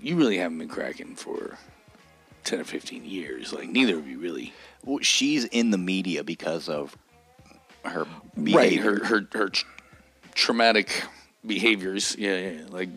you 0.00 0.16
really 0.16 0.38
haven't 0.38 0.58
been 0.58 0.68
cracking 0.68 1.16
for 1.16 1.58
10 2.44 2.60
or 2.60 2.64
15 2.64 3.04
years. 3.04 3.52
Like, 3.52 3.68
neither 3.68 3.98
of 3.98 4.08
you 4.08 4.18
really. 4.18 4.54
well, 4.84 5.00
she's 5.02 5.44
in 5.44 5.70
the 5.70 5.78
media 5.78 6.24
because 6.24 6.68
of 6.68 6.96
her 7.84 8.06
Right. 8.36 8.78
Her, 8.78 9.04
her, 9.04 9.26
her 9.34 9.50
tr- 9.50 9.66
traumatic 10.34 11.04
behaviors. 11.46 12.16
Yeah, 12.18 12.38
yeah. 12.38 12.50
yeah. 12.50 12.66
Like, 12.70 12.88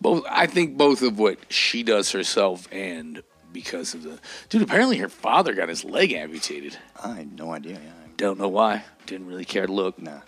both, 0.00 0.24
I 0.30 0.46
think 0.46 0.78
both 0.78 1.02
of 1.02 1.18
what 1.18 1.38
she 1.52 1.82
does 1.82 2.12
herself 2.12 2.66
and 2.72 3.22
because 3.52 3.94
of 3.94 4.02
the. 4.02 4.18
Dude, 4.48 4.62
apparently 4.62 4.98
her 4.98 5.08
father 5.08 5.54
got 5.54 5.68
his 5.68 5.84
leg 5.84 6.12
amputated. 6.12 6.76
I 7.02 7.14
had 7.16 7.38
no 7.38 7.52
idea. 7.52 7.74
Yeah, 7.74 7.92
Don't 8.16 8.38
know 8.38 8.48
why. 8.48 8.84
Didn't 9.06 9.26
really 9.26 9.44
care 9.44 9.66
to 9.66 9.72
look. 9.72 10.00
nah, 10.00 10.20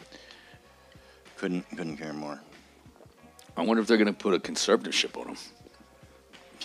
couldn't 1.36 1.68
couldn't 1.70 1.96
care 1.96 2.12
more. 2.12 2.40
I 3.56 3.62
wonder 3.62 3.80
if 3.80 3.86
they're 3.88 3.96
going 3.98 4.08
to 4.08 4.12
put 4.12 4.34
a 4.34 4.38
conservatorship 4.40 5.16
on 5.20 5.28
him. 5.28 5.36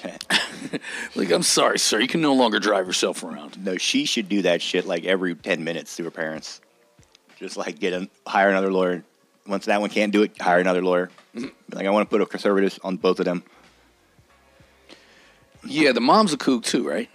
Like, 1.15 1.31
I'm 1.31 1.43
sorry, 1.43 1.77
sir. 1.79 1.99
You 1.99 2.07
can 2.07 2.21
no 2.21 2.33
longer 2.33 2.59
drive 2.59 2.87
yourself 2.87 3.23
around. 3.23 3.63
No, 3.63 3.77
she 3.77 4.05
should 4.05 4.29
do 4.29 4.43
that 4.43 4.61
shit 4.61 4.85
like 4.85 5.03
every 5.05 5.35
ten 5.35 5.63
minutes 5.63 5.95
to 5.97 6.03
her 6.05 6.11
parents. 6.11 6.61
Just 7.37 7.57
like 7.57 7.79
get 7.79 7.93
a 7.93 8.09
hire 8.27 8.49
another 8.49 8.71
lawyer. 8.71 9.03
Once 9.47 9.65
that 9.65 9.81
one 9.81 9.89
can't 9.89 10.11
do 10.11 10.21
it, 10.23 10.39
hire 10.39 10.59
another 10.59 10.81
lawyer. 10.81 11.09
Mm-hmm. 11.35 11.47
Like 11.75 11.85
I 11.85 11.89
want 11.89 12.07
to 12.07 12.09
put 12.09 12.21
a 12.21 12.25
conservative 12.25 12.79
on 12.83 12.97
both 12.97 13.19
of 13.19 13.25
them. 13.25 13.43
Yeah, 15.65 15.91
the 15.91 16.01
mom's 16.01 16.33
a 16.33 16.37
kook 16.37 16.63
too, 16.63 16.87
right? 16.87 17.09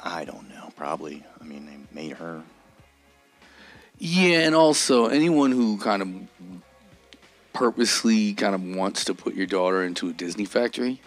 I 0.00 0.24
don't 0.24 0.48
know. 0.48 0.72
Probably. 0.76 1.24
I 1.40 1.44
mean, 1.44 1.66
they 1.66 1.78
made 1.94 2.12
her. 2.16 2.42
Yeah, 3.98 4.40
and 4.40 4.54
also 4.54 5.06
anyone 5.06 5.52
who 5.52 5.78
kind 5.78 6.02
of 6.02 6.08
purposely 7.52 8.34
kind 8.34 8.54
of 8.54 8.62
wants 8.76 9.04
to 9.06 9.14
put 9.14 9.34
your 9.34 9.46
daughter 9.46 9.82
into 9.82 10.08
a 10.08 10.12
Disney 10.12 10.44
factory, 10.44 11.00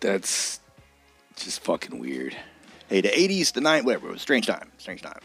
that's 0.00 0.60
just 1.36 1.60
fucking 1.62 1.98
weird. 1.98 2.36
Hey, 2.88 3.00
the 3.00 3.08
'80s, 3.08 3.52
the 3.52 3.60
'90s, 3.60 3.84
whatever. 3.84 4.08
It 4.08 4.12
was 4.12 4.20
a 4.20 4.22
strange 4.22 4.46
time. 4.46 4.70
Strange 4.78 5.02
time. 5.02 5.20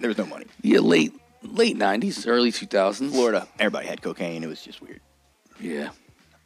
There 0.00 0.08
was 0.08 0.18
no 0.18 0.26
money. 0.26 0.46
Yeah, 0.62 0.80
late 0.80 1.14
late 1.42 1.76
nineties, 1.76 2.26
early 2.26 2.52
two 2.52 2.66
thousands. 2.66 3.12
Florida, 3.12 3.48
everybody 3.58 3.86
had 3.86 4.02
cocaine. 4.02 4.44
It 4.44 4.48
was 4.48 4.62
just 4.62 4.82
weird. 4.82 5.00
Yeah. 5.58 5.90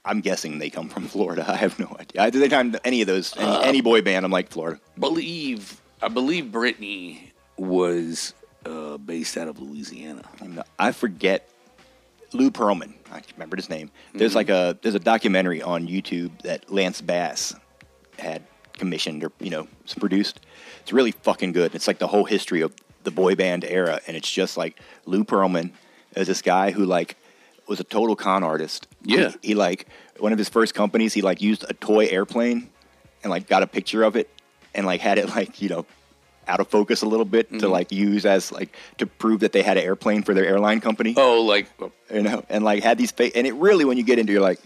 I'm 0.04 0.20
guessing 0.20 0.58
they 0.58 0.70
come 0.70 0.88
from 0.88 1.06
Florida. 1.14 1.44
I 1.48 1.56
have 1.56 1.78
no 1.78 1.96
idea. 1.98 2.22
I, 2.22 2.30
the 2.30 2.48
time 2.48 2.76
any 2.84 3.00
of 3.00 3.06
those, 3.06 3.36
any, 3.36 3.46
Uh, 3.46 3.60
any 3.60 3.80
boy 3.80 4.02
band, 4.02 4.24
I'm 4.24 4.30
like 4.32 4.50
Florida. 4.50 4.80
Believe 4.98 5.80
I 6.02 6.08
believe 6.08 6.46
Britney 6.46 7.30
was 7.56 8.34
uh, 8.66 8.98
based 8.98 9.36
out 9.36 9.48
of 9.48 9.58
Louisiana. 9.60 10.22
Not- 10.42 10.66
I 10.78 10.92
forget 10.92 11.48
Lou 12.32 12.50
Pearlman. 12.50 12.94
I 13.12 13.22
remembered 13.34 13.58
his 13.58 13.70
name. 13.70 13.90
There's 14.12 14.34
like 14.34 14.48
a 14.50 14.76
there's 14.82 14.94
a 14.94 15.00
documentary 15.00 15.62
on 15.62 15.86
YouTube 15.88 16.42
that 16.42 16.70
Lance 16.70 17.00
Bass 17.00 17.54
had 18.18 18.42
commissioned 18.74 19.24
or 19.24 19.32
you 19.40 19.50
know 19.50 19.68
produced. 19.98 20.40
It's 20.82 20.92
really 20.92 21.12
fucking 21.12 21.52
good. 21.52 21.74
It's 21.74 21.86
like 21.86 21.98
the 21.98 22.08
whole 22.08 22.24
history 22.24 22.60
of 22.60 22.74
the 23.04 23.10
boy 23.10 23.34
band 23.34 23.64
era, 23.64 24.00
and 24.06 24.16
it's 24.16 24.30
just 24.30 24.56
like 24.56 24.78
Lou 25.06 25.24
Pearlman 25.24 25.70
is 26.16 26.26
this 26.26 26.42
guy 26.42 26.70
who 26.72 26.84
like 26.84 27.16
was 27.66 27.80
a 27.80 27.84
total 27.84 28.16
con 28.16 28.42
artist. 28.42 28.86
Yeah. 29.02 29.30
he, 29.42 29.48
he 29.48 29.54
like 29.54 29.86
one 30.18 30.32
of 30.32 30.38
his 30.38 30.48
first 30.48 30.74
companies. 30.74 31.14
He 31.14 31.22
like 31.22 31.40
used 31.42 31.64
a 31.68 31.74
toy 31.74 32.06
airplane 32.06 32.70
and 33.22 33.30
like 33.30 33.48
got 33.48 33.62
a 33.62 33.66
picture 33.66 34.02
of 34.02 34.16
it 34.16 34.28
and 34.74 34.86
like 34.86 35.00
had 35.00 35.18
it 35.18 35.28
like 35.36 35.60
you 35.60 35.68
know 35.68 35.86
out 36.46 36.60
of 36.60 36.68
focus 36.68 37.02
a 37.02 37.06
little 37.06 37.24
bit 37.24 37.48
to 37.48 37.56
mm-hmm. 37.56 37.66
like 37.68 37.90
use 37.90 38.26
as 38.26 38.52
like 38.52 38.76
to 38.98 39.06
prove 39.06 39.40
that 39.40 39.52
they 39.52 39.62
had 39.62 39.78
an 39.78 39.84
airplane 39.84 40.22
for 40.22 40.34
their 40.34 40.44
airline 40.44 40.80
company 40.80 41.14
Oh, 41.16 41.42
like 41.42 41.68
oh. 41.80 41.90
you 42.12 42.22
know, 42.22 42.44
and 42.48 42.64
like 42.64 42.82
had 42.82 42.98
these 42.98 43.10
fake, 43.10 43.32
and 43.34 43.46
it 43.46 43.54
really, 43.54 43.84
when 43.84 43.96
you 43.96 44.04
get 44.04 44.18
into, 44.18 44.32
you're 44.32 44.42
like, 44.42 44.60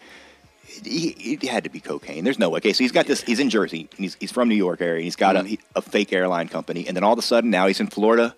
he, 0.85 1.09
it 1.11 1.43
had 1.45 1.65
to 1.65 1.71
be 1.71 1.81
cocaine. 1.81 2.25
There's 2.25 2.39
no 2.39 2.51
way. 2.51 2.59
Okay, 2.59 2.73
so 2.73 2.85
he's 2.85 2.93
got 2.93 3.07
this. 3.07 3.23
He's 3.23 3.41
in 3.41 3.51
Jersey. 3.51 3.89
And 3.97 4.01
he's 4.01 4.17
he's 4.21 4.33
from 4.33 4.49
New 4.49 4.57
York 4.57 4.81
area. 4.81 4.97
And 4.97 5.05
he's 5.05 5.17
got 5.17 5.37
a, 5.37 5.41
mm-hmm. 5.41 5.55
a 5.77 5.83
fake 5.83 6.13
airline 6.13 6.49
company, 6.49 6.87
and 6.87 6.97
then 6.97 7.05
all 7.05 7.13
of 7.13 7.19
a 7.19 7.23
sudden 7.23 7.51
now 7.51 7.67
he's 7.67 7.81
in 7.81 7.87
Florida, 7.87 8.35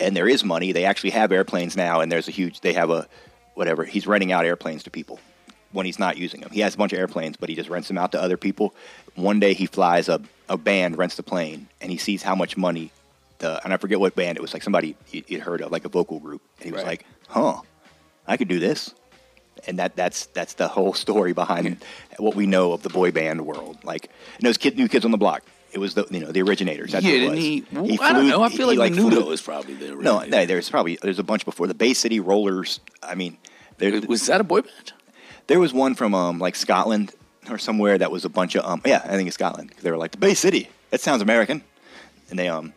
and 0.00 0.16
there 0.16 0.28
is 0.28 0.44
money. 0.44 0.72
They 0.72 0.84
actually 0.84 1.10
have 1.10 1.30
airplanes 1.30 1.76
now, 1.76 2.00
and 2.00 2.10
there's 2.10 2.28
a 2.28 2.32
huge. 2.32 2.60
They 2.60 2.72
have 2.72 2.90
a 2.90 3.06
whatever. 3.58 3.84
He's 3.84 4.06
renting 4.06 4.32
out 4.32 4.44
airplanes 4.46 4.84
to 4.84 4.90
people 4.90 5.18
when 5.72 5.84
he's 5.84 5.98
not 5.98 6.16
using 6.16 6.40
them. 6.40 6.50
He 6.50 6.60
has 6.60 6.74
a 6.74 6.78
bunch 6.78 6.92
of 6.92 6.98
airplanes, 6.98 7.36
but 7.36 7.48
he 7.50 7.54
just 7.54 7.68
rents 7.68 7.88
them 7.88 7.98
out 7.98 8.12
to 8.12 8.22
other 8.22 8.36
people. 8.38 8.74
One 9.16 9.40
day 9.40 9.52
he 9.52 9.66
flies 9.66 10.08
a 10.08 10.20
a 10.48 10.56
band, 10.56 10.96
rents 10.96 11.16
the 11.16 11.22
plane, 11.22 11.68
and 11.82 11.90
he 11.92 11.98
sees 11.98 12.22
how 12.22 12.34
much 12.34 12.56
money. 12.56 12.90
The, 13.40 13.62
and 13.62 13.74
I 13.74 13.76
forget 13.76 14.00
what 14.00 14.14
band 14.16 14.38
it 14.38 14.40
was, 14.40 14.54
like 14.54 14.62
somebody 14.62 14.96
he- 15.04 15.24
he'd 15.28 15.40
heard 15.40 15.60
of, 15.60 15.70
like 15.70 15.84
a 15.84 15.88
vocal 15.90 16.18
group, 16.20 16.40
and 16.58 16.64
he 16.64 16.72
was 16.72 16.82
Right. 16.82 16.88
like, 16.88 17.04
"Huh, 17.28 17.60
I 18.26 18.36
could 18.38 18.48
do 18.48 18.58
this." 18.58 18.94
and 19.66 19.80
that 19.80 19.96
that's 19.96 20.26
that's 20.26 20.54
the 20.54 20.68
whole 20.68 20.94
story 20.94 21.32
behind 21.32 21.78
what 22.18 22.36
we 22.36 22.46
know 22.46 22.72
of 22.72 22.82
the 22.84 22.88
boy 22.88 23.10
band 23.10 23.44
world. 23.44 23.76
Like 23.82 24.08
and 24.38 24.46
those 24.46 24.56
kid, 24.56 24.76
new 24.78 24.86
kids 24.88 25.04
on 25.04 25.10
the 25.10 25.18
block. 25.18 25.42
It 25.72 25.78
was 25.80 25.92
the 25.94 26.06
you 26.10 26.20
know 26.20 26.30
the 26.32 26.40
originators. 26.42 26.92
That's 26.92 27.04
yeah, 27.04 27.10
didn't 27.12 27.36
he? 27.38 27.64
Well, 27.72 27.84
He 27.84 27.98
I 28.00 28.12
don't 28.12 28.28
know. 28.28 28.40
I 28.42 28.48
he- 28.50 28.56
feel 28.56 28.70
he, 28.70 28.76
like, 28.78 28.94
flew- 28.94 29.30
is 29.32 29.42
probably 29.42 29.74
the 29.74 29.96
No, 29.96 30.20
no, 30.20 30.46
there's 30.46 30.70
probably 30.70 30.96
there's 31.02 31.18
a 31.18 31.24
bunch 31.24 31.44
before 31.44 31.66
the 31.66 31.74
Bay 31.74 31.92
City 31.92 32.20
Rollers. 32.20 32.78
I 33.02 33.16
mean, 33.16 33.36
there 33.78 34.00
Was 34.08 34.26
that 34.26 34.40
a 34.40 34.44
boy 34.44 34.62
band? 34.62 34.92
there 35.46 35.58
was 35.60 35.72
one 35.72 35.94
from 35.94 36.14
um 36.14 36.38
like 36.38 36.54
Scotland 36.56 37.12
or 37.50 37.58
somewhere 37.58 37.96
that 37.98 38.10
was 38.10 38.24
a 38.24 38.28
bunch 38.28 38.54
of 38.54 38.64
um 38.64 38.80
yeah 38.84 39.00
I 39.04 39.16
think 39.16 39.26
it's 39.28 39.34
Scotland. 39.34 39.72
they 39.82 39.90
were 39.90 39.96
like 39.96 40.10
the 40.12 40.18
Bay 40.18 40.34
City. 40.34 40.68
That 40.90 41.00
sounds 41.00 41.22
American, 41.22 41.62
and 42.30 42.38
they 42.38 42.48
um 42.48 42.72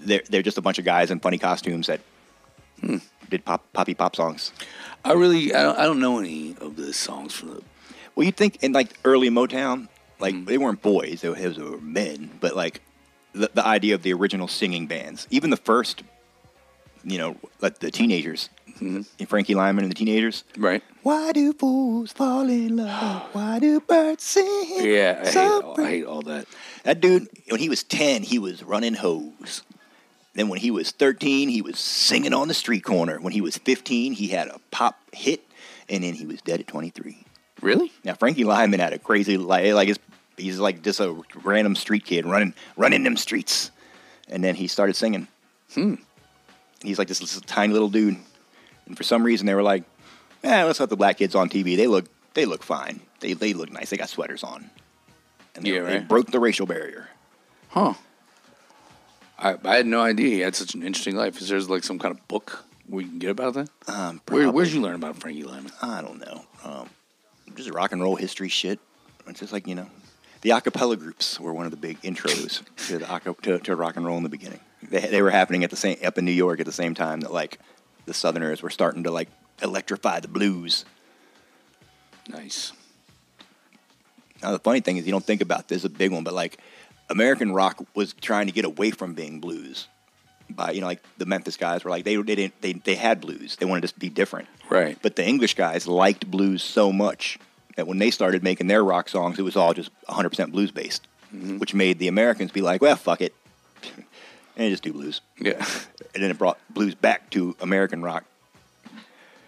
they're 0.00 0.22
they're 0.30 0.42
just 0.42 0.58
a 0.58 0.62
bunch 0.62 0.78
of 0.78 0.84
guys 0.84 1.10
in 1.10 1.20
funny 1.20 1.38
costumes 1.38 1.86
that 1.86 2.00
Hmm. 2.80 2.98
did 3.30 3.42
pop 3.44 3.64
poppy 3.72 3.94
pop 3.94 4.14
songs. 4.14 4.52
I 5.02 5.14
really, 5.14 5.54
I 5.54 5.62
don't, 5.62 5.78
I 5.78 5.84
don't 5.84 5.98
know 5.98 6.18
any 6.18 6.54
of 6.60 6.76
the 6.76 6.92
songs 6.92 7.32
from 7.32 7.48
the. 7.54 7.62
Well, 8.14 8.26
you'd 8.26 8.36
think 8.36 8.62
in 8.62 8.72
like 8.72 8.90
early 9.04 9.30
Motown, 9.30 9.88
like 10.18 10.34
Mm. 10.34 10.44
they 10.46 10.58
weren't 10.58 10.82
boys; 10.82 11.22
they 11.22 11.30
were, 11.30 11.36
they 11.36 11.62
were 11.62 11.80
men. 11.80 12.30
But 12.38 12.54
like 12.54 12.82
the 13.32 13.50
the 13.54 13.64
idea 13.66 13.94
of 13.94 14.02
the 14.02 14.12
original 14.12 14.46
singing 14.46 14.86
bands, 14.86 15.26
even 15.30 15.48
the 15.48 15.56
first, 15.56 16.02
you 17.06 17.18
know, 17.18 17.36
like 17.60 17.78
the 17.78 17.90
teenagers, 17.90 18.50
Frankie 19.28 19.54
Lymon 19.54 19.84
and 19.84 19.90
the 19.90 19.94
teenagers. 19.94 20.44
Mm-hmm. 20.52 20.64
Right. 20.64 20.82
Why 21.02 21.32
do 21.32 21.52
fools 21.52 22.12
fall 22.12 22.48
in 22.48 22.76
love? 22.76 23.22
Why 23.32 23.58
do 23.60 23.80
birds 23.80 24.24
sing? 24.24 24.76
Yeah, 24.80 25.22
I 25.24 25.30
hate, 25.30 25.36
all, 25.36 25.80
I 25.80 25.88
hate 25.88 26.04
all 26.04 26.22
that. 26.22 26.46
That 26.82 27.00
dude, 27.00 27.28
when 27.48 27.60
he 27.60 27.68
was 27.68 27.84
10, 27.84 28.24
he 28.24 28.38
was 28.38 28.62
running 28.64 28.94
hose. 28.94 29.62
Then 30.34 30.48
when 30.48 30.58
he 30.58 30.70
was 30.70 30.90
13, 30.90 31.48
he 31.48 31.62
was 31.62 31.78
singing 31.78 32.34
on 32.34 32.48
the 32.48 32.54
street 32.54 32.84
corner. 32.84 33.18
When 33.20 33.32
he 33.32 33.40
was 33.40 33.56
15, 33.56 34.12
he 34.12 34.28
had 34.28 34.48
a 34.48 34.60
pop 34.70 34.98
hit, 35.14 35.42
and 35.88 36.02
then 36.04 36.12
he 36.14 36.26
was 36.26 36.42
dead 36.42 36.60
at 36.60 36.66
23. 36.66 37.24
Really? 37.62 37.92
Now 38.04 38.14
Frankie 38.14 38.44
Lymon 38.44 38.80
had 38.80 38.92
a 38.92 38.98
crazy 38.98 39.38
life. 39.38 39.72
like 39.74 39.88
his, 39.88 39.98
he's 40.36 40.58
like 40.58 40.82
just 40.82 41.00
a 41.00 41.16
random 41.42 41.74
street 41.74 42.04
kid 42.04 42.26
running 42.26 42.52
running 42.76 43.02
them 43.02 43.16
streets, 43.16 43.70
and 44.28 44.44
then 44.44 44.54
he 44.54 44.66
started 44.66 44.94
singing. 44.94 45.26
Hmm. 45.72 45.94
He's 46.82 46.98
like 46.98 47.08
this, 47.08 47.18
this 47.20 47.40
tiny 47.42 47.72
little 47.72 47.88
dude, 47.88 48.16
and 48.86 48.96
for 48.96 49.02
some 49.02 49.22
reason 49.24 49.46
they 49.46 49.54
were 49.54 49.62
like, 49.62 49.84
"Yeah, 50.44 50.64
let's 50.64 50.80
let 50.80 50.88
the 50.90 50.96
black 50.96 51.18
kids 51.18 51.34
on 51.34 51.48
TV. 51.48 51.76
They 51.76 51.86
look 51.86 52.06
they 52.34 52.44
look 52.44 52.62
fine. 52.62 53.00
They 53.20 53.32
they 53.32 53.52
look 53.54 53.70
nice. 53.72 53.90
They 53.90 53.96
got 53.96 54.08
sweaters 54.08 54.42
on." 54.44 54.70
And 55.54 55.64
they, 55.64 55.70
Yeah, 55.70 55.82
they 55.82 55.94
right. 55.98 56.08
broke 56.08 56.30
the 56.30 56.40
racial 56.40 56.66
barrier. 56.66 57.08
Huh. 57.68 57.94
I, 59.38 59.56
I 59.64 59.76
had 59.76 59.86
no 59.86 60.00
idea 60.00 60.28
he 60.28 60.40
had 60.40 60.54
such 60.54 60.74
an 60.74 60.82
interesting 60.82 61.14
life. 61.16 61.40
Is 61.40 61.48
there 61.48 61.60
like 61.60 61.84
some 61.84 61.98
kind 61.98 62.14
of 62.14 62.26
book 62.28 62.64
we 62.88 63.04
can 63.04 63.18
get 63.18 63.30
about 63.30 63.54
that? 63.54 63.68
Um, 63.86 64.20
Where, 64.28 64.50
where'd 64.50 64.68
you 64.68 64.80
learn 64.80 64.94
about 64.94 65.16
Frankie 65.18 65.42
Lymon? 65.44 65.72
I 65.82 66.00
don't 66.00 66.18
know. 66.20 66.44
Um, 66.64 66.88
just 67.54 67.70
rock 67.70 67.92
and 67.92 68.00
roll 68.02 68.16
history 68.16 68.48
shit. 68.48 68.78
It's 69.26 69.40
just 69.40 69.52
like 69.52 69.66
you 69.66 69.74
know, 69.74 69.88
the 70.42 70.50
acapella 70.50 70.98
groups 70.98 71.40
were 71.40 71.52
one 71.52 71.64
of 71.66 71.70
the 71.70 71.76
big 71.76 72.00
intros 72.02 72.62
to 72.88 72.98
the 72.98 73.34
to, 73.42 73.58
to 73.58 73.76
rock 73.76 73.96
and 73.96 74.06
roll 74.06 74.16
in 74.16 74.22
the 74.22 74.28
beginning. 74.28 74.60
They 74.90 75.00
they 75.00 75.22
were 75.22 75.30
happening 75.30 75.64
at 75.64 75.70
the 75.70 75.76
same 75.76 75.98
up 76.04 76.18
in 76.18 76.24
New 76.24 76.32
York 76.32 76.60
at 76.60 76.66
the 76.66 76.72
same 76.72 76.94
time 76.94 77.20
that 77.20 77.32
like 77.32 77.58
the 78.06 78.14
Southerners 78.14 78.62
were 78.62 78.70
starting 78.70 79.04
to 79.04 79.10
like 79.10 79.28
electrify 79.62 80.20
the 80.20 80.28
blues. 80.28 80.84
Nice. 82.28 82.72
Now 84.42 84.52
the 84.52 84.58
funny 84.58 84.80
thing 84.80 84.96
is 84.96 85.06
you 85.06 85.12
don't 85.12 85.24
think 85.24 85.40
about 85.40 85.68
this, 85.68 85.84
a 85.84 85.88
big 85.88 86.12
one, 86.12 86.24
but 86.24 86.34
like 86.34 86.58
American 87.08 87.52
rock 87.52 87.84
was 87.94 88.12
trying 88.14 88.46
to 88.46 88.52
get 88.52 88.64
away 88.64 88.90
from 88.90 89.14
being 89.14 89.40
blues. 89.40 89.88
By 90.48 90.70
you 90.72 90.80
know, 90.80 90.86
like 90.86 91.02
the 91.18 91.26
Memphis 91.26 91.56
guys 91.56 91.84
were 91.84 91.90
like 91.90 92.04
they 92.04 92.16
they 92.16 92.34
didn't 92.34 92.60
they 92.60 92.72
they 92.74 92.94
had 92.94 93.20
blues. 93.20 93.56
They 93.56 93.66
wanted 93.66 93.88
to 93.88 93.98
be 93.98 94.08
different. 94.08 94.48
Right. 94.68 94.98
But 95.02 95.16
the 95.16 95.26
English 95.26 95.54
guys 95.54 95.86
liked 95.86 96.30
blues 96.30 96.62
so 96.62 96.92
much 96.92 97.38
that 97.76 97.86
when 97.86 97.98
they 97.98 98.10
started 98.10 98.42
making 98.42 98.66
their 98.68 98.82
rock 98.82 99.08
songs, 99.08 99.38
it 99.38 99.42
was 99.42 99.56
all 99.56 99.74
just 99.74 99.90
100% 100.08 100.50
blues 100.50 100.70
based, 100.70 101.06
which 101.58 101.74
made 101.74 101.98
the 101.98 102.08
Americans 102.08 102.50
be 102.50 102.62
like, 102.62 102.80
well, 102.80 102.96
fuck 102.96 103.20
it. 103.20 103.34
And 104.56 104.70
just 104.70 104.82
do 104.82 104.92
blues. 104.92 105.20
Yeah. 105.38 105.64
And 106.14 106.22
then 106.22 106.30
it 106.30 106.38
brought 106.38 106.58
blues 106.70 106.94
back 106.94 107.30
to 107.30 107.54
American 107.60 108.02
rock. 108.02 108.24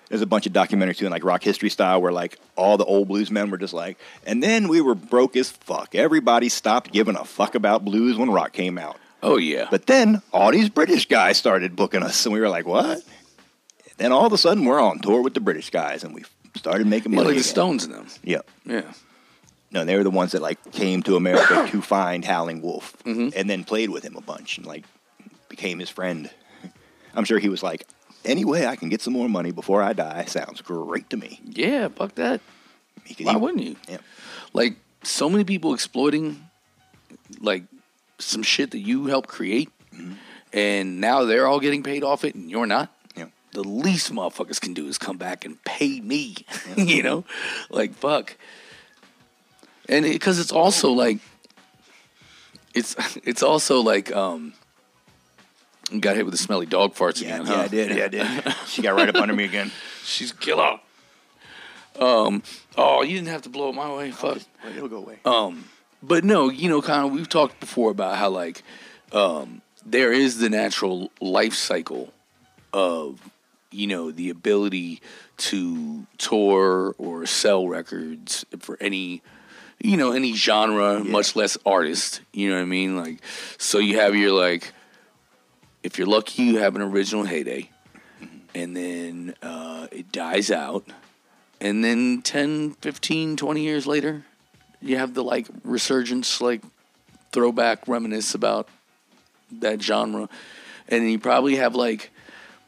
There's 0.08 0.22
a 0.22 0.26
bunch 0.26 0.46
of 0.46 0.52
documentaries 0.54 0.96
doing 0.96 1.10
like 1.10 1.22
rock 1.24 1.42
history 1.42 1.68
style 1.68 2.00
where 2.00 2.12
like 2.12 2.38
all 2.56 2.78
the 2.78 2.84
old 2.84 3.08
blues 3.08 3.30
men 3.30 3.50
were 3.50 3.58
just 3.58 3.74
like, 3.74 3.98
and 4.26 4.42
then 4.42 4.68
we 4.68 4.80
were 4.80 4.94
broke 4.94 5.36
as 5.36 5.50
fuck. 5.50 5.94
Everybody 5.94 6.48
stopped 6.48 6.92
giving 6.92 7.14
a 7.16 7.24
fuck 7.24 7.54
about 7.54 7.84
blues 7.84 8.16
when 8.16 8.30
rock 8.30 8.52
came 8.52 8.78
out. 8.78 8.96
Oh 9.22 9.36
yeah. 9.36 9.66
But 9.70 9.86
then 9.86 10.22
all 10.32 10.50
these 10.50 10.70
British 10.70 11.06
guys 11.08 11.36
started 11.36 11.76
booking 11.76 12.02
us, 12.02 12.24
and 12.24 12.32
we 12.32 12.40
were 12.40 12.48
like, 12.48 12.66
what? 12.66 13.02
Then 13.98 14.12
all 14.12 14.24
of 14.26 14.32
a 14.32 14.38
sudden 14.38 14.64
we're 14.64 14.80
on 14.80 15.00
tour 15.00 15.20
with 15.20 15.34
the 15.34 15.40
British 15.40 15.68
guys, 15.70 16.04
and 16.04 16.14
we 16.14 16.24
started 16.54 16.86
making 16.86 17.12
yeah, 17.12 17.16
money. 17.16 17.26
like 17.28 17.34
the 17.34 17.40
again. 17.40 17.50
Stones 17.50 17.84
and 17.84 17.92
them. 17.94 18.06
Yeah. 18.22 18.40
Yeah. 18.64 18.92
No, 19.70 19.84
they 19.84 19.96
were 19.96 20.04
the 20.04 20.10
ones 20.10 20.32
that 20.32 20.40
like 20.40 20.72
came 20.72 21.02
to 21.02 21.16
America 21.16 21.66
to 21.70 21.82
find 21.82 22.24
Howling 22.24 22.62
Wolf, 22.62 22.96
Mm-hmm. 23.04 23.30
and 23.36 23.50
then 23.50 23.64
played 23.64 23.90
with 23.90 24.04
him 24.04 24.16
a 24.16 24.22
bunch, 24.22 24.56
and 24.56 24.66
like 24.66 24.84
became 25.58 25.80
his 25.80 25.90
friend. 25.90 26.30
I'm 27.14 27.24
sure 27.24 27.40
he 27.40 27.48
was 27.48 27.64
like, 27.64 27.84
any 28.24 28.44
way 28.44 28.66
I 28.66 28.76
can 28.76 28.88
get 28.88 29.02
some 29.02 29.12
more 29.12 29.28
money 29.28 29.50
before 29.50 29.82
I 29.82 29.92
die 29.92 30.24
sounds 30.26 30.60
great 30.60 31.10
to 31.10 31.16
me. 31.16 31.40
Yeah. 31.44 31.88
Fuck 31.88 32.14
that. 32.14 32.40
Because 33.06 33.26
Why 33.26 33.32
he- 33.32 33.38
wouldn't 33.38 33.62
you? 33.64 33.76
Yeah. 33.88 33.98
Like 34.52 34.76
so 35.02 35.28
many 35.28 35.42
people 35.44 35.74
exploiting, 35.74 36.48
like 37.40 37.64
some 38.18 38.42
shit 38.44 38.70
that 38.70 38.78
you 38.78 39.06
helped 39.06 39.28
create, 39.28 39.70
Mm-hmm. 39.94 40.12
and 40.52 41.00
now 41.00 41.24
they're 41.24 41.46
all 41.46 41.58
getting 41.60 41.82
paid 41.82 42.04
off 42.04 42.22
it, 42.24 42.34
and 42.36 42.48
you're 42.50 42.66
not. 42.66 42.92
Yeah. 43.16 43.24
The 43.52 43.64
least 43.64 44.12
motherfuckers 44.12 44.60
can 44.60 44.72
do 44.74 44.86
is 44.86 44.96
come 44.98 45.16
back 45.16 45.44
and 45.46 45.60
pay 45.64 45.98
me. 46.00 46.36
you 46.76 47.02
know, 47.02 47.24
like 47.70 47.94
fuck. 47.94 48.36
And 49.88 50.04
because 50.04 50.38
it's 50.38 50.52
also 50.52 50.92
like, 50.92 51.18
it's 52.74 52.94
it's 53.24 53.42
also 53.42 53.80
like 53.80 54.14
um. 54.14 54.52
Got 56.00 56.16
hit 56.16 56.24
with 56.26 56.32
the 56.32 56.38
smelly 56.38 56.66
dog 56.66 56.94
farts 56.94 57.22
Yeah, 57.22 57.36
again. 57.36 57.46
yeah, 57.46 57.54
huh? 57.54 57.62
I 57.62 57.68
did. 57.68 57.96
Yeah, 57.96 58.04
I 58.04 58.08
did. 58.08 58.54
she 58.66 58.82
got 58.82 58.94
right 58.94 59.08
up 59.08 59.16
under 59.16 59.34
me 59.34 59.44
again. 59.44 59.70
She's 60.04 60.32
a 60.32 60.34
killer. 60.34 60.80
Um. 61.98 62.42
Oh, 62.76 63.02
you 63.02 63.16
didn't 63.16 63.28
have 63.28 63.42
to 63.42 63.48
blow 63.48 63.70
it 63.70 63.74
my 63.74 63.92
way. 63.94 64.10
Fuck. 64.12 64.38
Wait, 64.64 64.76
it'll 64.76 64.88
go 64.88 64.98
away. 64.98 65.18
Um, 65.24 65.64
but 66.02 66.22
no, 66.24 66.48
you 66.50 66.68
know, 66.68 66.80
kind 66.80 67.04
of 67.06 67.12
we've 67.12 67.28
talked 67.28 67.58
before 67.58 67.90
about 67.90 68.16
how 68.16 68.28
like 68.30 68.62
um, 69.12 69.62
there 69.84 70.12
is 70.12 70.38
the 70.38 70.48
natural 70.48 71.10
life 71.20 71.54
cycle 71.54 72.12
of 72.72 73.18
you 73.72 73.86
know 73.86 74.10
the 74.12 74.30
ability 74.30 75.00
to 75.38 76.06
tour 76.18 76.94
or 76.98 77.26
sell 77.26 77.66
records 77.66 78.44
for 78.60 78.76
any 78.80 79.22
you 79.80 79.96
know 79.96 80.12
any 80.12 80.34
genre, 80.34 81.02
much 81.02 81.34
less 81.34 81.58
artist. 81.66 82.20
You 82.32 82.50
know 82.50 82.56
what 82.56 82.62
I 82.62 82.66
mean? 82.66 82.96
Like, 82.96 83.20
so 83.56 83.78
you 83.78 83.98
have 83.98 84.14
your 84.14 84.30
like, 84.32 84.72
if 85.82 85.98
you're 85.98 86.06
lucky, 86.06 86.42
you 86.42 86.58
have 86.58 86.76
an 86.76 86.82
original 86.82 87.24
heyday, 87.24 87.70
and 88.54 88.76
then 88.76 89.34
uh, 89.42 89.86
it 89.92 90.10
dies 90.12 90.50
out. 90.50 90.84
And 91.60 91.82
then 91.84 92.22
10, 92.22 92.72
15, 92.80 93.36
20 93.36 93.60
years 93.62 93.86
later, 93.86 94.24
you 94.80 94.96
have 94.96 95.14
the 95.14 95.24
like 95.24 95.48
resurgence, 95.64 96.40
like 96.40 96.62
throwback, 97.32 97.86
reminisce 97.88 98.34
about 98.34 98.68
that 99.50 99.82
genre, 99.82 100.28
and 100.88 101.02
then 101.02 101.08
you 101.10 101.18
probably 101.18 101.56
have 101.56 101.74
like 101.74 102.10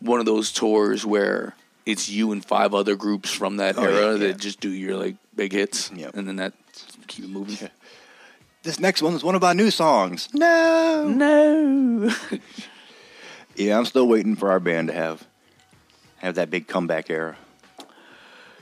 one 0.00 0.18
of 0.18 0.26
those 0.26 0.50
tours 0.52 1.04
where 1.06 1.54
it's 1.86 2.08
you 2.08 2.32
and 2.32 2.44
five 2.44 2.74
other 2.74 2.96
groups 2.96 3.30
from 3.32 3.58
that 3.58 3.76
Oh, 3.78 3.84
era 3.84 4.12
yeah. 4.12 4.18
that 4.28 4.38
just 4.38 4.60
do 4.60 4.70
your 4.70 4.96
like 4.96 5.16
big 5.36 5.52
hits, 5.52 5.90
Yep. 5.94 6.16
and 6.16 6.26
then 6.26 6.36
that 6.36 6.52
keep 7.06 7.24
it 7.24 7.30
moving. 7.30 7.68
This 8.62 8.78
next 8.78 9.00
one 9.00 9.14
is 9.14 9.24
one 9.24 9.34
of 9.34 9.42
our 9.42 9.54
new 9.54 9.70
songs. 9.70 10.28
No. 10.34 11.08
No, 11.08 12.14
Yeah, 13.56 13.76
I'm 13.76 13.84
still 13.84 14.06
waiting 14.08 14.36
for 14.36 14.50
our 14.50 14.60
band 14.60 14.88
to 14.88 14.94
have 14.94 15.26
have 16.18 16.34
that 16.36 16.50
big 16.50 16.66
comeback 16.68 17.10
era. 17.10 17.36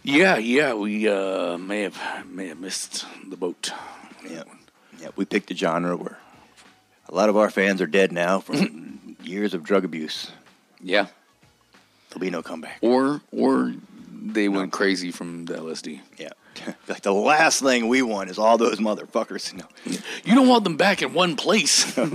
yeah, 0.02 0.36
yeah, 0.38 0.74
we 0.74 1.08
uh, 1.08 1.58
may 1.58 1.82
have 1.82 1.98
may 2.28 2.48
have 2.48 2.58
missed 2.58 3.04
the 3.28 3.36
boat. 3.36 3.70
Yeah, 4.28 4.44
yeah. 5.00 5.08
We 5.16 5.24
picked 5.24 5.50
a 5.50 5.56
genre 5.56 5.96
where 5.96 6.18
a 7.08 7.14
lot 7.14 7.28
of 7.28 7.36
our 7.36 7.50
fans 7.50 7.80
are 7.80 7.86
dead 7.86 8.12
now 8.12 8.40
from 8.40 9.16
years 9.22 9.54
of 9.54 9.62
drug 9.64 9.84
abuse. 9.84 10.30
Yeah, 10.80 11.06
There'll 12.10 12.20
be 12.20 12.30
no 12.30 12.42
comeback. 12.42 12.78
or 12.82 13.20
or 13.32 13.74
they 14.10 14.48
went 14.48 14.72
crazy 14.72 15.10
from 15.12 15.44
the 15.44 15.54
LSD. 15.54 16.00
Yeah, 16.18 16.30
like 16.88 17.02
the 17.02 17.12
last 17.12 17.60
thing 17.62 17.88
we 17.88 18.02
want 18.02 18.30
is 18.30 18.38
all 18.38 18.58
those 18.58 18.78
motherfuckers. 18.78 19.52
Know, 19.54 19.66
You 20.24 20.34
don't 20.34 20.48
want 20.48 20.64
them 20.64 20.76
back 20.76 21.02
in 21.02 21.12
one 21.14 21.36
place. 21.36 21.96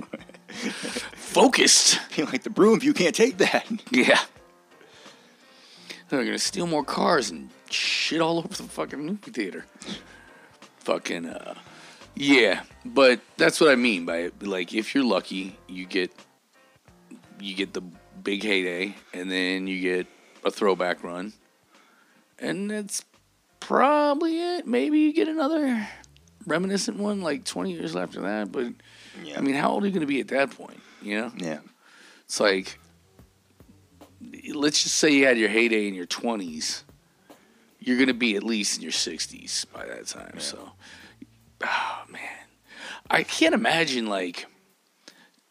Focused. 1.34 1.99
You're 2.15 2.27
like 2.27 2.43
the 2.43 2.49
broom, 2.49 2.79
you 2.81 2.93
can't 2.93 3.15
take 3.15 3.38
that. 3.38 3.65
Yeah. 3.91 4.19
They're 6.09 6.23
gonna 6.23 6.38
steal 6.38 6.67
more 6.67 6.84
cars 6.84 7.31
and 7.31 7.49
shit 7.71 8.21
all 8.21 8.38
over 8.38 8.47
the 8.49 8.63
fucking 8.63 8.99
movie 8.99 9.31
theater. 9.31 9.65
Fucking 10.79 11.25
uh 11.25 11.55
Yeah, 12.15 12.61
but 12.86 13.19
that's 13.38 13.59
what 13.59 13.71
I 13.71 13.75
mean 13.75 14.05
by 14.05 14.17
it. 14.17 14.43
Like 14.43 14.75
if 14.75 14.93
you're 14.93 15.03
lucky, 15.03 15.57
you 15.67 15.88
get 15.88 16.11
you 17.39 17.55
get 17.55 17.73
the 17.73 17.81
big 18.23 18.43
heyday 18.43 18.95
and 19.13 19.31
then 19.31 19.65
you 19.65 19.79
get 19.81 20.07
a 20.45 20.51
throwback 20.51 21.03
run. 21.03 21.34
And 22.38 22.69
that's 22.69 23.03
probably 23.59 24.39
it. 24.39 24.67
Maybe 24.67 24.99
you 24.99 25.13
get 25.13 25.27
another 25.27 25.88
reminiscent 26.45 26.97
one 26.97 27.21
like 27.21 27.43
20 27.43 27.71
years 27.71 27.95
after 27.95 28.21
that. 28.21 28.51
But 28.51 28.67
Yeah. 29.23 29.38
I 29.38 29.41
mean, 29.41 29.55
how 29.55 29.71
old 29.71 29.84
are 29.84 29.88
you 29.88 29.93
going 29.93 30.01
to 30.01 30.07
be 30.07 30.19
at 30.19 30.27
that 30.27 30.51
point? 30.51 30.79
You 31.04 31.22
know, 31.22 31.32
yeah. 31.38 31.60
it's 32.26 32.39
like 32.39 32.80
let's 34.54 34.84
just 34.84 34.95
say 34.95 35.12
you 35.12 35.26
had 35.26 35.38
your 35.38 35.49
heyday 35.49 35.88
in 35.88 35.93
your 35.93 36.08
20s. 36.08 36.84
You're 37.80 37.97
going 37.97 38.08
to 38.08 38.14
be 38.14 38.36
at 38.36 38.43
least 38.43 38.78
in 38.78 38.84
your 38.84 38.91
60s 38.91 39.66
by 39.72 39.86
that 39.86 40.08
time. 40.08 40.39
So, 40.39 40.72
oh 41.64 42.01
man, 42.10 42.22
I 43.10 43.24
can't 43.24 43.54
imagine 43.54 44.08
like. 44.08 44.45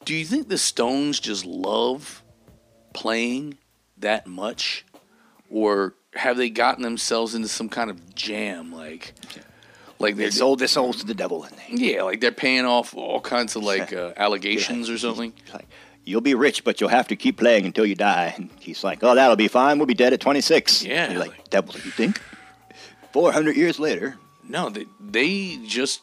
Do 0.04 0.14
you 0.16 0.24
think 0.24 0.48
the 0.48 0.58
Stones 0.58 1.20
just 1.20 1.46
love 1.46 2.24
playing 2.92 3.58
that 3.98 4.26
much, 4.26 4.84
or 5.48 5.94
have 6.14 6.36
they 6.36 6.50
gotten 6.50 6.82
themselves 6.82 7.36
into 7.36 7.46
some 7.46 7.68
kind 7.68 7.88
of 7.88 8.12
jam 8.16 8.72
like? 8.72 9.14
Like 10.02 10.16
They 10.16 10.30
sold 10.30 10.58
their 10.58 10.68
souls 10.68 10.96
to 10.98 11.06
the 11.06 11.14
devil, 11.14 11.44
and 11.44 11.80
yeah, 11.80 12.02
like 12.02 12.20
they're 12.20 12.32
paying 12.32 12.64
off 12.66 12.94
all 12.94 13.20
kinds 13.20 13.56
of 13.56 13.62
like 13.62 13.92
uh, 14.02 14.12
allegations 14.16 14.90
or 14.90 14.98
something. 14.98 15.32
like, 15.54 15.68
you'll 16.04 16.20
be 16.20 16.34
rich, 16.34 16.64
but 16.64 16.80
you'll 16.80 16.90
have 16.90 17.08
to 17.08 17.16
keep 17.16 17.38
playing 17.38 17.64
until 17.64 17.86
you 17.86 17.94
die. 17.94 18.34
And 18.36 18.50
he's 18.58 18.82
like, 18.84 19.02
oh, 19.02 19.14
that'll 19.14 19.36
be 19.36 19.48
fine. 19.48 19.78
We'll 19.78 19.86
be 19.86 19.94
dead 19.94 20.12
at 20.12 20.20
26. 20.20 20.84
Yeah, 20.84 21.10
You're 21.12 21.20
like, 21.20 21.48
devil, 21.50 21.74
you 21.74 21.92
think? 21.92 22.20
400 23.12 23.56
years 23.56 23.78
later. 23.78 24.16
No, 24.48 24.68
they 24.68 24.86
they 25.00 25.58
just 25.64 26.00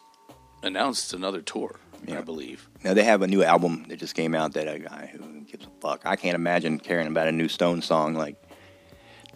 announced 0.63 1.13
another 1.13 1.41
tour, 1.41 1.79
I 2.09 2.21
believe. 2.21 2.69
Now 2.83 2.93
they 2.93 3.03
have 3.03 3.21
a 3.21 3.27
new 3.27 3.43
album 3.43 3.85
that 3.89 3.99
just 3.99 4.15
came 4.15 4.33
out 4.33 4.53
that 4.53 4.73
a 4.73 4.79
guy 4.79 5.09
who 5.11 5.41
gives 5.41 5.65
a 5.65 5.69
fuck. 5.81 6.01
I 6.05 6.15
can't 6.15 6.35
imagine 6.35 6.79
caring 6.79 7.07
about 7.07 7.27
a 7.27 7.31
new 7.31 7.49
Stone 7.49 7.81
song. 7.81 8.13
Like 8.13 8.35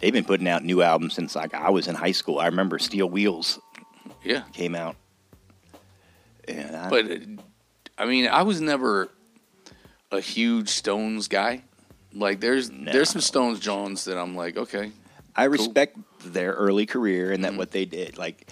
they've 0.00 0.12
been 0.12 0.24
putting 0.24 0.48
out 0.48 0.64
new 0.64 0.80
albums 0.82 1.14
since 1.14 1.36
like 1.36 1.52
I 1.52 1.70
was 1.70 1.86
in 1.86 1.94
high 1.94 2.12
school. 2.12 2.38
I 2.38 2.46
remember 2.46 2.78
Steel 2.78 3.08
Wheels 3.10 3.58
Yeah, 4.22 4.42
came 4.52 4.74
out. 4.74 4.96
And 6.46 6.76
I, 6.76 6.90
but 6.90 7.10
uh, 7.10 7.16
I 7.98 8.06
mean, 8.06 8.28
I 8.28 8.42
was 8.42 8.60
never 8.60 9.08
a 10.10 10.20
huge 10.20 10.68
Stones 10.68 11.28
guy. 11.28 11.62
Like, 12.12 12.40
there's 12.40 12.70
there's 12.70 13.10
some 13.10 13.20
Stones 13.20 13.60
Jones 13.60 14.04
that 14.04 14.18
I'm 14.18 14.36
like, 14.36 14.56
okay, 14.56 14.92
I 15.34 15.44
respect 15.44 15.98
their 16.24 16.52
early 16.52 16.86
career 16.86 17.32
and 17.32 17.44
that 17.44 17.50
Mm-hmm. 17.50 17.58
what 17.58 17.70
they 17.70 17.84
did. 17.84 18.18
Like, 18.18 18.48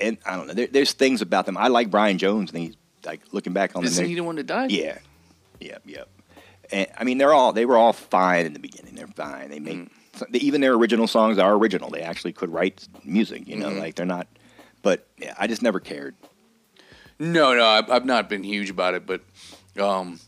and 0.00 0.16
I 0.26 0.36
don't 0.36 0.46
know. 0.46 0.54
There, 0.54 0.66
there's 0.68 0.92
things 0.92 1.22
about 1.22 1.46
them. 1.46 1.56
I 1.56 1.68
like 1.68 1.90
Brian 1.90 2.18
Jones. 2.18 2.50
And 2.50 2.60
he's 2.60 2.76
like 3.04 3.20
looking 3.32 3.52
back 3.52 3.76
on 3.76 3.84
isn't 3.84 4.06
he 4.06 4.14
the 4.14 4.22
one 4.22 4.36
that 4.36 4.46
died? 4.46 4.70
Yeah, 4.72 4.98
yep, 5.60 5.82
yep. 5.84 6.08
And 6.72 6.86
I 6.96 7.04
mean, 7.04 7.18
they're 7.18 7.34
all 7.34 7.52
they 7.52 7.66
were 7.66 7.76
all 7.76 7.92
fine 7.92 8.46
in 8.46 8.52
the 8.52 8.58
beginning. 8.58 8.94
They're 8.94 9.06
fine. 9.06 9.50
They 9.50 9.60
make 9.60 9.88
they, 10.30 10.38
even 10.38 10.60
their 10.60 10.72
original 10.74 11.06
songs 11.06 11.38
are 11.38 11.54
original. 11.54 11.90
They 11.90 12.00
actually 12.02 12.32
could 12.32 12.50
write 12.50 12.88
music. 13.04 13.46
You 13.46 13.56
know, 13.56 13.68
like 13.70 13.96
they're 13.96 14.06
not. 14.06 14.26
But 14.84 15.08
yeah, 15.18 15.34
I 15.36 15.48
just 15.48 15.62
never 15.62 15.80
cared. 15.80 16.14
No, 17.18 17.54
no, 17.54 17.66
I've, 17.66 17.90
I've 17.90 18.04
not 18.04 18.28
been 18.28 18.44
huge 18.44 18.68
about 18.70 18.92
it, 18.94 19.06
but 19.06 19.22
um, 19.80 20.20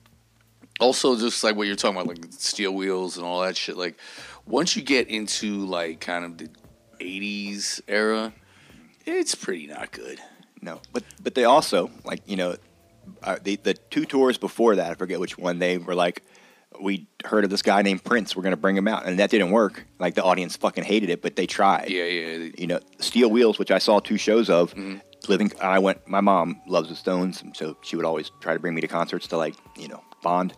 also 0.80 1.16
just 1.16 1.44
like 1.44 1.54
what 1.56 1.66
you're 1.66 1.76
talking 1.76 1.96
about, 1.96 2.08
like 2.08 2.24
steel 2.30 2.72
wheels 2.72 3.18
and 3.18 3.26
all 3.26 3.42
that 3.42 3.56
shit. 3.56 3.76
Like 3.76 3.98
once 4.46 4.74
you 4.74 4.82
get 4.82 5.08
into 5.08 5.66
like 5.66 6.00
kind 6.00 6.24
of 6.24 6.38
the 6.38 6.48
'80s 6.98 7.82
era, 7.86 8.32
it's 9.04 9.34
pretty 9.34 9.66
not 9.66 9.92
good. 9.92 10.20
No, 10.62 10.80
but 10.90 11.04
but 11.22 11.34
they 11.34 11.44
also 11.44 11.90
like 12.04 12.22
you 12.24 12.36
know, 12.36 12.56
uh, 13.22 13.36
the 13.42 13.56
the 13.56 13.74
two 13.74 14.06
tours 14.06 14.38
before 14.38 14.76
that, 14.76 14.90
I 14.90 14.94
forget 14.94 15.20
which 15.20 15.36
one. 15.36 15.58
They 15.58 15.76
were 15.76 15.94
like, 15.94 16.22
we 16.80 17.06
heard 17.24 17.44
of 17.44 17.50
this 17.50 17.62
guy 17.62 17.82
named 17.82 18.04
Prince. 18.04 18.36
We're 18.36 18.42
gonna 18.42 18.56
bring 18.56 18.76
him 18.76 18.88
out, 18.88 19.06
and 19.06 19.18
that 19.18 19.30
didn't 19.30 19.50
work. 19.50 19.86
Like 19.98 20.14
the 20.14 20.22
audience 20.22 20.56
fucking 20.56 20.84
hated 20.84 21.10
it, 21.10 21.22
but 21.22 21.36
they 21.36 21.46
tried. 21.46 21.90
Yeah, 21.90 22.04
yeah. 22.04 22.50
You 22.56 22.66
know, 22.66 22.80
Steel 22.98 23.30
Wheels, 23.30 23.58
which 23.58 23.70
I 23.70 23.78
saw 23.78 24.00
two 24.00 24.16
shows 24.18 24.50
of. 24.50 24.72
Mm-hmm. 24.72 24.98
Living, 25.28 25.50
I 25.60 25.78
went. 25.80 26.06
My 26.06 26.20
mom 26.20 26.60
loves 26.68 26.88
the 26.88 26.94
Stones, 26.94 27.42
so 27.54 27.76
she 27.82 27.96
would 27.96 28.04
always 28.04 28.30
try 28.40 28.54
to 28.54 28.60
bring 28.60 28.74
me 28.74 28.80
to 28.82 28.86
concerts 28.88 29.26
to 29.28 29.36
like 29.36 29.54
you 29.76 29.88
know 29.88 30.02
bond. 30.22 30.54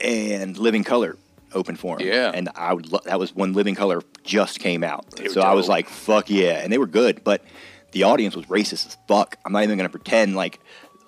And 0.00 0.56
Living 0.56 0.82
Colour 0.84 1.16
opened 1.52 1.78
for 1.78 2.00
him. 2.00 2.08
Yeah. 2.08 2.30
and 2.34 2.48
I 2.56 2.72
would. 2.72 2.90
Lo- 2.90 3.00
that 3.04 3.18
was 3.18 3.34
when 3.34 3.52
Living 3.52 3.74
Colour 3.74 4.02
just 4.24 4.58
came 4.58 4.82
out. 4.82 5.06
So 5.30 5.42
I 5.42 5.52
was 5.52 5.68
like, 5.68 5.88
"Fuck 5.88 6.28
yeah!" 6.30 6.60
And 6.62 6.72
they 6.72 6.78
were 6.78 6.86
good, 6.86 7.22
but 7.22 7.44
the 7.92 8.02
audience 8.04 8.34
was 8.34 8.46
racist 8.46 8.86
as 8.86 8.96
fuck. 9.06 9.36
I'm 9.44 9.52
not 9.52 9.62
even 9.62 9.76
gonna 9.76 9.88
pretend 9.88 10.34
like. 10.34 10.58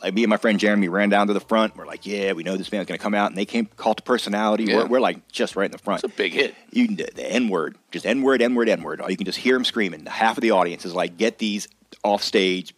Like 0.03 0.15
me 0.15 0.25
and 0.25 0.31
my 0.31 0.37
friend 0.37 0.59
Jeremy 0.59 0.89
ran 0.89 1.11
down 1.11 1.29
to 1.29 1.33
the 1.33 1.41
front. 1.41 1.77
We're 1.77 1.87
like, 1.87 2.05
"Yeah, 2.05 2.33
we 2.33 2.43
know 2.43 2.57
this 2.57 2.69
band's 2.69 2.89
gonna 2.89 2.99
come 2.99 3.15
out," 3.15 3.31
and 3.31 3.39
they 3.39 3.45
came 3.45 3.67
Cult 3.77 4.01
of 4.01 4.05
Personality. 4.05 4.65
Yeah. 4.65 4.79
We're, 4.79 4.87
we're 4.87 5.01
like 5.01 5.29
just 5.29 5.55
right 5.55 5.67
in 5.67 5.71
the 5.71 5.79
front. 5.79 6.03
It's 6.03 6.13
a 6.13 6.17
big 6.17 6.33
hit. 6.33 6.55
You 6.73 6.87
can 6.87 6.97
the 6.97 7.25
N 7.25 7.49
word, 7.49 7.77
just 7.93 8.05
N 8.05 8.23
word, 8.23 8.43
N 8.43 8.55
word, 8.55 8.69
N 8.69 8.83
word. 8.83 9.01
You 9.09 9.17
can 9.17 9.27
just 9.27 9.39
hear 9.39 9.55
them 9.55 9.65
screaming. 9.65 10.05
Half 10.07 10.39
of 10.39 10.43
the 10.43 10.51
audience 10.51 10.85
is 10.85 10.95
like, 10.95 11.17
"Get 11.19 11.39
these 11.39 11.69
off 12.03 12.23
stage, 12.23 12.75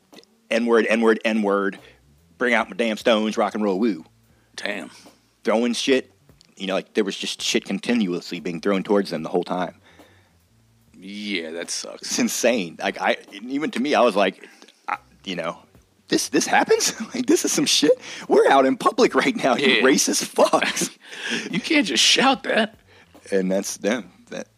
N 0.50 0.66
word, 0.66 0.86
N 0.88 1.00
word, 1.00 1.20
N 1.24 1.42
word. 1.42 1.78
Bring 2.36 2.52
out 2.52 2.68
my 2.68 2.76
damn 2.76 2.98
Stones, 2.98 3.38
rock 3.38 3.54
and 3.54 3.64
roll, 3.64 3.78
woo." 3.78 4.04
Damn. 4.56 4.90
Throwing 5.44 5.72
shit. 5.72 6.12
You 6.56 6.66
know, 6.66 6.74
like 6.74 6.94
there 6.94 7.04
was 7.04 7.16
just 7.16 7.40
shit 7.40 7.64
continuously 7.64 8.38
being 8.38 8.60
thrown 8.60 8.82
towards 8.82 9.10
them 9.10 9.22
the 9.22 9.28
whole 9.30 9.44
time. 9.44 9.80
Yeah, 10.96 11.50
that 11.52 11.70
sucks. 11.70 12.02
It's 12.02 12.18
insane. 12.18 12.76
Like 12.80 13.00
I, 13.00 13.16
even 13.32 13.70
to 13.72 13.80
me, 13.80 13.94
I 13.94 14.00
was 14.02 14.14
like, 14.14 14.46
I, 14.86 14.98
you 15.24 15.36
know. 15.36 15.58
This 16.08 16.28
this 16.28 16.46
happens 16.46 16.98
like 17.14 17.26
this 17.26 17.44
is 17.44 17.52
some 17.52 17.66
shit. 17.66 17.92
We're 18.28 18.48
out 18.48 18.66
in 18.66 18.76
public 18.76 19.14
right 19.14 19.34
now, 19.36 19.56
you 19.56 19.82
racist 19.82 20.32
fucks. 20.34 20.90
You 21.50 21.60
can't 21.60 21.86
just 21.86 22.02
shout 22.02 22.42
that. 22.42 22.76
and 23.30 23.50
that's 23.50 23.76
them. 23.78 24.10
That, 24.30 24.48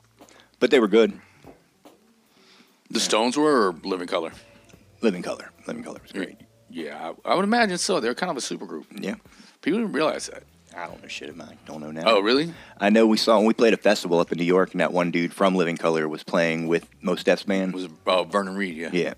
but 0.59 0.71
they 0.71 0.81
were 0.81 0.89
good. 0.89 1.13
The 2.91 3.01
Stones 3.01 3.37
were 3.37 3.69
or 3.69 3.73
Living 3.85 4.07
Colour. 4.09 4.33
Living 5.03 5.23
Colour, 5.23 5.51
Living 5.67 5.85
Colour 5.85 6.01
was 6.03 6.13
great. 6.13 6.39
Yeah, 6.71 7.13
I, 7.25 7.33
I 7.33 7.35
would 7.35 7.45
imagine 7.45 7.79
so. 7.79 8.01
They're 8.01 8.15
kind 8.15 8.31
of 8.31 8.37
a 8.37 8.41
super 8.41 8.67
group. 8.67 8.87
Yeah, 8.99 9.15
People 9.61 9.81
didn't 9.81 9.93
realize 9.93 10.27
that. 10.29 10.43
I 10.77 10.87
don't 10.87 11.01
know 11.03 11.09
shit 11.09 11.31
about. 11.31 11.49
I 11.51 11.57
don't 11.67 11.81
know 11.81 11.91
now. 11.91 12.03
Oh, 12.07 12.21
really? 12.21 12.53
I 12.79 12.91
know 12.91 13.07
we 13.07 13.17
saw 13.17 13.37
when 13.39 13.47
we 13.47 13.55
played 13.55 13.73
a 13.73 13.79
festival 13.79 14.19
up 14.21 14.31
in 14.33 14.39
New 14.39 14.45
York, 14.45 14.73
and 14.73 14.81
that 14.81 14.93
one 14.93 15.11
dude 15.11 15.33
from 15.33 15.55
Living 15.55 15.77
Colour 15.77 16.09
was 16.09 16.23
playing 16.23 16.67
with 16.67 16.87
Mos 17.03 17.23
Def's 17.25 17.45
band. 17.45 17.71
It 17.73 17.77
was 17.77 17.89
uh, 18.07 18.25
Vernon 18.25 18.57
Reid, 18.57 18.77
yeah. 18.77 18.91
yeah, 18.93 19.15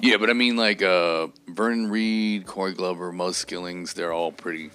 Yeah, 0.00 0.16
but 0.16 0.30
I 0.30 0.32
mean, 0.32 0.56
like 0.56 0.82
uh, 0.82 1.28
Vernon 1.48 1.90
Reid, 1.90 2.46
Corey 2.46 2.72
Glover, 2.72 3.12
Muzz 3.12 3.34
Skillings, 3.34 3.94
they're 3.94 4.12
all 4.12 4.32
pretty 4.32 4.70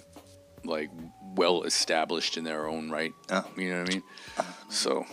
like 0.64 0.90
well 1.36 1.64
established 1.64 2.38
in 2.38 2.44
their 2.44 2.68
own 2.68 2.90
right. 2.90 3.14
Oh. 3.30 3.46
You 3.58 3.72
know 3.72 3.80
what 3.82 3.90
I 3.90 3.94
mean? 3.94 4.04
So, 4.70 5.06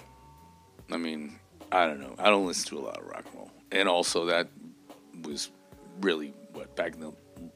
I 0.91 0.97
mean, 0.97 1.39
I 1.71 1.87
don't 1.87 2.01
know. 2.01 2.15
I 2.19 2.31
don't 2.31 2.47
listen 2.47 2.69
to 2.71 2.79
a 2.79 2.85
lot 2.85 2.99
of 2.99 3.07
rock 3.07 3.25
and 3.27 3.35
roll, 3.35 3.51
and 3.71 3.89
also 3.89 4.27
that 4.27 4.49
was 5.23 5.51
really 6.01 6.35
what 6.53 6.75
back 6.77 6.95
in 6.95 7.01
the 7.01 7.13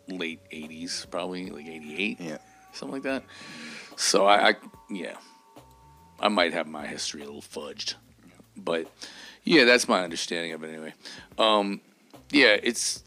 late 0.08 0.40
'80s, 0.50 1.08
probably 1.10 1.50
like 1.50 1.66
'88, 1.66 2.20
yeah. 2.20 2.38
something 2.72 2.94
like 2.94 3.02
that. 3.02 3.24
So 3.96 4.26
I, 4.26 4.50
I, 4.50 4.54
yeah, 4.90 5.16
I 6.20 6.28
might 6.28 6.52
have 6.52 6.66
my 6.66 6.86
history 6.86 7.22
a 7.22 7.24
little 7.24 7.42
fudged, 7.42 7.94
but 8.56 8.90
yeah, 9.44 9.64
that's 9.64 9.88
my 9.88 10.02
understanding 10.02 10.52
of 10.52 10.62
it 10.64 10.68
anyway. 10.68 10.94
Um, 11.38 11.80
yeah, 12.30 12.56
it's 12.62 13.02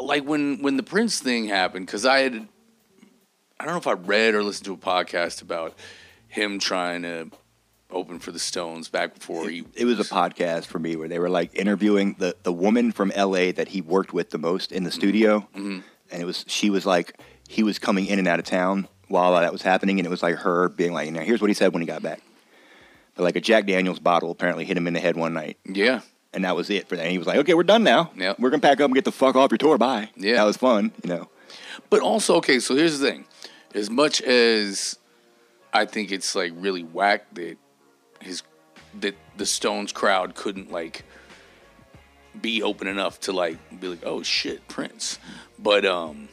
like 0.00 0.24
when 0.24 0.62
when 0.62 0.76
the 0.76 0.82
Prince 0.82 1.20
thing 1.20 1.48
happened 1.48 1.86
because 1.86 2.04
I 2.06 2.20
had 2.20 2.48
I 3.60 3.64
don't 3.64 3.74
know 3.74 3.78
if 3.78 3.86
I 3.86 3.92
read 3.92 4.34
or 4.34 4.42
listened 4.42 4.66
to 4.66 4.74
a 4.74 4.76
podcast 4.76 5.42
about 5.42 5.74
him 6.28 6.58
trying 6.58 7.02
to 7.02 7.30
open 7.90 8.18
for 8.18 8.30
the 8.32 8.38
Stones 8.38 8.88
back 8.88 9.14
before 9.14 9.48
he 9.48 9.64
It 9.74 9.84
was 9.86 9.98
a 9.98 10.04
podcast 10.04 10.66
for 10.66 10.78
me 10.78 10.94
where 10.94 11.08
they 11.08 11.18
were 11.18 11.30
like 11.30 11.54
interviewing 11.54 12.14
the 12.18 12.36
the 12.42 12.52
woman 12.52 12.92
from 12.92 13.10
L.A. 13.14 13.50
that 13.52 13.68
he 13.68 13.80
worked 13.80 14.12
with 14.12 14.30
the 14.30 14.38
most 14.38 14.72
in 14.72 14.84
the 14.84 14.90
studio, 14.92 15.40
Mm-hmm. 15.56 15.80
and 16.10 16.22
it 16.22 16.24
was 16.26 16.44
she 16.46 16.70
was 16.70 16.86
like 16.86 17.18
he 17.48 17.62
was 17.62 17.78
coming 17.78 18.06
in 18.06 18.18
and 18.18 18.28
out 18.28 18.38
of 18.38 18.44
town 18.44 18.86
while 19.08 19.32
that 19.40 19.52
was 19.52 19.62
happening, 19.62 19.98
and 19.98 20.06
it 20.06 20.10
was 20.10 20.22
like 20.22 20.36
her 20.36 20.68
being 20.68 20.92
like, 20.92 21.10
"Now 21.10 21.20
here's 21.22 21.40
what 21.40 21.48
he 21.48 21.54
said 21.54 21.72
when 21.72 21.80
he 21.82 21.86
got 21.86 22.02
back." 22.02 22.20
But 23.14 23.24
like 23.24 23.36
a 23.36 23.40
Jack 23.40 23.66
Daniels 23.66 23.98
bottle 23.98 24.30
apparently 24.30 24.64
hit 24.66 24.76
him 24.76 24.86
in 24.86 24.92
the 24.92 25.00
head 25.00 25.16
one 25.16 25.32
night, 25.32 25.56
yeah 25.64 26.02
and 26.38 26.44
that 26.44 26.54
was 26.54 26.70
it 26.70 26.88
for 26.88 26.94
that. 26.94 27.02
And 27.02 27.10
he 27.10 27.18
was 27.18 27.26
like, 27.26 27.38
"Okay, 27.38 27.52
we're 27.52 27.64
done 27.64 27.82
now. 27.82 28.12
Yep. 28.16 28.38
We're 28.38 28.50
gonna 28.50 28.60
pack 28.60 28.80
up 28.80 28.84
and 28.84 28.94
get 28.94 29.04
the 29.04 29.10
fuck 29.10 29.34
off 29.34 29.50
your 29.50 29.58
tour. 29.58 29.76
Bye." 29.76 30.10
Yeah. 30.16 30.36
that 30.36 30.44
was 30.44 30.56
fun. 30.56 30.92
You 31.02 31.10
know. 31.10 31.28
But 31.90 32.00
also, 32.00 32.36
okay, 32.36 32.60
so 32.60 32.76
here's 32.76 33.00
the 33.00 33.10
thing. 33.10 33.24
As 33.74 33.90
much 33.90 34.22
as 34.22 35.00
I 35.72 35.84
think 35.84 36.12
it's 36.12 36.36
like 36.36 36.52
really 36.54 36.84
whack 36.84 37.26
that 37.34 37.56
his 38.20 38.44
that 39.00 39.16
the 39.36 39.46
Stones 39.46 39.90
crowd 39.90 40.36
couldn't 40.36 40.70
like 40.70 41.04
be 42.40 42.62
open 42.62 42.86
enough 42.86 43.18
to 43.22 43.32
like 43.32 43.58
be 43.80 43.88
like, 43.88 44.04
oh 44.04 44.22
shit, 44.22 44.68
Prince. 44.68 45.18
But 45.58 45.84
um 45.84 46.28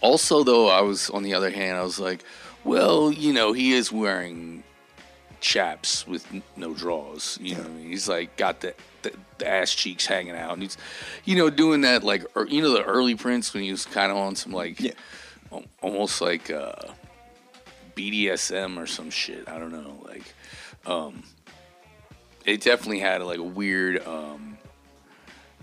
also 0.00 0.42
though 0.42 0.68
I 0.68 0.80
was 0.80 1.10
on 1.10 1.22
the 1.22 1.34
other 1.34 1.50
hand, 1.50 1.76
I 1.76 1.82
was 1.82 2.00
like, 2.00 2.24
well, 2.64 3.12
you 3.12 3.34
know, 3.34 3.52
he 3.52 3.74
is 3.74 3.92
wearing 3.92 4.64
chaps 5.44 6.06
with 6.06 6.26
no 6.56 6.72
draws. 6.72 7.38
You 7.40 7.54
know, 7.56 7.60
what 7.60 7.70
I 7.70 7.74
mean? 7.74 7.88
he's 7.90 8.08
like 8.08 8.34
got 8.36 8.60
the, 8.62 8.74
the 9.02 9.12
the 9.38 9.46
ass 9.48 9.74
cheeks 9.74 10.06
hanging 10.06 10.34
out, 10.34 10.54
and 10.54 10.62
he's, 10.62 10.78
you 11.24 11.36
know, 11.36 11.50
doing 11.50 11.82
that 11.82 12.02
like 12.02 12.24
er, 12.34 12.46
you 12.48 12.62
know 12.62 12.72
the 12.72 12.82
early 12.82 13.14
Prince 13.14 13.52
when 13.52 13.62
he 13.62 13.70
was 13.70 13.84
kind 13.84 14.10
of 14.10 14.16
on 14.16 14.34
some 14.36 14.52
like, 14.52 14.80
Yeah. 14.80 14.92
al- 15.52 15.64
almost 15.82 16.20
like 16.22 16.50
uh, 16.50 16.72
BDSM 17.94 18.78
or 18.82 18.86
some 18.86 19.10
shit. 19.10 19.46
I 19.48 19.58
don't 19.58 19.70
know, 19.72 19.96
like, 20.06 20.24
um, 20.86 21.22
it 22.46 22.62
definitely 22.62 23.00
had 23.00 23.20
like 23.22 23.38
a 23.38 23.42
weird 23.42 24.04
um, 24.06 24.56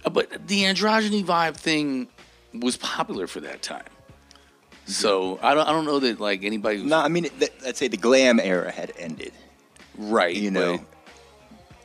Uh, 0.05 0.09
But 0.11 0.47
the 0.47 0.63
androgyny 0.63 1.25
vibe 1.25 1.55
thing 1.55 2.07
was 2.53 2.77
popular 2.77 3.25
for 3.27 3.39
that 3.41 3.61
time. 3.63 3.86
So 4.86 5.39
I 5.41 5.53
don't 5.55 5.67
I 5.67 5.71
don't 5.71 5.86
know 5.86 5.99
that 5.99 6.19
like 6.19 6.43
anybody 6.43 6.82
was 6.82 6.89
No, 6.89 6.97
I 6.99 7.07
mean, 7.07 7.23
th- 7.39 7.53
let's 7.63 7.79
say 7.79 7.88
the 7.88 7.97
glam 7.97 8.39
era 8.39 8.69
had 8.71 8.91
ended. 8.99 9.32
Right. 9.97 10.35
You 10.35 10.51
know, 10.51 10.77
but, 10.77 10.85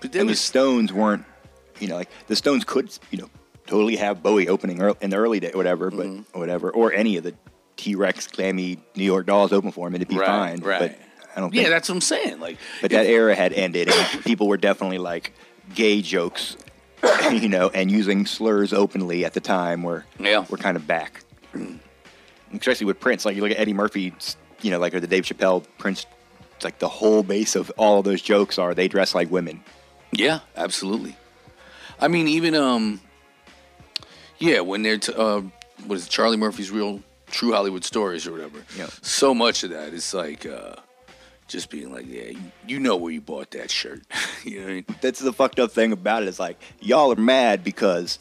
but 0.01 0.13
there 0.13 0.21
and 0.23 0.31
the 0.31 0.35
Stones 0.37 0.93
weren't, 0.93 1.25
you 1.81 1.89
know, 1.89 1.97
like 1.97 2.11
the 2.27 2.37
Stones 2.37 2.65
could, 2.65 2.91
you 3.11 3.19
know, 3.19 3.31
totally 3.67 3.97
have 3.97 4.23
Bowie 4.23 4.49
opening 4.49 4.81
ear- 4.81 4.95
in 5.01 5.11
the 5.11 5.17
early 5.17 5.41
day, 5.41 5.51
whatever, 5.55 5.91
but 5.91 6.07
Mm-hmm. 6.07 6.39
whatever, 6.39 6.71
or 6.71 6.93
any 6.93 7.17
of 7.17 7.25
the 7.25 7.35
T 7.77 7.95
Rex, 7.95 8.27
clammy 8.27 8.79
New 8.95 9.05
York 9.05 9.27
Dolls 9.27 9.53
open 9.53 9.71
for 9.73 9.87
him, 9.89 9.95
and 9.95 10.03
it'd 10.03 10.09
be 10.09 10.19
Right, 10.19 10.27
fine. 10.27 10.61
right. 10.61 10.79
But 10.81 10.99
I 11.37 11.41
don't. 11.41 11.53
yeah, 11.53 11.69
that's 11.69 11.89
what 11.89 11.97
I'm 11.97 12.01
saying. 12.01 12.41
Like, 12.41 12.57
But 12.81 12.91
that 12.93 13.07
era 13.07 13.35
had 13.35 13.53
ended, 13.53 13.89
and 13.91 14.25
people 14.25 14.49
were 14.49 14.57
definitely 14.57 14.99
like 14.99 15.35
gay 15.75 16.01
jokes, 16.01 16.57
you 17.31 17.49
know, 17.49 17.69
and 17.75 17.91
using 17.91 18.25
slurs 18.25 18.73
openly 18.73 19.25
at 19.27 19.35
the 19.35 19.41
time 19.41 19.83
were 19.83 20.05
Yeah. 20.19 20.47
were 20.49 20.57
kind 20.57 20.77
of 20.77 20.87
back. 20.87 21.23
Especially 22.55 22.87
with 22.87 23.01
Prince, 23.01 23.25
like 23.25 23.35
you 23.37 23.43
look 23.43 23.51
at 23.51 23.59
Eddie 23.59 23.75
Murphy, 23.75 24.15
you 24.63 24.71
know, 24.71 24.79
like 24.79 24.95
or 24.95 25.01
the 25.01 25.07
Dave 25.07 25.25
Chappelle 25.25 25.65
Prince. 25.79 26.07
It's 26.57 26.65
like 26.65 26.79
the 26.79 26.89
whole 26.89 27.23
base 27.23 27.55
of 27.55 27.71
all 27.77 27.99
of 27.99 28.05
those 28.05 28.23
jokes 28.23 28.59
are 28.59 28.75
they 28.75 28.89
dress 28.89 29.15
like 29.15 29.31
women. 29.31 29.63
Yeah, 30.13 30.41
absolutely. 30.57 31.17
I 32.01 32.09
mean, 32.09 32.29
even 32.29 32.55
um, 32.55 33.01
yeah, 34.39 34.61
when 34.61 34.83
they're 34.83 34.99
t- 34.99 35.13
uh, 35.15 35.43
what 35.87 35.97
is 35.97 36.07
it, 36.07 36.11
Charlie 36.11 36.37
Murphy's 36.37 36.71
real 36.71 37.03
true 37.27 37.53
Hollywood 37.53 37.85
stories 37.85 38.27
or 38.27 38.33
whatever. 38.33 38.59
Yeah. 38.77 38.89
So 39.03 39.35
much 39.35 39.65
of 39.65 39.71
that 39.71 39.93
is 39.93 40.15
like 40.15 40.47
uh, 40.47 40.77
just 41.49 41.71
being 41.71 41.93
like, 41.93 42.07
yeah, 42.07 42.31
you, 42.31 42.53
you 42.67 42.81
know 42.81 42.97
where 42.97 43.13
you 43.13 43.21
bought 43.21 43.51
that 43.51 43.71
shirt. 43.71 44.03
you 44.45 44.61
know 44.61 44.67
I 44.67 44.71
mean? 44.71 44.87
That's 45.01 45.21
the 45.21 45.33
fucked 45.33 45.59
up 45.59 45.73
thing 45.73 45.93
about 45.93 46.23
it. 46.23 46.29
Is 46.29 46.41
like 46.41 46.61
y'all 46.81 47.13
are 47.13 47.17
mad 47.17 47.63
because 47.63 48.19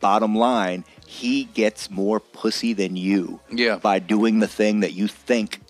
bottom 0.00 0.34
line, 0.34 0.84
he 1.06 1.44
gets 1.44 1.90
more 1.90 2.20
pussy 2.20 2.72
than 2.72 2.96
you. 2.96 3.40
Yeah. 3.50 3.76
By 3.76 3.98
doing 3.98 4.40
the 4.40 4.48
thing 4.48 4.80
that 4.80 4.92
you 4.92 5.08
think 5.08 5.60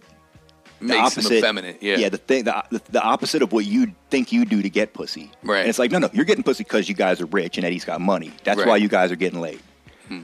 the 0.80 0.86
Makes 0.86 1.12
opposite, 1.12 1.32
him 1.32 1.38
effeminate. 1.38 1.82
Yeah. 1.82 1.96
yeah, 1.96 2.08
the 2.08 2.18
thing, 2.18 2.44
the, 2.44 2.62
the, 2.70 2.82
the 2.90 3.02
opposite 3.02 3.42
of 3.42 3.52
what 3.52 3.64
you 3.64 3.92
think 4.10 4.30
you 4.32 4.44
do 4.44 4.62
to 4.62 4.70
get 4.70 4.94
pussy. 4.94 5.30
Right. 5.42 5.60
And 5.60 5.68
it's 5.68 5.78
like, 5.78 5.90
no, 5.90 5.98
no, 5.98 6.08
you're 6.12 6.24
getting 6.24 6.44
pussy 6.44 6.62
because 6.64 6.88
you 6.88 6.94
guys 6.94 7.20
are 7.20 7.26
rich 7.26 7.56
and 7.58 7.66
Eddie's 7.66 7.84
got 7.84 8.00
money. 8.00 8.32
That's 8.44 8.58
Right. 8.58 8.64
Hmm. 8.64 8.68
why 8.70 8.76
you 8.76 8.88
guys 8.88 9.10
are 9.10 9.16
getting 9.16 9.40
laid. 9.40 9.60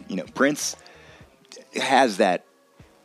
You 0.09 0.17
know, 0.17 0.25
Prince 0.35 0.77
has 1.75 2.17
that, 2.19 2.45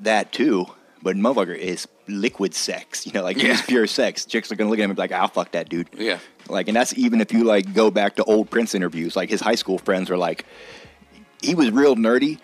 that 0.01 0.31
too, 0.31 0.65
but 1.01 1.15
motherfucker 1.15 1.57
is 1.57 1.87
liquid 2.07 2.53
sex. 2.53 3.05
You 3.05 3.11
know, 3.13 3.23
like 3.23 3.37
Yeah. 3.41 3.49
he's 3.49 3.61
pure 3.63 3.87
sex. 3.87 4.25
Chicks 4.25 4.51
are 4.51 4.55
gonna 4.55 4.69
look 4.69 4.79
at 4.79 4.83
him 4.83 4.91
and 4.91 4.95
be 4.95 5.01
like, 5.01 5.11
"I'll 5.11 5.27
fuck 5.27 5.51
that 5.51 5.67
dude." 5.69 5.89
Yeah. 5.97 6.19
Like, 6.47 6.67
and 6.67 6.75
that's 6.77 6.97
even 6.97 7.19
if 7.21 7.33
you 7.33 7.43
like 7.43 7.73
go 7.73 7.91
back 7.91 8.15
to 8.15 8.23
old 8.23 8.49
Prince 8.49 8.75
interviews. 8.75 9.15
Like 9.15 9.29
his 9.29 9.41
high 9.41 9.55
school 9.55 9.77
friends 9.77 10.09
were 10.09 10.17
like, 10.17 10.45
he 11.41 11.53
was 11.55 11.69
real 11.71 11.95
nerdy, 11.95 12.39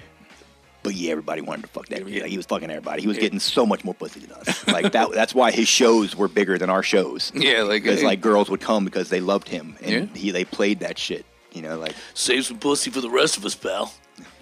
but 0.85 0.93
yeah, 0.95 1.11
everybody 1.11 1.41
wanted 1.41 1.63
to 1.63 1.67
fuck 1.67 1.87
that. 1.87 2.05
Like, 2.05 2.25
he 2.25 2.37
was 2.37 2.45
fucking 2.45 2.69
everybody. 2.69 3.01
He 3.01 3.07
was 3.07 3.17
Yeah. 3.17 3.23
getting 3.23 3.39
so 3.39 3.65
much 3.65 3.83
more 3.83 3.93
pussy 3.95 4.19
than 4.21 4.31
us. 4.31 4.65
Like 4.67 4.91
that. 4.93 5.11
That's 5.11 5.33
why 5.35 5.51
his 5.51 5.67
shows 5.67 6.15
were 6.15 6.27
bigger 6.29 6.57
than 6.57 6.69
our 6.69 6.83
shows. 6.83 7.31
Yeah, 7.47 7.63
like, 7.63 7.83
because 7.83 7.99
hey. 8.01 8.05
like 8.05 8.21
girls 8.21 8.49
would 8.49 8.61
come 8.61 8.85
because 8.85 9.09
they 9.09 9.19
loved 9.19 9.49
him 9.49 9.75
and 9.81 9.91
Yeah. 9.91 10.05
he 10.21 10.31
they 10.31 10.45
played 10.45 10.79
that 10.79 10.97
shit. 10.97 11.25
You 11.51 11.61
know, 11.63 11.77
like 11.77 11.93
Save 12.13 12.45
some 12.45 12.59
pussy 12.59 12.91
for 12.91 13.01
the 13.01 13.09
rest 13.09 13.35
of 13.37 13.45
us, 13.45 13.55
pal. 13.55 13.93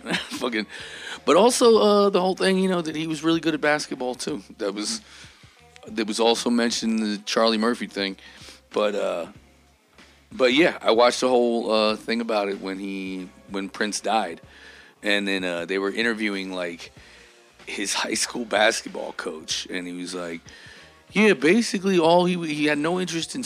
Fucking, 0.41 0.65
but 1.25 1.35
also 1.37 1.77
uh, 1.77 2.09
the 2.09 2.19
whole 2.19 2.35
thing, 2.35 2.57
you 2.59 2.67
know, 2.69 2.81
that 2.81 2.95
he 2.95 3.07
was 3.07 3.23
really 3.23 3.39
good 3.39 3.53
at 3.53 3.61
basketball 3.61 4.15
too. 4.15 4.43
That 4.57 4.73
was 4.73 5.01
that 5.87 6.05
was 6.07 6.19
also 6.19 6.49
mentioned 6.49 6.99
in 6.99 7.11
the 7.11 7.17
Charlie 7.19 7.57
Murphy 7.57 7.87
thing, 7.87 8.17
but 8.71 8.95
uh, 8.95 9.27
but 10.31 10.53
yeah, 10.53 10.77
I 10.81 10.91
watched 10.91 11.21
the 11.21 11.29
whole 11.29 11.71
uh, 11.71 11.95
thing 11.95 12.19
about 12.19 12.49
it 12.49 12.59
when 12.59 12.79
he 12.79 13.29
when 13.49 13.69
Prince 13.69 14.01
died, 14.01 14.41
and 15.03 15.27
then 15.27 15.43
uh, 15.43 15.65
they 15.65 15.77
were 15.77 15.91
interviewing 15.91 16.51
like 16.51 16.91
his 17.65 17.93
high 17.93 18.15
school 18.15 18.45
basketball 18.45 19.13
coach, 19.13 19.67
and 19.69 19.87
he 19.87 19.93
was 19.93 20.15
like, 20.15 20.41
"Yeah, 21.11 21.33
basically 21.33 21.99
all 21.99 22.25
he 22.25 22.35
he 22.47 22.65
had 22.65 22.77
no 22.77 22.99
interest 22.99 23.35
in 23.35 23.43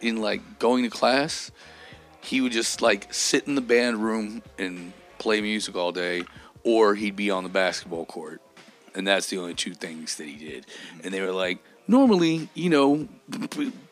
in 0.00 0.20
like 0.22 0.58
going 0.58 0.84
to 0.84 0.90
class." 0.90 1.50
he 2.28 2.40
would 2.42 2.52
just 2.52 2.82
like 2.82 3.12
sit 3.12 3.46
in 3.46 3.54
the 3.54 3.60
band 3.62 4.02
room 4.02 4.42
and 4.58 4.92
play 5.18 5.40
music 5.40 5.74
all 5.76 5.92
day, 5.92 6.24
or 6.62 6.94
he'd 6.94 7.16
be 7.16 7.30
on 7.30 7.42
the 7.42 7.48
basketball 7.48 8.04
court. 8.04 8.42
And 8.94 9.06
that's 9.06 9.28
the 9.28 9.38
only 9.38 9.54
two 9.54 9.74
things 9.74 10.16
that 10.16 10.26
he 10.26 10.36
did. 10.36 10.66
And 11.02 11.14
they 11.14 11.20
were 11.20 11.32
like, 11.32 11.58
normally, 11.86 12.48
you 12.54 12.68
know, 12.68 13.08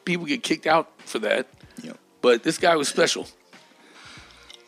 people 0.05 0.26
get 0.26 0.43
kicked 0.43 0.66
out 0.66 0.91
for 0.99 1.18
that, 1.20 1.49
know. 1.82 1.97
but 2.20 2.43
this 2.43 2.59
guy 2.59 2.76
was 2.76 2.89
special. 2.89 3.26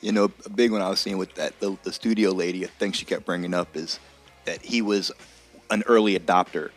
You 0.00 0.12
know, 0.12 0.30
a 0.46 0.48
big 0.50 0.70
one 0.70 0.80
I 0.82 0.88
was 0.88 1.00
seeing 1.00 1.18
with 1.18 1.34
that 1.34 1.58
the, 1.60 1.76
the 1.82 1.92
studio 1.92 2.30
lady, 2.30 2.62
a 2.64 2.68
thing 2.68 2.92
she 2.92 3.04
kept 3.04 3.24
bringing 3.26 3.52
up 3.54 3.76
is 3.76 3.98
that 4.44 4.62
he 4.62 4.80
was 4.82 5.10
an 5.70 5.82
early 5.86 6.18
adopter, 6.18 6.70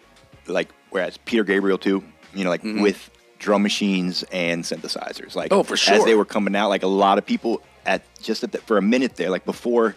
like 0.48 0.70
whereas 0.90 1.18
Peter 1.18 1.44
Gabriel 1.44 1.78
too. 1.78 2.04
You 2.34 2.44
know, 2.46 2.50
like 2.50 2.64
with 2.64 3.10
drum 3.40 3.62
machines 3.64 4.24
and 4.32 4.64
synthesizers. 4.64 5.36
Like, 5.36 5.52
Mm-hmm. 5.52 5.60
Oh, 5.60 5.64
for 5.64 5.76
sure. 5.78 5.96
as 5.96 6.06
they 6.06 6.16
were 6.16 6.26
coming 6.26 6.56
out, 6.56 6.70
like 6.70 6.84
a 6.84 6.88
lot 6.88 7.18
of 7.18 7.26
people 7.26 7.62
at 7.86 8.04
just 8.22 8.44
at 8.44 8.52
the, 8.54 8.60
for 8.60 8.78
a 8.78 8.82
minute 8.82 9.16
there, 9.18 9.30
like 9.30 9.46
before 9.46 9.96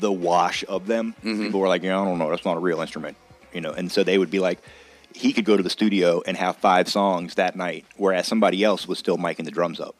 the 0.00 0.12
wash 0.12 0.64
of 0.68 0.86
them, 0.86 1.14
Mm-hmm. 1.24 1.42
people 1.44 1.60
were 1.60 1.68
like, 1.68 1.82
yeah, 1.82 2.00
I 2.00 2.04
don't 2.04 2.18
know, 2.18 2.30
that's 2.30 2.44
not 2.44 2.56
a 2.56 2.60
real 2.60 2.80
instrument. 2.80 3.16
You 3.52 3.60
know, 3.60 3.72
and 3.72 3.90
so 3.90 4.04
they 4.04 4.16
would 4.18 4.30
be 4.30 4.38
like, 4.38 4.60
he 5.14 5.32
could 5.32 5.44
go 5.44 5.56
to 5.56 5.62
the 5.62 5.70
studio 5.70 6.22
and 6.26 6.36
have 6.36 6.56
five 6.56 6.88
songs 6.88 7.34
that 7.34 7.56
night, 7.56 7.84
whereas 7.96 8.26
somebody 8.26 8.62
else 8.64 8.86
was 8.88 8.98
still 8.98 9.18
miking 9.18 9.44
the 9.44 9.50
drums 9.50 9.78
up. 9.80 9.94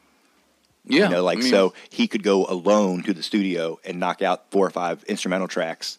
Yeah. 0.85 1.05
You 1.05 1.09
know, 1.11 1.25
like 1.25 1.39
I 1.39 1.41
mean, 1.43 1.51
so 1.51 1.75
he 1.91 2.09
could 2.09 2.23
go 2.23 2.45
alone 2.47 3.03
to 3.05 3.13
the 3.15 3.23
studio 3.23 3.79
and 3.85 4.01
knock 4.01 4.21
out 4.23 4.51
four 4.51 4.67
or 4.67 4.71
five 4.71 5.05
instrumental 5.05 5.49
tracks 5.49 5.97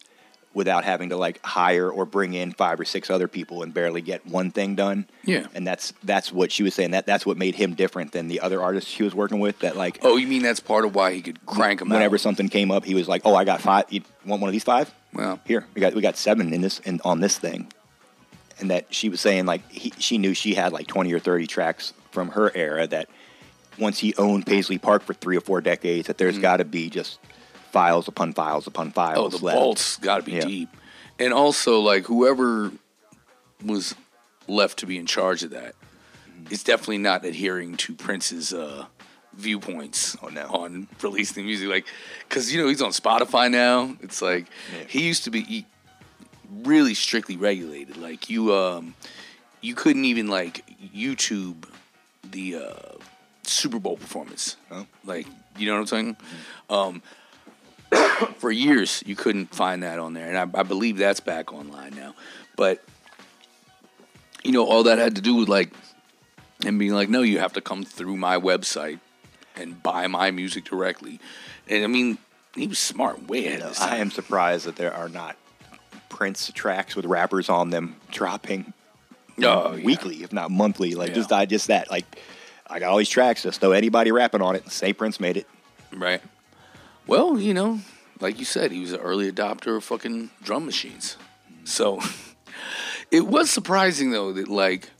without 0.52 0.84
having 0.84 1.08
to 1.08 1.16
like 1.16 1.44
hire 1.44 1.90
or 1.90 2.04
bring 2.04 2.32
in 2.32 2.52
five 2.52 2.78
or 2.78 2.84
six 2.84 3.10
other 3.10 3.26
people 3.26 3.62
and 3.62 3.74
barely 3.74 4.00
get 4.00 4.24
one 4.24 4.50
thing 4.52 4.76
done. 4.76 5.04
Yeah. 5.24 5.46
And 5.54 5.66
that's 5.66 5.92
that's 6.04 6.30
what 6.32 6.52
she 6.52 6.62
was 6.62 6.74
saying. 6.74 6.92
That 6.92 7.06
that's 7.06 7.26
what 7.26 7.36
made 7.36 7.54
him 7.54 7.74
different 7.74 8.12
than 8.12 8.28
the 8.28 8.40
other 8.40 8.62
artists 8.62 8.88
she 8.90 9.02
was 9.02 9.14
working 9.14 9.40
with. 9.40 9.58
That 9.60 9.76
like 9.76 9.98
Oh, 10.02 10.16
you 10.16 10.26
mean 10.28 10.42
that's 10.42 10.60
part 10.60 10.84
of 10.84 10.94
why 10.94 11.12
he 11.12 11.22
could 11.22 11.44
crank 11.46 11.80
them 11.80 11.90
out? 11.90 11.96
whenever 11.96 12.16
out? 12.16 12.20
something 12.20 12.48
came 12.48 12.70
up, 12.70 12.84
he 12.84 12.94
was 12.94 13.08
like, 13.08 13.22
"Oh, 13.24 13.34
I 13.34 13.44
got 13.44 13.62
five. 13.62 13.86
You 13.88 14.02
want 14.26 14.42
one 14.42 14.48
of 14.48 14.52
these 14.52 14.64
five? 14.64 14.92
Well, 15.12 15.40
Here, 15.46 15.66
we 15.74 15.80
got 15.80 15.94
we 15.94 16.02
got 16.02 16.16
seven 16.16 16.52
in 16.52 16.60
this 16.60 16.78
in, 16.80 17.00
on 17.04 17.20
this 17.20 17.38
thing." 17.38 17.72
And 18.60 18.70
that 18.70 18.94
she 18.94 19.08
was 19.08 19.20
saying 19.20 19.46
like 19.46 19.68
he, 19.72 19.92
she 19.98 20.18
knew 20.18 20.34
she 20.34 20.54
had 20.54 20.72
like 20.72 20.86
twenty 20.86 21.12
or 21.12 21.18
thirty 21.18 21.46
tracks 21.48 21.92
from 22.12 22.28
her 22.28 22.52
era 22.54 22.86
that 22.86 23.08
once 23.78 23.98
he 23.98 24.14
owned 24.16 24.46
Paisley 24.46 24.78
Park 24.78 25.02
for 25.02 25.14
three 25.14 25.36
or 25.36 25.40
four 25.40 25.60
decades, 25.60 26.06
that 26.06 26.18
there's 26.18 26.38
got 26.38 26.58
to 26.58 26.64
be 26.64 26.90
just 26.90 27.18
files 27.72 28.06
upon 28.08 28.32
files 28.32 28.66
upon 28.66 28.90
files. 28.92 29.34
Mm-hmm. 29.34 29.34
oh, 29.34 29.38
the 29.38 29.44
left. 29.44 29.58
vault's 29.58 29.96
got 29.98 30.18
to 30.18 30.22
be 30.22 30.32
Yeah. 30.32 30.40
deep. 30.44 30.68
And 31.18 31.32
also, 31.32 31.80
like, 31.80 32.04
whoever 32.06 32.72
was 33.64 33.94
left 34.48 34.78
to 34.80 34.86
be 34.86 34.98
in 34.98 35.06
charge 35.06 35.42
of 35.42 35.50
that 35.50 35.74
that 36.44 36.52
is 36.52 36.62
definitely 36.62 36.98
not 36.98 37.24
adhering 37.24 37.76
to 37.78 37.94
Prince's 37.94 38.52
uh, 38.52 38.86
viewpoints 39.32 40.16
Oh, 40.22 40.28
no. 40.28 40.42
on 40.46 40.88
releasing 41.02 41.46
music. 41.46 41.68
Like, 41.68 41.86
because, 42.28 42.52
you 42.52 42.60
know, 42.60 42.68
he's 42.68 42.82
on 42.82 42.90
Spotify 42.90 43.50
now. 43.50 43.96
It's 44.02 44.20
like, 44.20 44.46
Yeah. 44.72 44.84
he 44.88 45.06
used 45.06 45.24
to 45.24 45.30
be 45.30 45.66
really 46.62 46.94
strictly 46.94 47.36
regulated. 47.36 47.96
Like, 47.96 48.28
you, 48.28 48.52
um, 48.54 48.94
you 49.60 49.74
couldn't 49.74 50.04
even, 50.04 50.28
like, 50.28 50.64
YouTube 50.94 51.64
the 52.30 52.56
uh, 52.56 52.98
Super 53.46 53.78
Bowl 53.78 53.96
performance. 53.96 54.56
Oh. 54.70 54.86
Like, 55.04 55.26
you 55.58 55.66
know 55.66 55.74
what 55.74 55.80
I'm 55.80 55.86
saying? 55.86 56.16
Um, 56.70 57.02
for 58.38 58.50
years 58.50 59.02
you 59.06 59.14
couldn't 59.16 59.54
find 59.54 59.82
that 59.82 59.98
on 59.98 60.14
there, 60.14 60.28
and 60.28 60.36
I, 60.38 60.60
I 60.60 60.62
believe 60.62 60.96
that's 60.98 61.20
back 61.20 61.52
online 61.52 61.94
now. 61.94 62.14
But 62.56 62.82
you 64.42 64.52
know, 64.52 64.64
all 64.66 64.82
that 64.84 64.98
had 64.98 65.16
to 65.16 65.22
do 65.22 65.34
with 65.36 65.48
like 65.48 65.72
and 66.66 66.78
being 66.78 66.92
like, 66.92 67.08
"No, 67.08 67.22
you 67.22 67.38
have 67.38 67.52
to 67.54 67.60
come 67.60 67.84
through 67.84 68.16
my 68.16 68.38
website 68.38 69.00
and 69.56 69.82
buy 69.82 70.06
my 70.06 70.30
music 70.30 70.64
directly." 70.64 71.20
And 71.68 71.84
I 71.84 71.86
mean, 71.86 72.18
he 72.54 72.66
was 72.66 72.78
smart, 72.78 73.26
way 73.28 73.46
ahead 73.46 73.58
You 73.58 73.64
know, 73.64 73.70
of 73.70 73.76
time. 73.76 73.92
I 73.92 73.96
am 73.98 74.10
surprised 74.10 74.66
that 74.66 74.76
there 74.76 74.92
are 74.92 75.08
not 75.08 75.36
Prince 76.08 76.50
tracks 76.54 76.94
with 76.94 77.06
rappers 77.06 77.48
on 77.48 77.70
them 77.70 77.96
dropping 78.10 78.72
Oh, 79.42 79.74
yeah. 79.74 79.84
weekly, 79.84 80.22
if 80.22 80.32
not 80.32 80.50
monthly. 80.50 80.94
Like 80.94 81.08
Yeah. 81.08 81.14
just 81.16 81.32
I 81.32 81.46
just 81.46 81.66
that 81.68 81.90
like 81.90 82.04
I 82.74 82.80
got 82.80 82.90
all 82.90 82.98
these 82.98 83.08
tracks. 83.08 83.42
Just 83.44 83.60
throw 83.60 83.72
anybody 83.72 84.10
rapping 84.12 84.42
on 84.42 84.56
it 84.56 84.64
and 84.64 84.72
say 84.72 84.92
Prince 84.92 85.20
made 85.20 85.36
it. 85.36 85.46
Right. 85.92 86.20
Well, 87.06 87.38
you 87.38 87.54
know, 87.54 87.78
like 88.20 88.38
you 88.38 88.44
said, 88.44 88.72
he 88.72 88.80
was 88.80 88.92
an 88.92 89.00
early 89.00 89.30
adopter 89.30 89.76
of 89.76 89.84
fucking 89.84 90.30
drum 90.42 90.66
machines. 90.66 91.16
So 91.64 92.00
it 93.10 93.26
was 93.26 93.50
surprising 93.50 94.10
though 94.10 94.32
that 94.32 94.48
like 94.48 94.90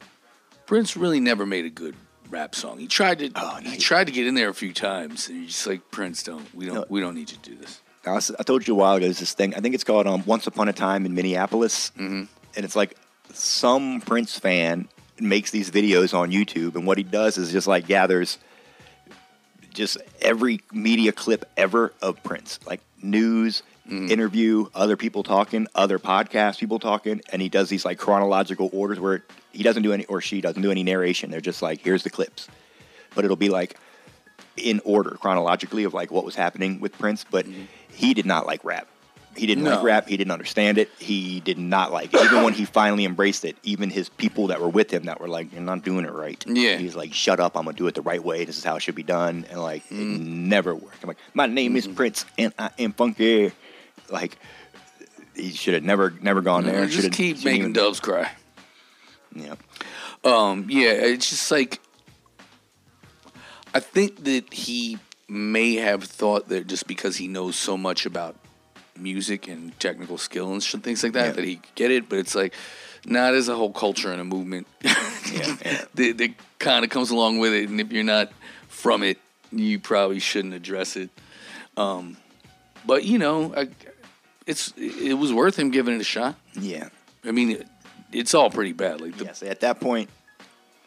Prince 0.66 0.96
really 0.96 1.20
never 1.20 1.44
made 1.46 1.64
a 1.64 1.70
good 1.70 1.96
rap 2.30 2.54
song. 2.54 2.78
He 2.78 2.86
tried 2.86 3.18
to 3.20 3.30
Oh, 3.34 3.56
he 3.62 3.70
he- 3.70 3.78
tried 3.78 4.06
to 4.06 4.12
get 4.12 4.26
in 4.26 4.34
there 4.34 4.48
a 4.48 4.54
few 4.54 4.72
times 4.72 5.28
and 5.28 5.38
you're 5.38 5.46
just 5.48 5.66
like 5.66 5.90
Prince 5.90 6.22
don't 6.22 6.52
we 6.54 6.66
don't 6.66 6.74
No. 6.76 6.84
we 6.88 7.00
don't 7.00 7.14
need 7.14 7.30
you 7.30 7.38
to 7.38 7.50
do 7.50 7.56
this. 7.56 7.80
I, 8.06 8.12
was, 8.12 8.30
I 8.38 8.42
told 8.42 8.68
you 8.68 8.74
a 8.74 8.76
while 8.76 8.94
ago. 8.96 9.06
There's 9.06 9.18
this 9.18 9.32
thing. 9.32 9.54
I 9.54 9.60
think 9.60 9.74
it's 9.74 9.82
called 9.84 10.06
um, 10.06 10.22
"Once 10.26 10.46
Upon 10.46 10.68
a 10.68 10.74
Time 10.74 11.06
in 11.06 11.14
Minneapolis," 11.14 11.90
Mm-hmm. 11.98 12.24
and 12.54 12.64
it's 12.64 12.76
like 12.76 12.96
some 13.32 14.02
Prince 14.02 14.38
fan 14.38 14.88
makes 15.20 15.50
these 15.50 15.70
videos 15.70 16.14
on 16.14 16.30
YouTube, 16.30 16.74
and 16.74 16.86
what 16.86 16.98
he 16.98 17.04
does 17.04 17.38
is 17.38 17.52
just 17.52 17.66
like 17.66 17.86
gathers 17.86 18.38
just 19.74 19.98
every 20.22 20.60
media 20.72 21.12
clip 21.12 21.50
ever 21.56 21.92
of 22.00 22.22
Prince, 22.22 22.60
like 22.66 22.80
news, 23.02 23.62
mm. 23.88 24.08
interview, 24.08 24.66
other 24.74 24.96
people 24.96 25.22
talking, 25.22 25.66
other 25.74 25.98
podcast 25.98 26.58
people 26.58 26.78
talking, 26.78 27.20
and 27.32 27.42
he 27.42 27.48
does 27.48 27.68
these 27.68 27.84
like 27.84 27.98
chronological 27.98 28.70
orders 28.72 28.98
where 28.98 29.24
he 29.52 29.62
doesn't 29.62 29.82
do 29.82 29.92
any 29.92 30.04
or 30.06 30.20
she 30.20 30.40
doesn't 30.40 30.62
do 30.62 30.70
any 30.70 30.82
narration. 30.82 31.30
They're 31.30 31.40
just 31.40 31.60
like, 31.60 31.80
here's 31.80 32.04
the 32.04 32.10
clips, 32.10 32.48
but 33.14 33.24
it'll 33.24 33.36
be 33.36 33.50
like 33.50 33.76
in 34.56 34.80
order 34.84 35.10
chronologically 35.10 35.84
of 35.84 35.92
like 35.92 36.10
what 36.10 36.24
was 36.24 36.36
happening 36.36 36.80
with 36.80 36.96
Prince. 36.98 37.24
But 37.28 37.46
mm-hmm. 37.46 37.64
he 37.92 38.14
did 38.14 38.26
not 38.26 38.46
like 38.46 38.64
rap. 38.64 38.88
He 39.36 39.46
didn't 39.46 39.64
like 39.64 39.82
rap. 39.82 40.08
He 40.08 40.16
didn't 40.16 40.30
understand 40.30 40.78
it. 40.78 40.90
He 40.98 41.40
did 41.40 41.58
not 41.58 41.92
like 41.92 42.12
it. 42.14 42.20
Even 42.22 42.44
when 42.44 42.52
he 42.52 42.64
finally 42.64 43.04
embraced 43.04 43.44
it, 43.44 43.56
even 43.62 43.90
his 43.90 44.08
people 44.08 44.46
that 44.48 44.60
were 44.60 44.68
with 44.68 44.90
him 44.92 45.04
that 45.04 45.20
were 45.20 45.28
like, 45.28 45.52
"You're 45.52 45.62
not 45.62 45.82
doing 45.84 46.04
it 46.04 46.12
right." 46.12 46.42
Yeah. 46.46 46.76
he's 46.76 46.94
like, 46.94 47.12
"Shut 47.12 47.40
up! 47.40 47.56
I'm 47.56 47.64
gonna 47.64 47.76
do 47.76 47.86
it 47.86 47.94
the 47.94 48.02
right 48.02 48.22
way. 48.22 48.44
This 48.44 48.58
is 48.58 48.64
how 48.64 48.76
it 48.76 48.80
should 48.80 48.94
be 48.94 49.02
done." 49.02 49.44
And 49.50 49.60
like, 49.60 49.82
it 49.90 49.94
Mm. 49.94 50.20
never 50.48 50.74
worked. 50.74 51.02
I'm 51.02 51.08
like, 51.08 51.18
"My 51.34 51.46
name 51.46 51.76
is 51.76 51.86
Prince, 51.86 52.24
and 52.38 52.52
I 52.58 52.70
am 52.78 52.92
funky." 52.92 53.52
Like, 54.10 54.36
he 55.34 55.50
should 55.52 55.74
have 55.74 55.82
never, 55.82 56.12
never 56.20 56.40
gone 56.42 56.64
there. 56.64 56.84
just 56.86 56.96
Should've- 57.02 57.16
keep 57.16 57.44
making 57.44 57.60
even- 57.60 57.72
doves 57.72 57.98
cry. 58.00 58.30
Yeah, 59.34 59.54
Um, 60.22 60.66
yeah, 60.68 60.90
it's 60.92 61.28
just 61.30 61.50
like 61.50 61.80
I 63.74 63.80
think 63.80 64.22
that 64.24 64.52
he 64.54 64.98
may 65.28 65.74
have 65.76 66.04
thought 66.04 66.48
that 66.50 66.66
just 66.68 66.86
because 66.86 67.16
he 67.16 67.26
knows 67.26 67.56
so 67.56 67.76
much 67.76 68.06
about 68.06 68.36
music 68.98 69.48
and 69.48 69.78
technical 69.80 70.18
skill 70.18 70.52
and 70.52 70.62
things 70.62 71.02
like 71.02 71.12
that, 71.12 71.26
Yeah. 71.26 71.32
that 71.32 71.44
he 71.44 71.56
could 71.56 71.74
get 71.74 71.90
it. 71.90 72.08
But 72.08 72.18
it's 72.20 72.34
like, 72.34 72.54
nah, 73.06 73.30
there's 73.30 73.48
a 73.48 73.54
whole 73.56 73.72
culture 73.72 74.10
and 74.12 74.20
a 74.20 74.24
movement 74.24 74.66
yeah, 74.82 74.94
yeah. 75.32 75.84
that, 75.94 76.18
that 76.18 76.30
kind 76.58 76.84
of 76.84 76.90
comes 76.90 77.10
along 77.10 77.38
with 77.38 77.52
it. 77.52 77.68
And 77.68 77.80
if 77.80 77.92
you're 77.92 78.04
not 78.04 78.30
from 78.68 79.02
it, 79.02 79.18
you 79.52 79.78
probably 79.78 80.20
shouldn't 80.20 80.54
address 80.54 80.96
it. 80.96 81.10
Um, 81.76 82.16
but 82.86 83.04
you 83.04 83.18
know, 83.18 83.52
I, 83.56 83.68
it's 84.46 84.72
it 84.76 85.14
was 85.14 85.32
worth 85.32 85.58
him 85.58 85.70
giving 85.70 85.94
it 85.94 86.00
a 86.00 86.04
shot. 86.04 86.36
yeah. 86.54 86.88
I 87.26 87.30
mean, 87.30 87.52
it, 87.52 87.66
it's 88.12 88.34
all 88.34 88.50
pretty 88.50 88.72
bad. 88.74 89.00
Like 89.00 89.16
the, 89.16 89.24
Yes, 89.24 89.42
at 89.42 89.60
that 89.60 89.80
point, 89.80 90.10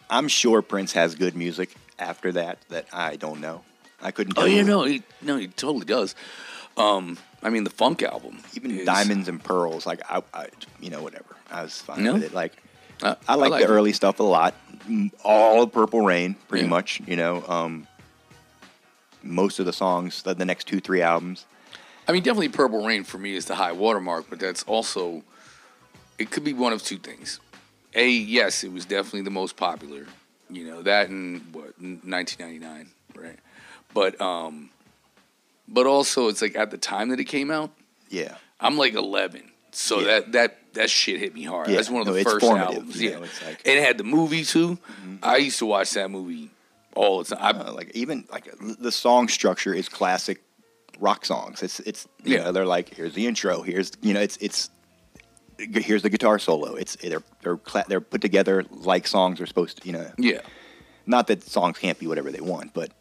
I'm 0.09 0.27
sure 0.27 0.61
Prince 0.61 0.93
has 0.93 1.15
good 1.15 1.35
music. 1.35 1.73
After 1.99 2.31
that, 2.33 2.59
that 2.69 2.85
I 2.93 3.15
don't 3.15 3.41
know. 3.41 3.63
I 4.01 4.11
couldn't. 4.11 4.35
Tell 4.35 4.43
Oh 4.43 4.45
yeah, 4.47 4.57
you. 4.57 4.63
no, 4.63 4.83
he 4.83 5.01
no, 5.23 5.37
he 5.37 5.47
totally 5.47 5.85
does. 5.85 6.13
Um, 6.77 7.17
I 7.43 7.49
mean, 7.49 7.63
the 7.63 7.69
funk 7.69 8.03
album, 8.03 8.39
even 8.55 8.71
is- 8.71 8.85
diamonds 8.85 9.27
and 9.27 9.43
pearls. 9.43 9.85
Like 9.85 10.01
I, 10.09 10.21
I, 10.33 10.47
you 10.79 10.89
know, 10.89 11.01
whatever. 11.01 11.35
I 11.51 11.63
was 11.63 11.79
fine 11.81 12.03
No? 12.03 12.13
with 12.13 12.23
it. 12.23 12.33
Like 12.33 12.53
Uh, 13.01 13.15
I 13.27 13.35
like, 13.35 13.51
like 13.51 13.61
the 13.65 13.71
it. 13.71 13.75
early 13.75 13.93
stuff 13.93 14.19
a 14.19 14.23
lot. 14.23 14.55
All 15.23 15.61
of 15.63 15.71
Purple 15.71 16.01
Rain, 16.01 16.35
pretty 16.47 16.63
Yeah. 16.65 16.69
much. 16.69 17.01
You 17.05 17.15
know, 17.15 17.43
um, 17.47 17.87
most 19.23 19.59
of 19.59 19.65
the 19.65 19.73
songs, 19.73 20.21
the, 20.23 20.33
the 20.33 20.45
next 20.45 20.67
two, 20.67 20.79
three 20.79 21.01
albums. 21.01 21.45
I 22.07 22.11
mean, 22.13 22.23
definitely 22.23 22.49
Purple 22.49 22.85
Rain 22.85 23.03
for 23.03 23.17
me 23.17 23.35
is 23.35 23.45
the 23.45 23.55
high 23.55 23.73
watermark, 23.73 24.25
but 24.29 24.39
that's 24.39 24.63
also 24.63 25.23
it 26.17 26.31
could 26.31 26.43
be 26.43 26.53
one 26.53 26.73
of 26.73 26.81
two 26.81 26.97
things. 26.97 27.39
A, 27.93 28.09
yes, 28.09 28.63
it 28.63 28.71
was 28.71 28.85
definitely 28.85 29.21
the 29.21 29.29
most 29.31 29.55
popular. 29.57 30.05
You 30.49 30.65
know 30.65 30.81
that 30.83 31.09
in 31.09 31.41
what 31.51 31.73
1999, 31.81 32.89
right? 33.15 33.37
But 33.93 34.19
um, 34.21 34.69
but 35.67 35.85
also 35.85 36.27
it's 36.27 36.41
like 36.41 36.55
at 36.55 36.71
the 36.71 36.77
time 36.77 37.09
that 37.09 37.19
it 37.19 37.25
came 37.25 37.51
out, 37.51 37.71
Yeah, 38.09 38.35
I'm 38.59 38.77
like 38.77 38.93
11, 38.93 39.51
so 39.71 39.99
Yeah. 39.99 40.05
that 40.05 40.31
that 40.33 40.57
that 40.73 40.89
shit 40.89 41.19
hit 41.19 41.33
me 41.33 41.43
hard. 41.43 41.67
Yeah, 41.69 41.75
That's 41.77 41.89
one 41.89 42.01
of 42.01 42.07
no, 42.07 42.13
the 42.13 42.23
first 42.23 42.45
albums. 42.45 43.01
you 43.01 43.09
Yeah, 43.09 43.15
know, 43.17 43.23
it's 43.23 43.41
like- 43.43 43.61
and 43.65 43.79
it 43.79 43.83
had 43.83 43.97
the 43.97 44.03
movie 44.03 44.43
too. 44.45 44.77
I 45.23 45.37
used 45.37 45.57
to 45.59 45.65
watch 45.65 45.91
that 45.91 46.09
movie 46.11 46.51
all 46.95 47.23
the 47.23 47.35
time. 47.35 47.59
Uh, 47.61 47.73
like 47.73 47.91
even 47.95 48.25
like 48.31 48.47
the 48.59 48.91
song 48.91 49.27
structure 49.27 49.73
is 49.73 49.89
classic 49.89 50.41
rock 50.99 51.25
songs. 51.25 51.61
It's 51.63 51.79
it's 51.81 52.07
you 52.23 52.35
Yeah. 52.35 52.43
know, 52.45 52.51
they're 52.51 52.65
like 52.65 52.93
here's 52.93 53.13
the 53.13 53.25
intro, 53.27 53.61
here's 53.63 53.91
you 54.01 54.13
know 54.13 54.21
it's 54.21 54.37
it's 54.37 54.69
here's 55.57 56.03
the 56.03 56.09
guitar 56.09 56.37
solo. 56.39 56.75
It's 56.75 56.95
they're 56.97 57.23
they're 57.41 57.57
cla- 57.57 57.85
they're 57.87 58.01
put 58.01 58.21
together 58.21 58.63
like 58.69 59.07
songs 59.07 59.41
are 59.41 59.45
supposed 59.47 59.81
to. 59.81 59.87
You 59.87 59.93
know, 59.93 60.11
yeah. 60.17 60.41
not 61.05 61.27
that 61.27 61.43
songs 61.43 61.77
can't 61.79 61.97
be 61.99 62.05
whatever 62.07 62.31
they 62.31 62.41
want, 62.41 62.73
but 62.73 62.91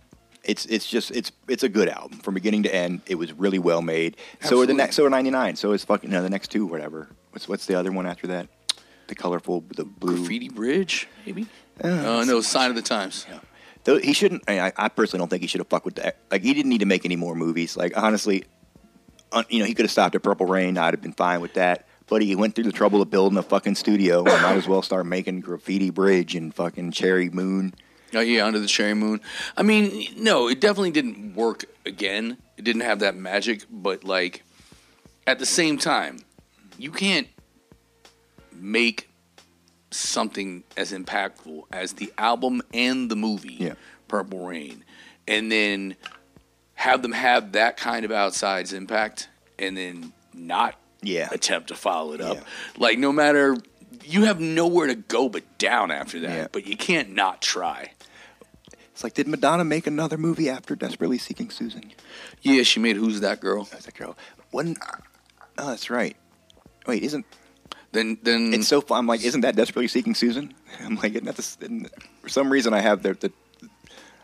it's 0.47 0.64
it's 0.66 0.86
just 0.86 1.11
it's 1.11 1.32
it's 1.49 1.62
a 1.62 1.68
good 1.68 1.88
album 1.88 2.18
from 2.18 2.34
beginning 2.34 2.62
to 2.64 2.74
end. 2.74 3.03
It 3.07 3.16
was 3.16 3.32
really 3.32 3.59
well 3.59 3.82
made. 3.82 4.16
So 4.40 4.61
are 4.61 4.66
the 4.66 4.74
next 4.74 4.97
so 4.97 5.05
are 5.05 5.11
ninety 5.11 5.30
nine. 5.30 5.57
So 5.57 5.72
is 5.72 5.84
fucking 5.84 6.11
no 6.11 6.22
the 6.22 6.30
next 6.30 6.49
two 6.51 6.64
whatever. 6.66 7.09
What's 7.30 7.49
what's 7.49 7.66
the 7.66 7.74
other 7.74 7.92
one 7.92 8.07
after 8.07 8.26
that? 8.28 8.49
The 9.09 9.14
colorful 9.14 9.64
the 9.74 9.84
blue. 9.84 10.16
Graffiti 10.16 10.49
Bridge, 10.49 11.09
maybe. 11.24 11.47
Uh, 11.82 11.88
Uh, 11.88 12.24
no, 12.24 12.40
Sign 12.40 12.70
of 12.70 12.76
the 12.76 12.82
Times. 12.82 13.26
Though 13.84 13.99
he 13.99 14.12
shouldn't. 14.14 14.42
I, 14.49 14.72
I 14.76 14.88
personally 14.88 15.20
don't 15.20 15.28
think 15.28 15.42
he 15.42 15.47
should 15.47 15.61
have 15.61 15.68
fucked 15.68 15.84
with 15.84 15.97
that. 15.97 16.16
Like 16.30 16.42
he 16.42 16.55
didn't 16.55 16.70
need 16.70 16.80
to 16.80 16.86
make 16.86 17.05
any 17.05 17.16
more 17.16 17.34
movies. 17.36 17.76
Like 17.76 17.97
honestly, 17.97 18.44
uh, 19.32 19.44
you 19.49 19.61
know 19.61 19.64
he 19.64 19.74
could 19.74 19.84
have 19.84 19.92
stopped 19.92 20.14
at 20.14 20.22
Purple 20.22 20.47
Rain. 20.47 20.76
I'd 20.76 20.94
have 20.94 21.03
been 21.03 21.12
fine 21.12 21.40
with 21.40 21.55
that. 21.55 21.86
But 22.09 22.22
he 22.22 22.36
went 22.36 22.55
through 22.55 22.64
the 22.64 22.72
trouble 22.72 23.03
of 23.03 23.11
building 23.11 23.36
a 23.36 23.42
fucking 23.42 23.74
studio. 23.74 24.20
I 24.26 24.40
might 24.42 24.57
as 24.57 24.68
well 24.68 24.80
start 24.82 25.07
making 25.07 25.40
Graffiti 25.40 25.90
Bridge 25.90 26.36
and 26.36 26.55
fucking 26.55 26.92
Cherry 26.92 27.30
Moon. 27.30 27.74
Oh 28.14 28.20
yeah, 28.20 28.44
Under 28.46 28.59
the 28.59 28.66
Cherry 28.66 28.94
Moon. 28.94 29.20
I 29.57 29.62
mean, 29.62 30.07
no, 30.16 30.48
it 30.48 30.61
definitely 30.61 30.92
didn't 30.92 31.34
work 31.34 31.64
again. 31.84 32.38
It 32.57 32.62
didn't 32.64 32.82
have 32.82 33.00
that 33.00 33.16
magic, 33.16 33.64
but 33.70 34.04
like 34.04 34.42
at 35.26 35.38
the 35.38 35.46
same 35.46 35.76
time, 35.78 36.20
you 36.78 36.90
can't 36.90 37.26
make 38.52 39.09
something 39.90 40.62
as 40.76 40.92
impactful 40.92 41.62
as 41.72 41.94
the 41.94 42.12
album 42.18 42.62
and 42.74 43.11
the 43.11 43.16
movie 43.16 43.54
Yeah. 43.59 43.74
Purple 44.09 44.46
Rain 44.46 44.84
and 45.26 45.50
then 45.50 45.96
have 46.74 47.02
them 47.02 47.12
have 47.12 47.52
that 47.52 47.76
kind 47.76 48.04
of 48.04 48.12
outsides 48.12 48.72
impact 48.72 49.28
and 49.59 49.76
then 49.76 50.12
not 50.34 50.74
Yeah. 51.02 51.28
attempt 51.32 51.68
to 51.68 51.74
follow 51.74 52.12
it 52.12 52.20
up. 52.20 52.36
Yeah. 52.36 52.42
Like 52.78 52.98
no 52.98 53.12
matter 53.12 53.57
you 54.04 54.24
have 54.24 54.40
nowhere 54.40 54.86
to 54.88 54.94
go 54.94 55.28
but 55.28 55.59
down 55.59 55.90
after 55.90 56.20
that, 56.20 56.52
but 56.52 56.66
you 56.66 56.76
can't 56.76 57.11
not 57.14 57.40
try. 57.42 57.92
It's 58.97 59.05
like, 59.05 59.12
did 59.12 59.28
Madonna 59.28 59.62
make 59.62 59.86
another 59.86 60.16
movie 60.16 60.49
after 60.49 60.74
Desperately 60.74 61.18
Seeking 61.18 61.51
Susan? 61.51 61.92
Yeah, 62.40 62.62
she 62.62 62.80
made 62.80 62.97
Who's 62.97 63.20
That 63.20 63.40
Girl? 63.40 63.64
That's 63.64 63.84
that 63.84 63.94
girl. 63.94 64.16
When? 64.53 64.74
Oh, 65.59 65.66
that's 65.68 65.90
right. 65.90 66.16
Wait, 66.86 67.03
isn't 67.03 67.26
Then 67.92 68.16
then 68.22 68.55
it's 68.55 68.68
so 68.68 68.80
fun? 68.80 69.01
I'm 69.01 69.07
like, 69.07 69.22
isn't 69.22 69.42
that 69.42 69.55
Desperately 69.55 69.88
Seeking 69.88 70.14
Susan? 70.14 70.55
I'm 70.80 70.97
like, 70.97 71.12
isn't 71.12 71.26
that 71.26 71.36
the, 71.36 71.42
isn't- 71.42 71.90
for 72.22 72.30
some 72.30 72.49
reason 72.49 72.72
I 72.72 72.80
have 72.80 73.03
the, 73.03 73.12
the 73.12 73.30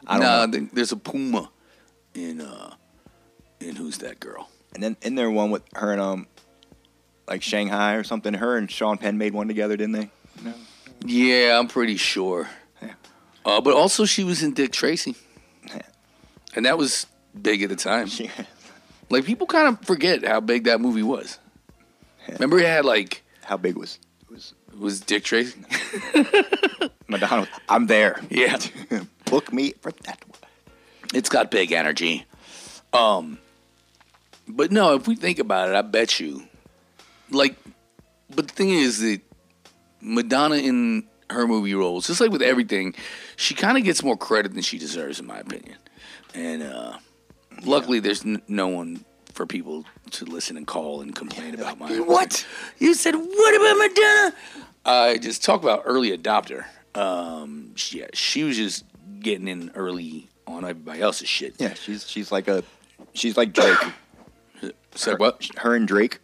I 0.07 0.18
don't 0.18 0.53
nah, 0.53 0.59
know. 0.59 0.68
there's 0.73 0.93
a 0.93 0.97
puma 0.97 1.51
in 2.14 2.41
uh 2.41 2.73
in 3.61 3.77
Who's 3.77 3.99
That 3.99 4.20
Girl? 4.20 4.49
And 4.73 4.83
then 4.83 4.97
in 5.03 5.16
there 5.16 5.31
one 5.31 5.51
with 5.51 5.64
her 5.75 5.93
and 5.93 6.01
um, 6.01 6.27
like 7.29 7.43
Shanghai 7.43 7.97
or 7.97 8.05
something. 8.05 8.33
Her 8.33 8.57
and 8.57 8.70
Sean 8.70 8.97
Penn 8.97 9.18
made 9.18 9.35
one 9.35 9.49
together, 9.49 9.77
didn't 9.77 9.93
they? 9.93 10.11
No. 10.43 10.55
Yeah, 11.05 11.59
I'm 11.59 11.68
pretty 11.68 11.99
sure. 11.99 12.49
Uh, 13.45 13.61
but 13.61 13.74
also 13.74 14.05
she 14.05 14.24
was 14.24 14.43
in 14.43 14.55
Dick 14.55 14.72
Tracy, 14.72 15.16
and 16.55 16.64
that 16.66 16.78
was 16.78 17.07
big 17.40 17.62
at 17.62 17.68
the 17.68 17.76
time. 17.76 18.09
Yeah. 18.18 18.30
Like 19.11 19.26
people 19.26 19.47
kind 19.47 19.68
of 19.68 19.84
forget 19.84 20.24
how 20.24 20.40
big 20.40 20.64
that 20.64 20.80
movie 20.80 21.03
was. 21.03 21.38
Yeah. 22.26 22.34
Remember, 22.34 22.59
it 22.59 22.64
had 22.64 22.86
like 22.86 23.22
How 23.43 23.59
big 23.59 23.76
was 23.76 23.99
was 24.30 24.55
was 24.78 25.01
Dick 25.01 25.24
Tracy? 25.24 25.61
Madonna? 27.09 27.47
I'm 27.68 27.88
there. 27.88 28.20
Yeah. 28.30 28.57
Book 29.26 29.53
me 29.53 29.72
for 29.82 29.93
that 30.05 30.22
one. 30.26 30.38
It's 31.14 31.28
got 31.28 31.51
big 31.51 31.72
energy. 31.72 32.24
Um, 32.95 33.38
but 34.49 34.72
no, 34.72 34.95
if 34.95 35.07
we 35.07 35.14
think 35.14 35.38
about 35.38 35.68
it, 35.68 35.74
I 35.74 35.82
bet 35.82 36.18
you, 36.20 36.43
like, 37.30 37.57
but 38.34 38.49
the 38.49 38.55
thing 38.55 38.70
is 38.70 38.99
that 39.01 39.20
Madonna 40.01 40.57
in 40.57 41.05
her 41.33 41.47
movie 41.47 41.74
roles, 41.74 42.07
just 42.07 42.20
like 42.20 42.30
with 42.30 42.43
everything, 42.43 42.95
she 43.37 43.55
kind 43.55 43.76
of 43.78 43.85
gets 43.85 44.03
more 44.03 44.16
credit 44.16 44.55
than 44.55 44.62
she 44.62 44.78
deserves, 44.78 45.20
in 45.20 45.26
my 45.26 45.39
opinion. 45.39 45.76
And 46.35 46.62
uh, 46.62 46.99
luckily, 47.64 48.01
there's 48.01 48.24
n- 48.24 48.43
no 48.49 48.68
one 48.68 49.05
for 49.33 49.47
people 49.47 49.85
to 50.11 50.24
listen 50.24 50.57
and 50.57 50.66
call 50.66 51.01
and 51.01 51.14
complain 51.14 51.55
about 51.55 51.78
my 51.78 51.89
What? 52.01 52.47
You 52.78 52.95
said 52.95 53.14
what 53.14 53.55
about 53.55 53.78
Madonna? 53.78 54.35
I 54.85 55.18
just 55.18 55.45
talk 55.45 55.62
about 55.62 55.83
early 55.85 56.16
adopter. 56.16 56.64
Um, 56.95 57.74
she, 57.76 58.01
yeah, 58.01 58.09
she 58.12 58.45
was 58.45 58.57
just 58.57 58.85
getting 59.20 59.49
in 59.49 59.70
early 59.74 60.28
on 60.47 60.64
everybody 60.64 61.01
else's 61.01 61.28
shit. 61.28 61.55
Yeah, 61.59 61.74
she's 61.74 62.09
she's 62.09 62.30
like 62.30 62.49
a 62.49 62.62
she's 63.14 63.37
like 63.37 63.53
Drake. 63.53 63.78
Said 64.95 65.18
what? 65.18 65.49
Her 65.57 65.74
and 65.74 65.89
Drake, 65.89 66.18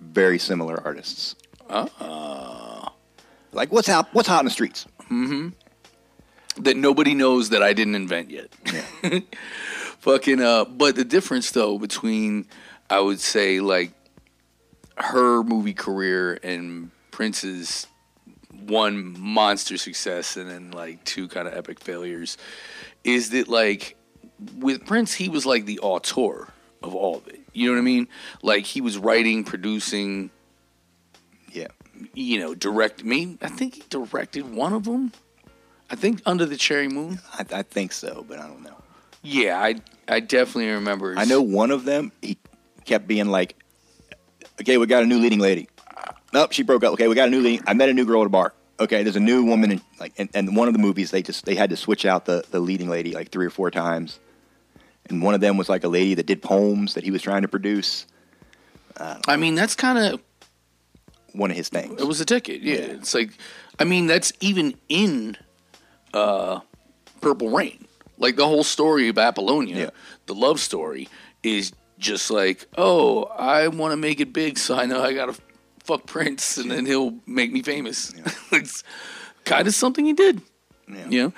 very 0.00 0.38
similar 0.38 0.82
artists. 0.84 1.36
Uh, 1.68 1.86
Like 3.56 3.72
what's 3.72 3.88
hot? 3.88 4.08
What's 4.12 4.28
hot 4.28 4.40
in 4.40 4.44
the 4.44 4.50
streets? 4.50 4.86
that 6.58 6.76
nobody 6.76 7.14
knows 7.14 7.50
that 7.50 7.62
I 7.62 7.72
didn't 7.72 7.94
invent 7.94 8.30
yet. 8.30 8.54
Fucking 10.00 10.40
uh 10.40 10.64
but 10.64 10.94
the 10.96 11.04
difference 11.04 11.50
though 11.50 11.78
between 11.78 12.46
I 12.88 13.00
would 13.00 13.20
say 13.20 13.60
like 13.60 13.92
her 14.96 15.42
movie 15.42 15.74
career 15.74 16.38
and 16.42 16.90
Prince's 17.10 17.86
one 18.50 19.18
monster 19.18 19.76
success 19.76 20.36
and 20.36 20.50
then 20.50 20.70
like 20.70 21.04
two 21.04 21.28
kind 21.28 21.46
of 21.46 21.54
epic 21.54 21.80
failures 21.80 22.36
is 23.04 23.30
that 23.30 23.48
like 23.48 23.96
with 24.58 24.84
Prince, 24.86 25.14
he 25.14 25.28
was 25.28 25.46
like 25.46 25.66
the 25.66 25.78
auteur 25.80 26.48
of 26.82 26.94
all 26.94 27.16
of 27.18 27.28
it. 27.28 27.40
You 27.52 27.68
know 27.68 27.72
what 27.74 27.78
I 27.80 27.84
mean? 27.84 28.08
Like 28.42 28.64
he 28.64 28.80
was 28.80 28.98
writing, 28.98 29.44
producing, 29.44 30.24
Yeah. 30.24 30.35
You 32.14 32.38
know, 32.38 32.54
direct. 32.54 33.04
Me, 33.04 33.38
I 33.40 33.48
think 33.48 33.74
he 33.74 33.82
directed 33.88 34.52
one 34.54 34.72
of 34.72 34.84
them. 34.84 35.12
I 35.90 35.94
think 35.94 36.20
Under 36.26 36.46
the 36.46 36.56
Cherry 36.56 36.88
Moon. 36.88 37.20
I, 37.34 37.44
I 37.52 37.62
think 37.62 37.92
so, 37.92 38.24
but 38.28 38.38
I 38.38 38.46
don't 38.46 38.62
know. 38.62 38.76
Yeah, 39.22 39.60
I 39.60 39.76
I 40.08 40.20
definitely 40.20 40.70
remember. 40.70 41.14
I 41.16 41.24
know 41.24 41.42
one 41.42 41.70
of 41.70 41.84
them. 41.84 42.12
He 42.22 42.38
kept 42.84 43.06
being 43.06 43.26
like, 43.26 43.56
"Okay, 44.60 44.78
we 44.78 44.86
got 44.86 45.02
a 45.02 45.06
new 45.06 45.18
leading 45.18 45.40
lady." 45.40 45.68
Nope, 46.32 46.52
she 46.52 46.62
broke 46.62 46.84
up. 46.84 46.92
Okay, 46.94 47.08
we 47.08 47.14
got 47.14 47.28
a 47.28 47.30
new 47.30 47.40
leading. 47.40 47.64
I 47.66 47.74
met 47.74 47.88
a 47.88 47.94
new 47.94 48.04
girl 48.04 48.20
at 48.20 48.26
a 48.26 48.30
bar. 48.30 48.52
Okay, 48.78 49.02
there's 49.02 49.16
a 49.16 49.20
new 49.20 49.44
woman 49.44 49.72
in 49.72 49.80
like, 49.98 50.12
and, 50.18 50.28
and 50.34 50.54
one 50.54 50.68
of 50.68 50.74
the 50.74 50.80
movies 50.80 51.10
they 51.10 51.22
just 51.22 51.44
they 51.44 51.54
had 51.54 51.70
to 51.70 51.76
switch 51.76 52.04
out 52.04 52.26
the 52.26 52.44
the 52.50 52.60
leading 52.60 52.88
lady 52.88 53.12
like 53.12 53.30
three 53.30 53.46
or 53.46 53.50
four 53.50 53.70
times, 53.70 54.18
and 55.08 55.22
one 55.22 55.34
of 55.34 55.40
them 55.40 55.56
was 55.56 55.68
like 55.68 55.82
a 55.84 55.88
lady 55.88 56.14
that 56.14 56.26
did 56.26 56.42
poems 56.42 56.94
that 56.94 57.04
he 57.04 57.10
was 57.10 57.22
trying 57.22 57.42
to 57.42 57.48
produce. 57.48 58.06
I 58.98 59.36
mean, 59.36 59.54
that's 59.54 59.74
kind 59.74 59.98
of 59.98 60.20
One 61.36 61.50
of 61.50 61.56
his 61.56 61.68
things. 61.68 62.00
it 62.00 62.04
was 62.06 62.20
a 62.20 62.24
ticket. 62.24 62.62
Yeah. 62.62 62.76
it's 62.76 63.14
like, 63.14 63.30
I 63.78 63.84
mean, 63.84 64.06
that's 64.06 64.32
even 64.40 64.74
in 64.88 65.36
uh, 66.14 66.60
Purple 67.20 67.50
Rain. 67.50 67.86
Like 68.18 68.36
the 68.36 68.46
whole 68.46 68.64
story 68.64 69.08
of 69.08 69.18
Apollonia, 69.18 69.76
Yeah. 69.76 69.90
the 70.26 70.34
love 70.34 70.58
story 70.60 71.08
is 71.42 71.72
just 71.98 72.30
like, 72.30 72.66
oh, 72.78 73.24
I 73.24 73.68
want 73.68 73.92
to 73.92 73.96
make 73.96 74.20
it 74.20 74.32
big, 74.32 74.56
so 74.58 74.74
I 74.76 74.86
know 74.86 75.02
I 75.02 75.12
gotta 75.12 75.34
fuck 75.84 76.06
Prince, 76.06 76.56
and 76.56 76.70
then 76.70 76.86
he'll 76.86 77.14
make 77.26 77.52
me 77.52 77.62
famous. 77.62 78.12
it's 78.52 78.82
kind 79.44 79.68
of 79.68 79.74
something 79.74 80.04
he 80.06 80.12
did. 80.14 80.40
Yeah. 80.88 81.08
You 81.08 81.22
know, 81.22 81.32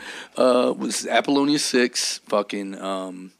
uh, 0.68 0.72
was 0.72 1.06
Apollonia 1.06 1.58
six 1.58 2.18
fucking 2.28 2.80
um, 2.80 3.32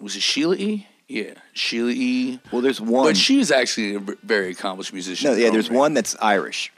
was 0.00 0.16
it 0.16 0.22
Sheila 0.22 0.56
E? 0.56 0.86
Yeah, 1.10 1.34
Sheila 1.54 1.90
E. 1.90 2.38
Well, 2.52 2.62
there's 2.62 2.80
one. 2.80 3.04
But 3.04 3.16
she's 3.16 3.50
actually 3.50 3.96
a 3.96 3.98
very 4.22 4.50
accomplished 4.52 4.92
musician. 4.92 5.30
no, 5.32 5.36
yeah, 5.36 5.50
there's 5.50 5.68
right. 5.68 5.76
one 5.78 5.94
that's 5.94 6.14
Irish. 6.20 6.72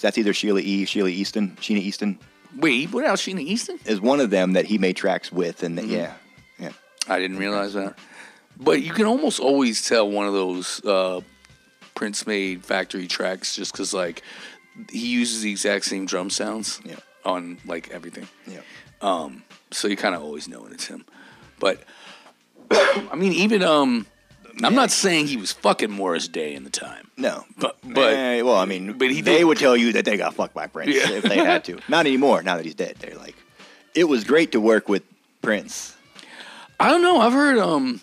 That's 0.00 0.16
either 0.16 0.32
Sheila 0.32 0.60
E. 0.60 0.86
Sheila 0.86 1.10
Easton, 1.10 1.50
Sheena 1.60 1.78
Easton 1.78 2.18
Wait, 2.56 2.72
he 2.72 2.86
put 2.86 3.04
out 3.04 3.18
Sheena 3.18 3.40
Easton? 3.40 3.78
is 3.84 4.00
one 4.00 4.18
of 4.20 4.30
them 4.30 4.54
that 4.54 4.64
he 4.64 4.78
made 4.78 4.96
tracks 4.96 5.30
with, 5.30 5.62
and 5.62 5.78
Mm-hmm. 5.78 5.90
yeah, 5.90 6.14
yeah. 6.58 6.70
I 7.06 7.18
didn't 7.18 7.36
realize 7.36 7.74
that. 7.74 7.98
But 8.58 8.80
you 8.82 8.92
can 8.94 9.04
almost 9.04 9.38
always 9.40 9.86
tell 9.86 10.10
one 10.10 10.26
of 10.26 10.32
those 10.32 10.82
uh, 10.84 11.20
Prince 11.94 12.26
made 12.26 12.64
factory 12.64 13.06
tracks 13.06 13.54
just 13.54 13.72
because, 13.72 13.92
like, 13.92 14.22
he 14.90 15.06
uses 15.08 15.42
the 15.42 15.50
exact 15.50 15.84
same 15.84 16.06
drum 16.06 16.30
sounds 16.30 16.80
Yeah. 16.82 16.96
on, 17.26 17.58
like, 17.66 17.90
everything. 17.90 18.26
Yeah. 18.46 18.60
Um, 19.02 19.42
So 19.70 19.86
you 19.88 19.96
kind 19.98 20.14
of 20.14 20.22
always 20.22 20.48
know 20.48 20.62
when 20.62 20.72
it's 20.72 20.86
him. 20.86 21.04
But, 21.60 21.82
I 23.10 23.14
mean, 23.16 23.32
even, 23.32 23.62
um, 23.62 24.06
I'm 24.62 24.74
not 24.74 24.90
saying 24.90 25.26
he 25.26 25.36
was 25.36 25.52
fucking 25.52 25.90
Morris 25.90 26.28
Day 26.28 26.54
in 26.54 26.64
the 26.64 26.70
time. 26.70 27.10
No, 27.16 27.44
But- 27.58 27.76
but- 27.84 28.12
Eh, 28.14 28.42
well, 28.42 28.56
I 28.56 28.64
mean, 28.64 28.92
but 28.94 29.10
he 29.10 29.20
they 29.20 29.38
did- 29.38 29.44
would 29.44 29.58
tell 29.58 29.76
you 29.76 29.92
that 29.92 30.04
they 30.04 30.16
got 30.16 30.34
fucked 30.34 30.54
by 30.54 30.66
Prince 30.66 30.94
Yeah. 30.94 31.10
if 31.10 31.24
they 31.24 31.36
had 31.38 31.64
to. 31.64 31.78
Not 31.88 32.06
anymore. 32.06 32.42
Now 32.42 32.56
that 32.56 32.64
he's 32.64 32.74
dead, 32.74 32.96
they're 33.00 33.16
like, 33.16 33.36
it 33.94 34.04
was 34.04 34.24
great 34.24 34.52
to 34.52 34.60
work 34.60 34.88
with 34.88 35.02
Prince 35.42 35.94
I 36.78 36.90
don't 36.90 37.00
know. 37.00 37.20
I've 37.20 37.32
heard, 37.32 37.56
um, 37.56 38.02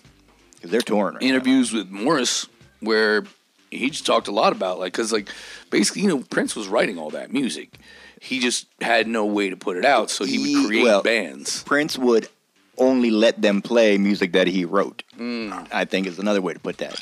because 0.55 0.71
they're 0.71 0.81
touring 0.81 1.13
right 1.15 1.21
interviews 1.23 1.71
with 1.71 1.89
Morris 1.91 2.47
where 2.79 3.23
he 3.69 3.89
just 3.91 4.03
talked 4.05 4.27
a 4.27 4.31
lot 4.31 4.51
about 4.51 4.79
like 4.79 4.93
because 4.93 5.11
like 5.11 5.29
basically 5.69 6.01
you 6.01 6.07
know 6.07 6.23
Prince 6.31 6.55
was 6.55 6.67
writing 6.67 6.97
all 6.97 7.11
that 7.11 7.31
music. 7.31 7.69
He 8.19 8.39
just 8.39 8.65
had 8.81 9.07
no 9.07 9.25
way 9.25 9.49
to 9.51 9.55
put 9.57 9.77
it 9.77 9.85
out, 9.85 10.09
so 10.09 10.23
he 10.25 10.37
He- 10.43 10.55
would 10.55 10.65
create 10.67 10.83
well, 10.85 11.03
bands. 11.03 11.61
Prince 11.63 11.99
would 11.99 12.29
only 12.77 13.11
let 13.11 13.41
them 13.41 13.61
play 13.61 13.97
music 13.97 14.33
that 14.33 14.47
he 14.47 14.65
wrote. 14.65 15.03
Mm. 15.17 15.67
I 15.71 15.85
think 15.85 16.07
is 16.07 16.19
another 16.19 16.41
way 16.41 16.53
to 16.53 16.59
put 16.59 16.77
that. 16.79 16.99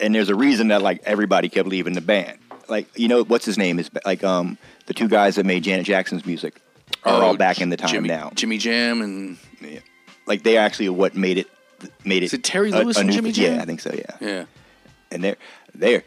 And 0.00 0.14
there's 0.14 0.28
a 0.28 0.34
reason 0.34 0.68
that 0.68 0.82
like 0.82 1.00
everybody 1.04 1.48
kept 1.48 1.68
leaving 1.68 1.94
the 1.94 2.00
band. 2.00 2.38
Like 2.68 2.86
you 2.98 3.08
know 3.08 3.22
what's 3.24 3.44
his 3.44 3.58
name 3.58 3.78
is 3.78 3.90
like 4.04 4.24
um 4.24 4.58
the 4.86 4.94
two 4.94 5.08
guys 5.08 5.36
that 5.36 5.46
made 5.46 5.62
Janet 5.64 5.86
Jackson's 5.86 6.24
music 6.26 6.60
are 7.04 7.22
all 7.22 7.36
back 7.36 7.60
in 7.60 7.70
the 7.70 7.76
time 7.76 7.90
Oh, 7.90 7.92
Jimmy, 7.92 8.08
now. 8.08 8.30
Jimmy 8.34 8.58
Jam 8.58 9.00
and 9.02 9.38
Yeah. 9.60 9.80
Like 10.26 10.42
they 10.42 10.56
actually 10.56 10.88
what 10.88 11.14
made 11.14 11.38
it 11.38 11.48
made 12.04 12.22
it. 12.22 12.26
Is 12.26 12.34
it 12.34 12.44
Terry 12.44 12.70
a- 12.70 12.76
Lewis 12.78 12.96
a 12.96 13.00
and 13.00 13.08
new- 13.08 13.14
Jimmy 13.14 13.32
Jam? 13.32 13.56
Yeah, 13.56 13.62
I 13.62 13.64
think 13.64 13.80
so. 13.80 13.92
Yeah. 13.92 14.16
yeah. 14.20 14.44
and 15.10 15.22
they're 15.22 15.36
they're 15.74 16.04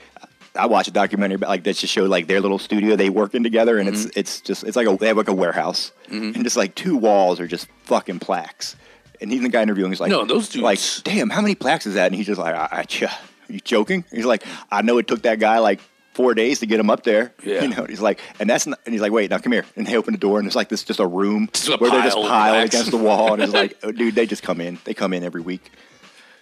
I 0.58 0.68
watched 0.68 0.88
a 0.88 0.92
documentary 0.92 1.36
about 1.36 1.50
like 1.50 1.64
that 1.66 1.76
just 1.76 1.92
showed 1.94 2.10
like 2.10 2.28
their 2.28 2.40
little 2.40 2.60
studio 2.60 2.96
they 2.96 3.10
working 3.10 3.44
together 3.44 3.78
and 3.78 3.90
Mm-hmm. 3.90 4.08
it's 4.08 4.18
it's 4.18 4.42
just 4.42 4.64
it's 4.64 4.76
like 4.78 4.88
a 4.88 4.96
they 4.98 5.08
have 5.08 5.18
like 5.18 5.28
a 5.28 5.34
warehouse 5.34 5.92
and 6.10 6.44
just 6.44 6.56
like 6.58 6.76
two 6.76 6.96
walls 6.98 7.40
are 7.42 7.48
just 7.48 7.68
fucking 7.84 8.20
plaques 8.20 8.76
and 9.22 9.32
he's 9.32 9.42
the 9.42 9.50
guy 9.50 9.62
interviewing 9.62 9.92
he's 9.92 10.00
like 10.00 10.12
No, 10.12 10.26
those 10.26 10.50
dudes- 10.50 10.64
like 10.64 10.80
damn 11.04 11.30
how 11.30 11.42
many 11.42 11.56
plaques 11.56 11.86
is 11.86 11.94
that 11.96 12.08
and 12.08 12.16
he's 12.16 12.26
just 12.28 12.40
like 12.40 12.56
I, 12.56 12.68
I, 12.72 13.06
are 13.06 13.10
you 13.54 13.60
joking 13.60 14.04
he's 14.12 14.26
like 14.26 14.44
I 14.72 14.82
know 14.82 14.98
it 14.98 15.08
took 15.08 15.22
that 15.24 15.40
guy 15.40 15.60
like 15.60 15.80
four 16.14 16.34
days 16.34 16.60
to 16.60 16.66
get 16.66 16.80
him 16.80 16.90
up 16.90 17.04
there 17.04 17.34
Yeah. 17.44 17.62
you 17.64 17.68
know 17.70 17.86
he's 17.86 18.00
like 18.02 18.22
and 18.40 18.50
that's 18.50 18.66
not, 18.66 18.80
and 18.86 18.94
he's 18.94 19.02
like 19.02 19.12
wait 19.12 19.30
now 19.30 19.38
come 19.38 19.52
here 19.52 19.66
and 19.76 19.86
they 19.86 19.96
open 19.98 20.14
the 20.14 20.18
door 20.20 20.40
and 20.40 20.48
it's 20.48 20.56
like 20.56 20.70
this 20.70 20.84
just 20.84 21.00
a 21.00 21.06
room 21.08 21.50
Just 21.54 21.68
a 21.68 21.78
where 21.78 21.92
they're 21.92 22.04
just 22.04 22.16
piled 22.18 22.66
against 22.68 22.92
the 22.92 22.98
wall 22.98 23.34
and 23.34 23.44
it's 23.44 23.54
like 23.54 23.78
oh, 23.84 23.92
dude 23.92 24.16
they 24.16 24.26
just 24.26 24.42
come 24.44 24.62
in 24.62 24.80
they 24.86 24.94
come 24.94 25.14
in 25.14 25.24
every 25.24 25.42
week 25.42 25.72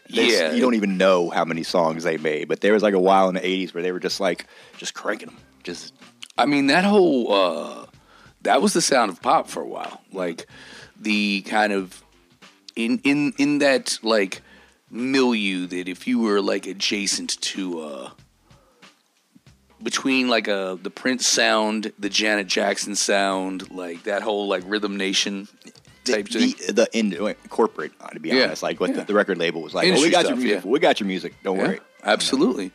there's- 0.09 0.31
Yeah. 0.31 0.51
you 0.53 0.61
don't 0.61 0.75
even 0.75 0.97
know 0.97 1.29
how 1.29 1.45
many 1.45 1.63
songs 1.63 2.03
they 2.03 2.17
made, 2.17 2.49
but 2.49 2.59
there 2.61 2.73
was 2.73 2.83
like 2.83 2.93
a 2.93 2.99
while 2.99 3.29
in 3.29 3.35
the 3.35 3.41
'80s 3.41 3.73
where 3.73 3.81
they 3.81 3.91
were 3.93 4.01
just 4.01 4.19
like 4.19 4.45
just 4.77 4.93
cranking 4.93 5.27
them. 5.29 5.37
Just 5.63 5.93
I 6.37 6.45
mean 6.45 6.67
that 6.67 6.83
whole 6.83 7.33
uh 7.33 7.85
that 8.41 8.61
was 8.61 8.73
the 8.73 8.81
sound 8.81 9.11
of 9.11 9.21
pop 9.21 9.47
for 9.47 9.61
a 9.63 9.67
while. 9.67 10.01
Like 10.11 10.45
the 10.99 11.41
kind 11.43 11.71
of 11.71 12.03
in 12.75 12.99
in 13.03 13.33
in 13.37 13.59
that 13.59 13.99
like 14.03 14.41
milieu 14.89 15.65
that 15.67 15.87
if 15.87 16.07
you 16.07 16.19
were 16.19 16.41
like 16.41 16.67
adjacent 16.67 17.41
to 17.41 17.79
uh 17.81 18.09
between 19.81 20.29
like 20.29 20.47
a 20.47 20.77
the 20.81 20.89
Prince 20.89 21.27
sound, 21.27 21.91
the 21.99 22.09
Janet 22.09 22.47
Jackson 22.47 22.95
sound, 22.95 23.69
like 23.71 24.03
that 24.03 24.21
whole 24.21 24.47
like 24.47 24.63
Rhythm 24.65 24.95
Nation 24.97 25.47
type 26.05 26.29
the, 26.29 26.51
thing. 26.51 26.67
the, 26.67 26.73
the 26.73 26.89
in, 26.97 27.35
corporate, 27.49 27.91
uh, 27.99 28.09
to 28.09 28.19
be 28.19 28.29
Yeah. 28.29 28.45
honest, 28.45 28.63
like 28.63 28.79
what 28.79 28.91
Yeah. 28.91 28.97
the, 28.97 29.05
the 29.05 29.13
record 29.13 29.37
label 29.37 29.61
was 29.61 29.73
like. 29.73 29.87
Oh, 29.89 30.01
we 30.01 30.09
got 30.09 30.21
stuff, 30.25 30.37
your 30.37 30.37
music. 30.37 30.63
yeah. 30.65 30.71
We 30.71 30.79
got 30.79 30.99
your 30.99 31.07
music. 31.07 31.33
Don't 31.43 31.57
worry. 31.57 31.79
absolutely. 32.03 32.71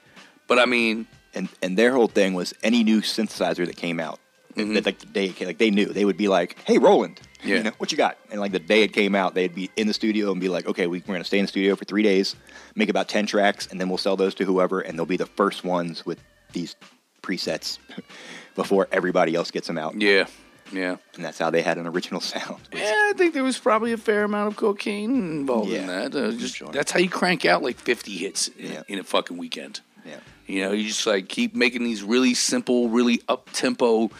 But 0.46 0.58
I 0.58 0.66
mean, 0.66 1.06
And 1.34 1.48
and 1.62 1.76
their 1.78 1.92
whole 1.92 2.08
thing 2.08 2.34
was 2.34 2.52
any 2.62 2.82
new 2.84 3.00
synthesizer 3.00 3.64
that 3.66 3.76
came 3.76 4.00
out. 4.00 4.18
Mm-hmm. 4.54 4.74
That, 4.74 4.86
like 4.86 4.98
the 4.98 5.06
day 5.06 5.34
like 5.44 5.58
they 5.58 5.70
knew 5.70 5.86
they 5.86 6.04
would 6.04 6.16
be 6.16 6.26
like, 6.28 6.58
"Hey, 6.64 6.78
Roland, 6.78 7.20
Yeah. 7.44 7.56
you 7.58 7.62
know, 7.64 7.72
what 7.78 7.92
you 7.92 7.98
got?" 7.98 8.18
And 8.30 8.40
like 8.40 8.50
the 8.52 8.58
day 8.58 8.82
it 8.82 8.92
came 8.92 9.14
out, 9.14 9.34
they'd 9.34 9.54
be 9.54 9.70
in 9.76 9.86
the 9.86 9.92
studio 9.94 10.32
and 10.32 10.40
be 10.40 10.48
like, 10.48 10.66
"Okay, 10.66 10.86
we, 10.86 10.98
we're 11.00 11.06
going 11.14 11.20
to 11.20 11.24
stay 11.24 11.38
in 11.38 11.44
the 11.44 11.48
studio 11.48 11.76
for 11.76 11.84
three 11.84 12.02
days, 12.02 12.34
make 12.74 12.88
about 12.88 13.08
ten 13.08 13.26
tracks, 13.26 13.68
and 13.70 13.80
then 13.80 13.88
we'll 13.88 13.98
sell 13.98 14.16
those 14.16 14.34
to 14.36 14.44
whoever, 14.44 14.80
and 14.80 14.98
they'll 14.98 15.06
be 15.06 15.16
the 15.16 15.26
first 15.26 15.62
ones 15.64 16.04
with 16.04 16.18
these 16.52 16.74
presets 17.22 17.78
before 18.56 18.88
everybody 18.90 19.34
else 19.34 19.50
gets 19.50 19.66
them 19.66 19.78
out." 19.78 20.00
yeah, 20.00 20.26
yeah. 20.72 20.96
and 21.14 21.24
that's 21.24 21.38
how 21.38 21.50
they 21.50 21.62
had 21.62 21.78
an 21.78 21.86
original 21.86 22.20
sound. 22.34 22.60
Yeah, 22.72 22.80
I 23.10 23.12
think 23.16 23.34
there 23.34 23.44
was 23.44 23.58
probably 23.58 23.92
a 23.92 23.96
fair 23.98 24.24
amount 24.24 24.48
of 24.48 24.56
cocaine 24.56 25.10
involved 25.40 25.70
in 25.70 25.86
that. 25.86 26.14
Uh, 26.14 26.32
just 26.32 26.56
Sure. 26.56 26.72
that's 26.72 26.90
how 26.90 26.98
you 26.98 27.10
crank 27.10 27.44
out 27.44 27.62
like 27.62 27.76
50 27.78 28.16
hits 28.16 28.48
in, 28.48 28.72
Yeah. 28.72 28.82
in 28.88 28.98
a 28.98 29.04
fucking 29.04 29.36
weekend. 29.36 29.80
Yeah. 30.04 30.16
You 30.46 30.62
know, 30.62 30.72
you 30.72 30.88
just 30.88 31.06
like 31.06 31.28
keep 31.28 31.54
making 31.54 31.84
these 31.84 32.02
really 32.02 32.32
simple, 32.32 32.88
really 32.88 33.20
up 33.28 33.50
tempo 33.52 34.10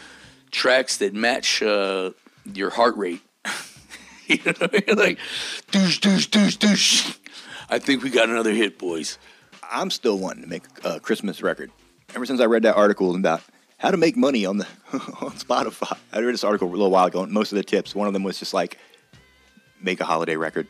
tracks 0.51 0.97
that 0.97 1.13
match 1.13 1.61
uh, 1.61 2.11
your 2.53 2.69
heart 2.69 2.97
rate. 2.97 3.21
you 4.27 4.39
know, 4.45 4.67
like 4.95 5.19
douche, 5.71 5.99
douche, 5.99 6.27
douche, 6.27 6.55
douche. 6.55 7.15
I 7.69 7.79
think 7.79 8.03
we 8.03 8.09
got 8.09 8.29
another 8.29 8.51
hit, 8.51 8.77
boys. 8.79 9.17
I'm 9.71 9.91
still 9.91 10.17
wanting 10.17 10.43
to 10.43 10.49
make 10.49 10.63
a 10.83 10.99
Christmas 10.99 11.41
record. 11.41 11.71
Ever 12.15 12.25
since 12.25 12.41
I 12.41 12.45
read 12.45 12.63
that 12.63 12.75
article 12.75 13.15
about 13.15 13.41
how 13.77 13.91
to 13.91 13.97
make 13.97 14.17
money 14.17 14.45
on 14.45 14.57
the 14.57 14.67
on 14.93 15.31
Spotify, 15.31 15.97
I 16.11 16.19
read 16.19 16.33
this 16.33 16.43
article 16.43 16.67
a 16.67 16.71
little 16.71 16.91
while 16.91 17.05
ago. 17.05 17.23
And 17.23 17.31
most 17.31 17.51
of 17.51 17.57
the 17.57 17.63
tips, 17.63 17.93
one 17.93 18.07
of 18.07 18.13
them 18.13 18.23
was 18.23 18.39
just 18.39 18.53
like 18.53 18.77
make 19.81 19.99
a 19.99 20.05
holiday 20.05 20.35
record. 20.35 20.67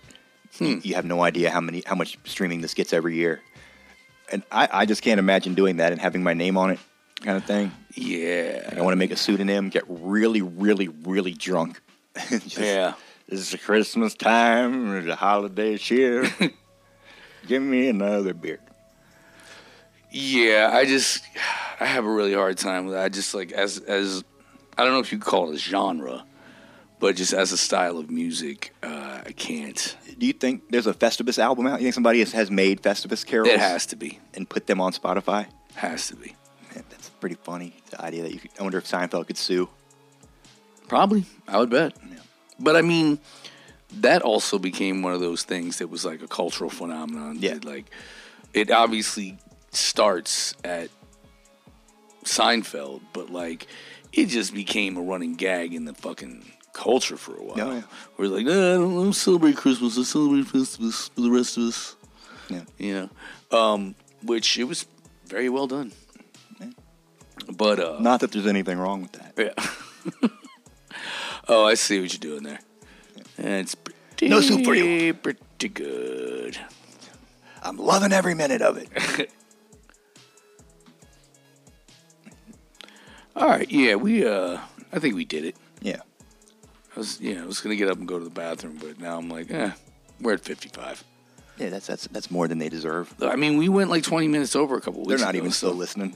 You, 0.60 0.82
you 0.84 0.96
have 0.96 1.06
no 1.06 1.22
idea 1.22 1.52
how 1.52 1.62
many 1.62 1.84
how 1.86 1.96
much 1.96 2.18
streaming 2.26 2.62
this 2.62 2.74
gets 2.74 2.92
every 2.92 3.16
year, 3.16 3.42
and 4.32 4.44
I, 4.52 4.68
I 4.72 4.86
just 4.86 5.02
can't 5.04 5.20
imagine 5.20 5.54
doing 5.54 5.78
that 5.78 5.92
and 5.92 6.02
having 6.02 6.24
my 6.24 6.34
name 6.34 6.58
on 6.58 6.72
it, 6.72 6.80
kind 7.22 7.38
of 7.38 7.46
thing. 7.46 7.72
Yeah. 7.96 8.74
I 8.76 8.82
want 8.82 8.94
to 8.94 8.98
make 8.98 9.12
a 9.12 9.16
pseudonym, 9.16 9.70
get 9.70 9.84
really, 9.88 10.42
really, 10.42 10.88
really 10.88 11.34
drunk. 11.34 11.82
Just, 12.30 12.58
Yeah. 12.58 12.94
It's 13.28 13.56
Christmas 13.58 14.16
time, 14.16 14.96
it's 14.96 15.08
a 15.08 15.16
holiday 15.16 15.78
cheer. 15.78 16.28
Give 17.48 17.62
me 17.62 17.88
another 17.88 18.34
beer. 18.34 18.60
Yeah, 20.12 20.72
I 20.74 20.86
just 20.86 21.24
I 21.80 21.86
have 21.86 22.06
a 22.06 22.10
really 22.10 22.34
hard 22.34 22.58
time 22.58 22.86
with 22.86 22.96
that. 22.96 23.04
I 23.06 23.10
just 23.10 23.36
like 23.36 23.52
as 23.52 23.78
as 23.78 24.24
I 24.78 24.84
don't 24.84 24.94
know 24.94 25.00
if 25.00 25.12
you 25.12 25.20
call 25.20 25.52
it 25.52 25.56
a 25.56 25.58
genre, 25.60 26.26
but 27.00 27.16
just 27.16 27.34
as 27.34 27.52
a 27.52 27.58
style 27.58 28.00
of 28.00 28.10
music, 28.10 28.74
uh, 28.82 29.22
I 29.26 29.32
can't. 29.32 29.96
Do 30.18 30.26
you 30.26 30.34
think 30.34 30.64
there's 30.72 30.88
a 30.88 30.94
Festivus 30.94 31.38
album 31.38 31.68
out? 31.68 31.80
You 31.80 31.86
think 31.86 31.94
somebody 31.94 32.20
has, 32.20 32.32
has 32.32 32.50
made 32.50 32.82
Festivus 32.82 33.24
carols 33.26 33.50
It 33.50 33.60
has 33.60 33.86
to 33.88 33.96
be, 33.96 34.20
and 34.34 34.50
put 34.50 34.66
them 34.66 34.82
on 34.82 34.92
Spotify? 34.94 35.46
has 35.76 36.08
to 36.08 36.16
be. 36.16 36.36
Pretty 37.20 37.36
funny. 37.44 37.76
The 37.90 38.02
idea 38.02 38.24
that 38.24 38.34
you 38.34 38.40
could, 38.40 38.52
I 38.60 38.64
wonder 38.64 38.78
if 38.78 38.86
Seinfeld 38.86 39.28
could 39.28 39.38
sue. 39.38 39.70
Probably, 40.88 41.26
I 41.48 41.60
would 41.60 41.70
bet. 41.70 41.94
But 42.60 42.76
I 42.76 42.82
mean, 42.82 43.20
that 44.00 44.22
also 44.22 44.60
became 44.60 45.02
one 45.02 45.14
of 45.14 45.20
those 45.20 45.44
things 45.44 45.80
that 45.80 45.88
was 45.88 46.06
like 46.06 46.22
a 46.22 46.28
cultural 46.28 46.70
phenomenon. 46.70 47.38
Yeah. 47.40 47.56
That, 47.56 47.66
like 47.66 47.86
it 48.54 48.72
obviously 48.72 49.38
starts 49.72 50.56
at 50.64 50.90
Seinfeld, 52.24 53.02
but 53.14 53.30
like 53.30 53.68
it 54.14 54.28
just 54.28 54.54
became 54.54 54.98
a 54.98 55.02
running 55.02 55.36
gag 55.36 55.74
in 55.74 55.86
the 55.86 55.94
fucking 55.94 56.52
culture 56.74 57.18
for 57.18 57.36
a 57.36 57.44
while. 57.44 57.70
Oh, 57.70 57.76
yeah. 57.76 57.82
We're 58.18 58.28
like, 58.28 58.46
nah, 58.46 58.52
I 58.52 58.74
don't, 58.76 58.92
I 58.92 59.04
don't 59.04 59.14
celebrate 59.14 59.58
Christmas. 59.58 59.98
I 59.98 60.04
celebrate 60.04 60.46
Festivus 60.46 61.10
for 61.12 61.22
the 61.22 61.32
rest 61.32 61.58
of 61.58 61.64
us. 61.64 61.96
Yeah. 62.50 62.64
You 62.78 63.10
know, 63.52 63.58
um, 63.58 63.96
which 64.24 64.58
it 64.58 64.64
was 64.64 64.86
very 65.26 65.50
well 65.50 65.68
done. 65.68 65.92
But 67.48 67.80
uh, 67.80 67.98
Not 68.00 68.20
that 68.22 68.32
there's 68.32 68.48
anything 68.48 68.78
wrong 68.78 69.02
with 69.02 69.12
that. 69.14 69.34
yeah. 70.22 70.30
oh, 71.48 71.66
I 71.66 71.74
see 71.76 72.00
what 72.00 72.12
you're 72.14 72.20
doing 72.38 72.44
there. 72.44 72.60
It's 73.38 73.76
pretty, 73.76 74.30
No 74.30 74.42
soup 74.42 74.66
for 74.66 74.76
you. 74.76 75.14
pretty 75.14 75.70
good. 75.70 76.58
I'm 77.62 77.78
loving 77.78 78.12
every 78.14 78.34
minute 78.36 78.62
of 78.62 78.78
it. 78.78 79.30
All 83.36 83.48
right, 83.48 83.70
yeah, 83.72 83.96
we 83.96 84.26
uh, 84.28 84.60
I 84.92 85.00
think 85.00 85.16
we 85.16 85.24
did 85.26 85.46
it. 85.46 85.56
Yeah. 85.82 86.02
I 86.96 87.00
was, 87.00 87.22
yeah, 87.22 87.42
I 87.44 87.46
was 87.46 87.60
gonna 87.62 87.76
get 87.76 87.90
up 87.90 87.98
and 87.98 88.08
go 88.08 88.18
to 88.18 88.24
the 88.24 88.30
bathroom, 88.32 88.78
but 88.82 89.00
now 89.00 89.18
I'm 89.18 89.30
like, 89.30 89.50
eh, 89.52 89.72
we're 90.20 90.34
at 90.34 90.42
55. 90.42 91.04
Yeah, 91.58 91.70
that's 91.70 91.88
that's 91.88 92.08
that's 92.08 92.32
more 92.32 92.48
than 92.48 92.58
they 92.58 92.70
deserve. 92.70 93.14
I 93.22 93.36
mean, 93.36 93.58
we 93.58 93.70
went 93.70 93.90
like 93.90 94.04
20 94.04 94.28
minutes 94.28 94.56
over 94.56 94.76
a 94.78 94.82
couple 94.82 95.02
weeks. 95.02 95.10
They're 95.10 95.20
not 95.26 95.36
ago, 95.36 95.40
even 95.40 95.52
so- 95.52 95.68
still 95.68 95.78
listening. 95.78 96.16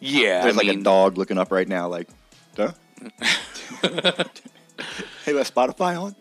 Yeah, 0.00 0.42
There's 0.42 0.54
I 0.54 0.58
like 0.58 0.66
mean, 0.66 0.80
a 0.80 0.82
dog 0.82 1.18
looking 1.18 1.38
up 1.38 1.50
right 1.50 1.66
now, 1.66 1.88
like, 1.88 2.08
huh? 2.56 2.72
hey, 3.82 5.32
that 5.32 5.46
Spotify 5.46 6.00
on? 6.00 6.14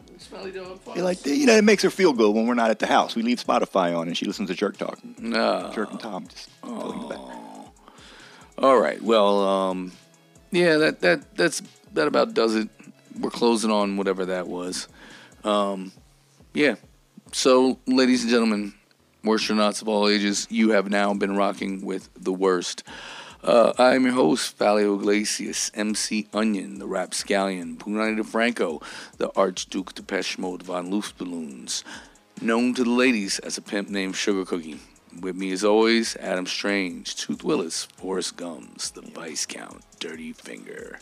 You're 0.96 1.04
like, 1.04 1.26
you 1.26 1.46
know, 1.46 1.56
it 1.56 1.64
makes 1.64 1.84
her 1.84 1.90
feel 1.90 2.14
good 2.14 2.34
when 2.34 2.48
we're 2.48 2.56
not 2.56 2.72
at 2.72 2.80
the 2.80 2.88
house. 2.88 3.16
We 3.16 3.22
leave 3.22 3.44
Spotify 3.44 3.98
on 3.98 4.08
and 4.08 4.18
she 4.18 4.26
listens 4.26 4.50
to 4.50 4.56
Jerk 4.56 4.78
Talk. 4.78 5.00
No. 5.20 5.72
Jerk 5.74 5.92
and 5.92 6.00
Tom 6.00 6.28
just 6.28 6.50
filling 6.62 7.02
the 7.02 7.08
back. 7.08 7.20
All 8.58 8.80
right. 8.80 9.02
Well, 9.02 9.48
um, 9.48 9.92
yeah, 10.52 10.78
that 10.78 11.02
that 11.02 11.36
that's 11.36 11.62
that 11.94 12.08
about 12.08 12.34
does 12.34 12.56
it. 12.56 12.70
We're 13.20 13.30
closing 13.30 13.72
on 13.72 13.98
whatever 13.98 14.26
that 14.26 14.48
was. 14.48 14.88
Um, 15.44 15.92
yeah. 16.54 16.76
So, 17.32 17.80
ladies 17.86 18.22
and 18.24 18.32
gentlemen, 18.32 18.74
worstronauts 19.24 19.82
of 19.82 19.88
all 19.90 20.08
ages, 20.08 20.48
you 20.50 20.72
have 20.72 20.90
now 20.90 21.14
been 21.14 21.36
rocking 21.36 21.86
with 21.86 22.10
the 22.16 22.34
worst. 22.34 22.84
Uh, 23.46 23.74
I 23.78 23.94
am 23.94 24.06
your 24.06 24.16
host, 24.16 24.58
Valio 24.58 24.96
Iglesias, 25.00 25.70
MC 25.76 26.28
Onion, 26.34 26.80
the 26.80 26.88
Rapscallion, 26.88 27.78
Punani 27.78 28.20
DeFranco, 28.20 28.82
the 29.18 29.32
Archduke 29.36 29.94
Depeche 29.94 30.40
Mode 30.40 30.64
Von 30.64 30.90
Luftballoons, 30.90 31.84
known 32.42 32.74
to 32.74 32.84
the 32.84 32.90
ladies 32.90 33.38
as 33.38 33.56
a 33.56 33.62
pimp 33.62 33.88
named 33.88 34.16
Sugar 34.16 34.46
Cookie. 34.46 34.80
With 35.22 35.36
me, 35.36 35.52
as 35.52 35.64
always, 35.64 36.16
Adam 36.16 36.48
Strange, 36.48 37.16
Tooth 37.16 37.44
Willis, 37.44 37.86
Forrest 37.98 38.36
Gums, 38.36 38.90
the 38.90 39.02
Vice 39.02 39.46
Count, 39.46 39.84
Dirty 40.00 40.34
Finger. 40.34 40.98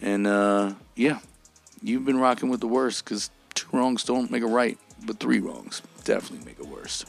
And, 0.00 0.28
uh, 0.28 0.74
yeah, 0.94 1.18
you've 1.82 2.04
been 2.04 2.20
rocking 2.20 2.50
with 2.50 2.60
the 2.60 2.68
worst 2.68 3.04
because 3.04 3.32
two 3.54 3.66
wrongs 3.72 4.04
don't 4.04 4.30
make 4.30 4.44
a 4.44 4.46
right, 4.46 4.78
but 5.04 5.18
three 5.18 5.40
wrongs 5.40 5.82
definitely 6.04 6.46
make 6.46 6.60
a 6.60 6.68
worst. 6.72 7.06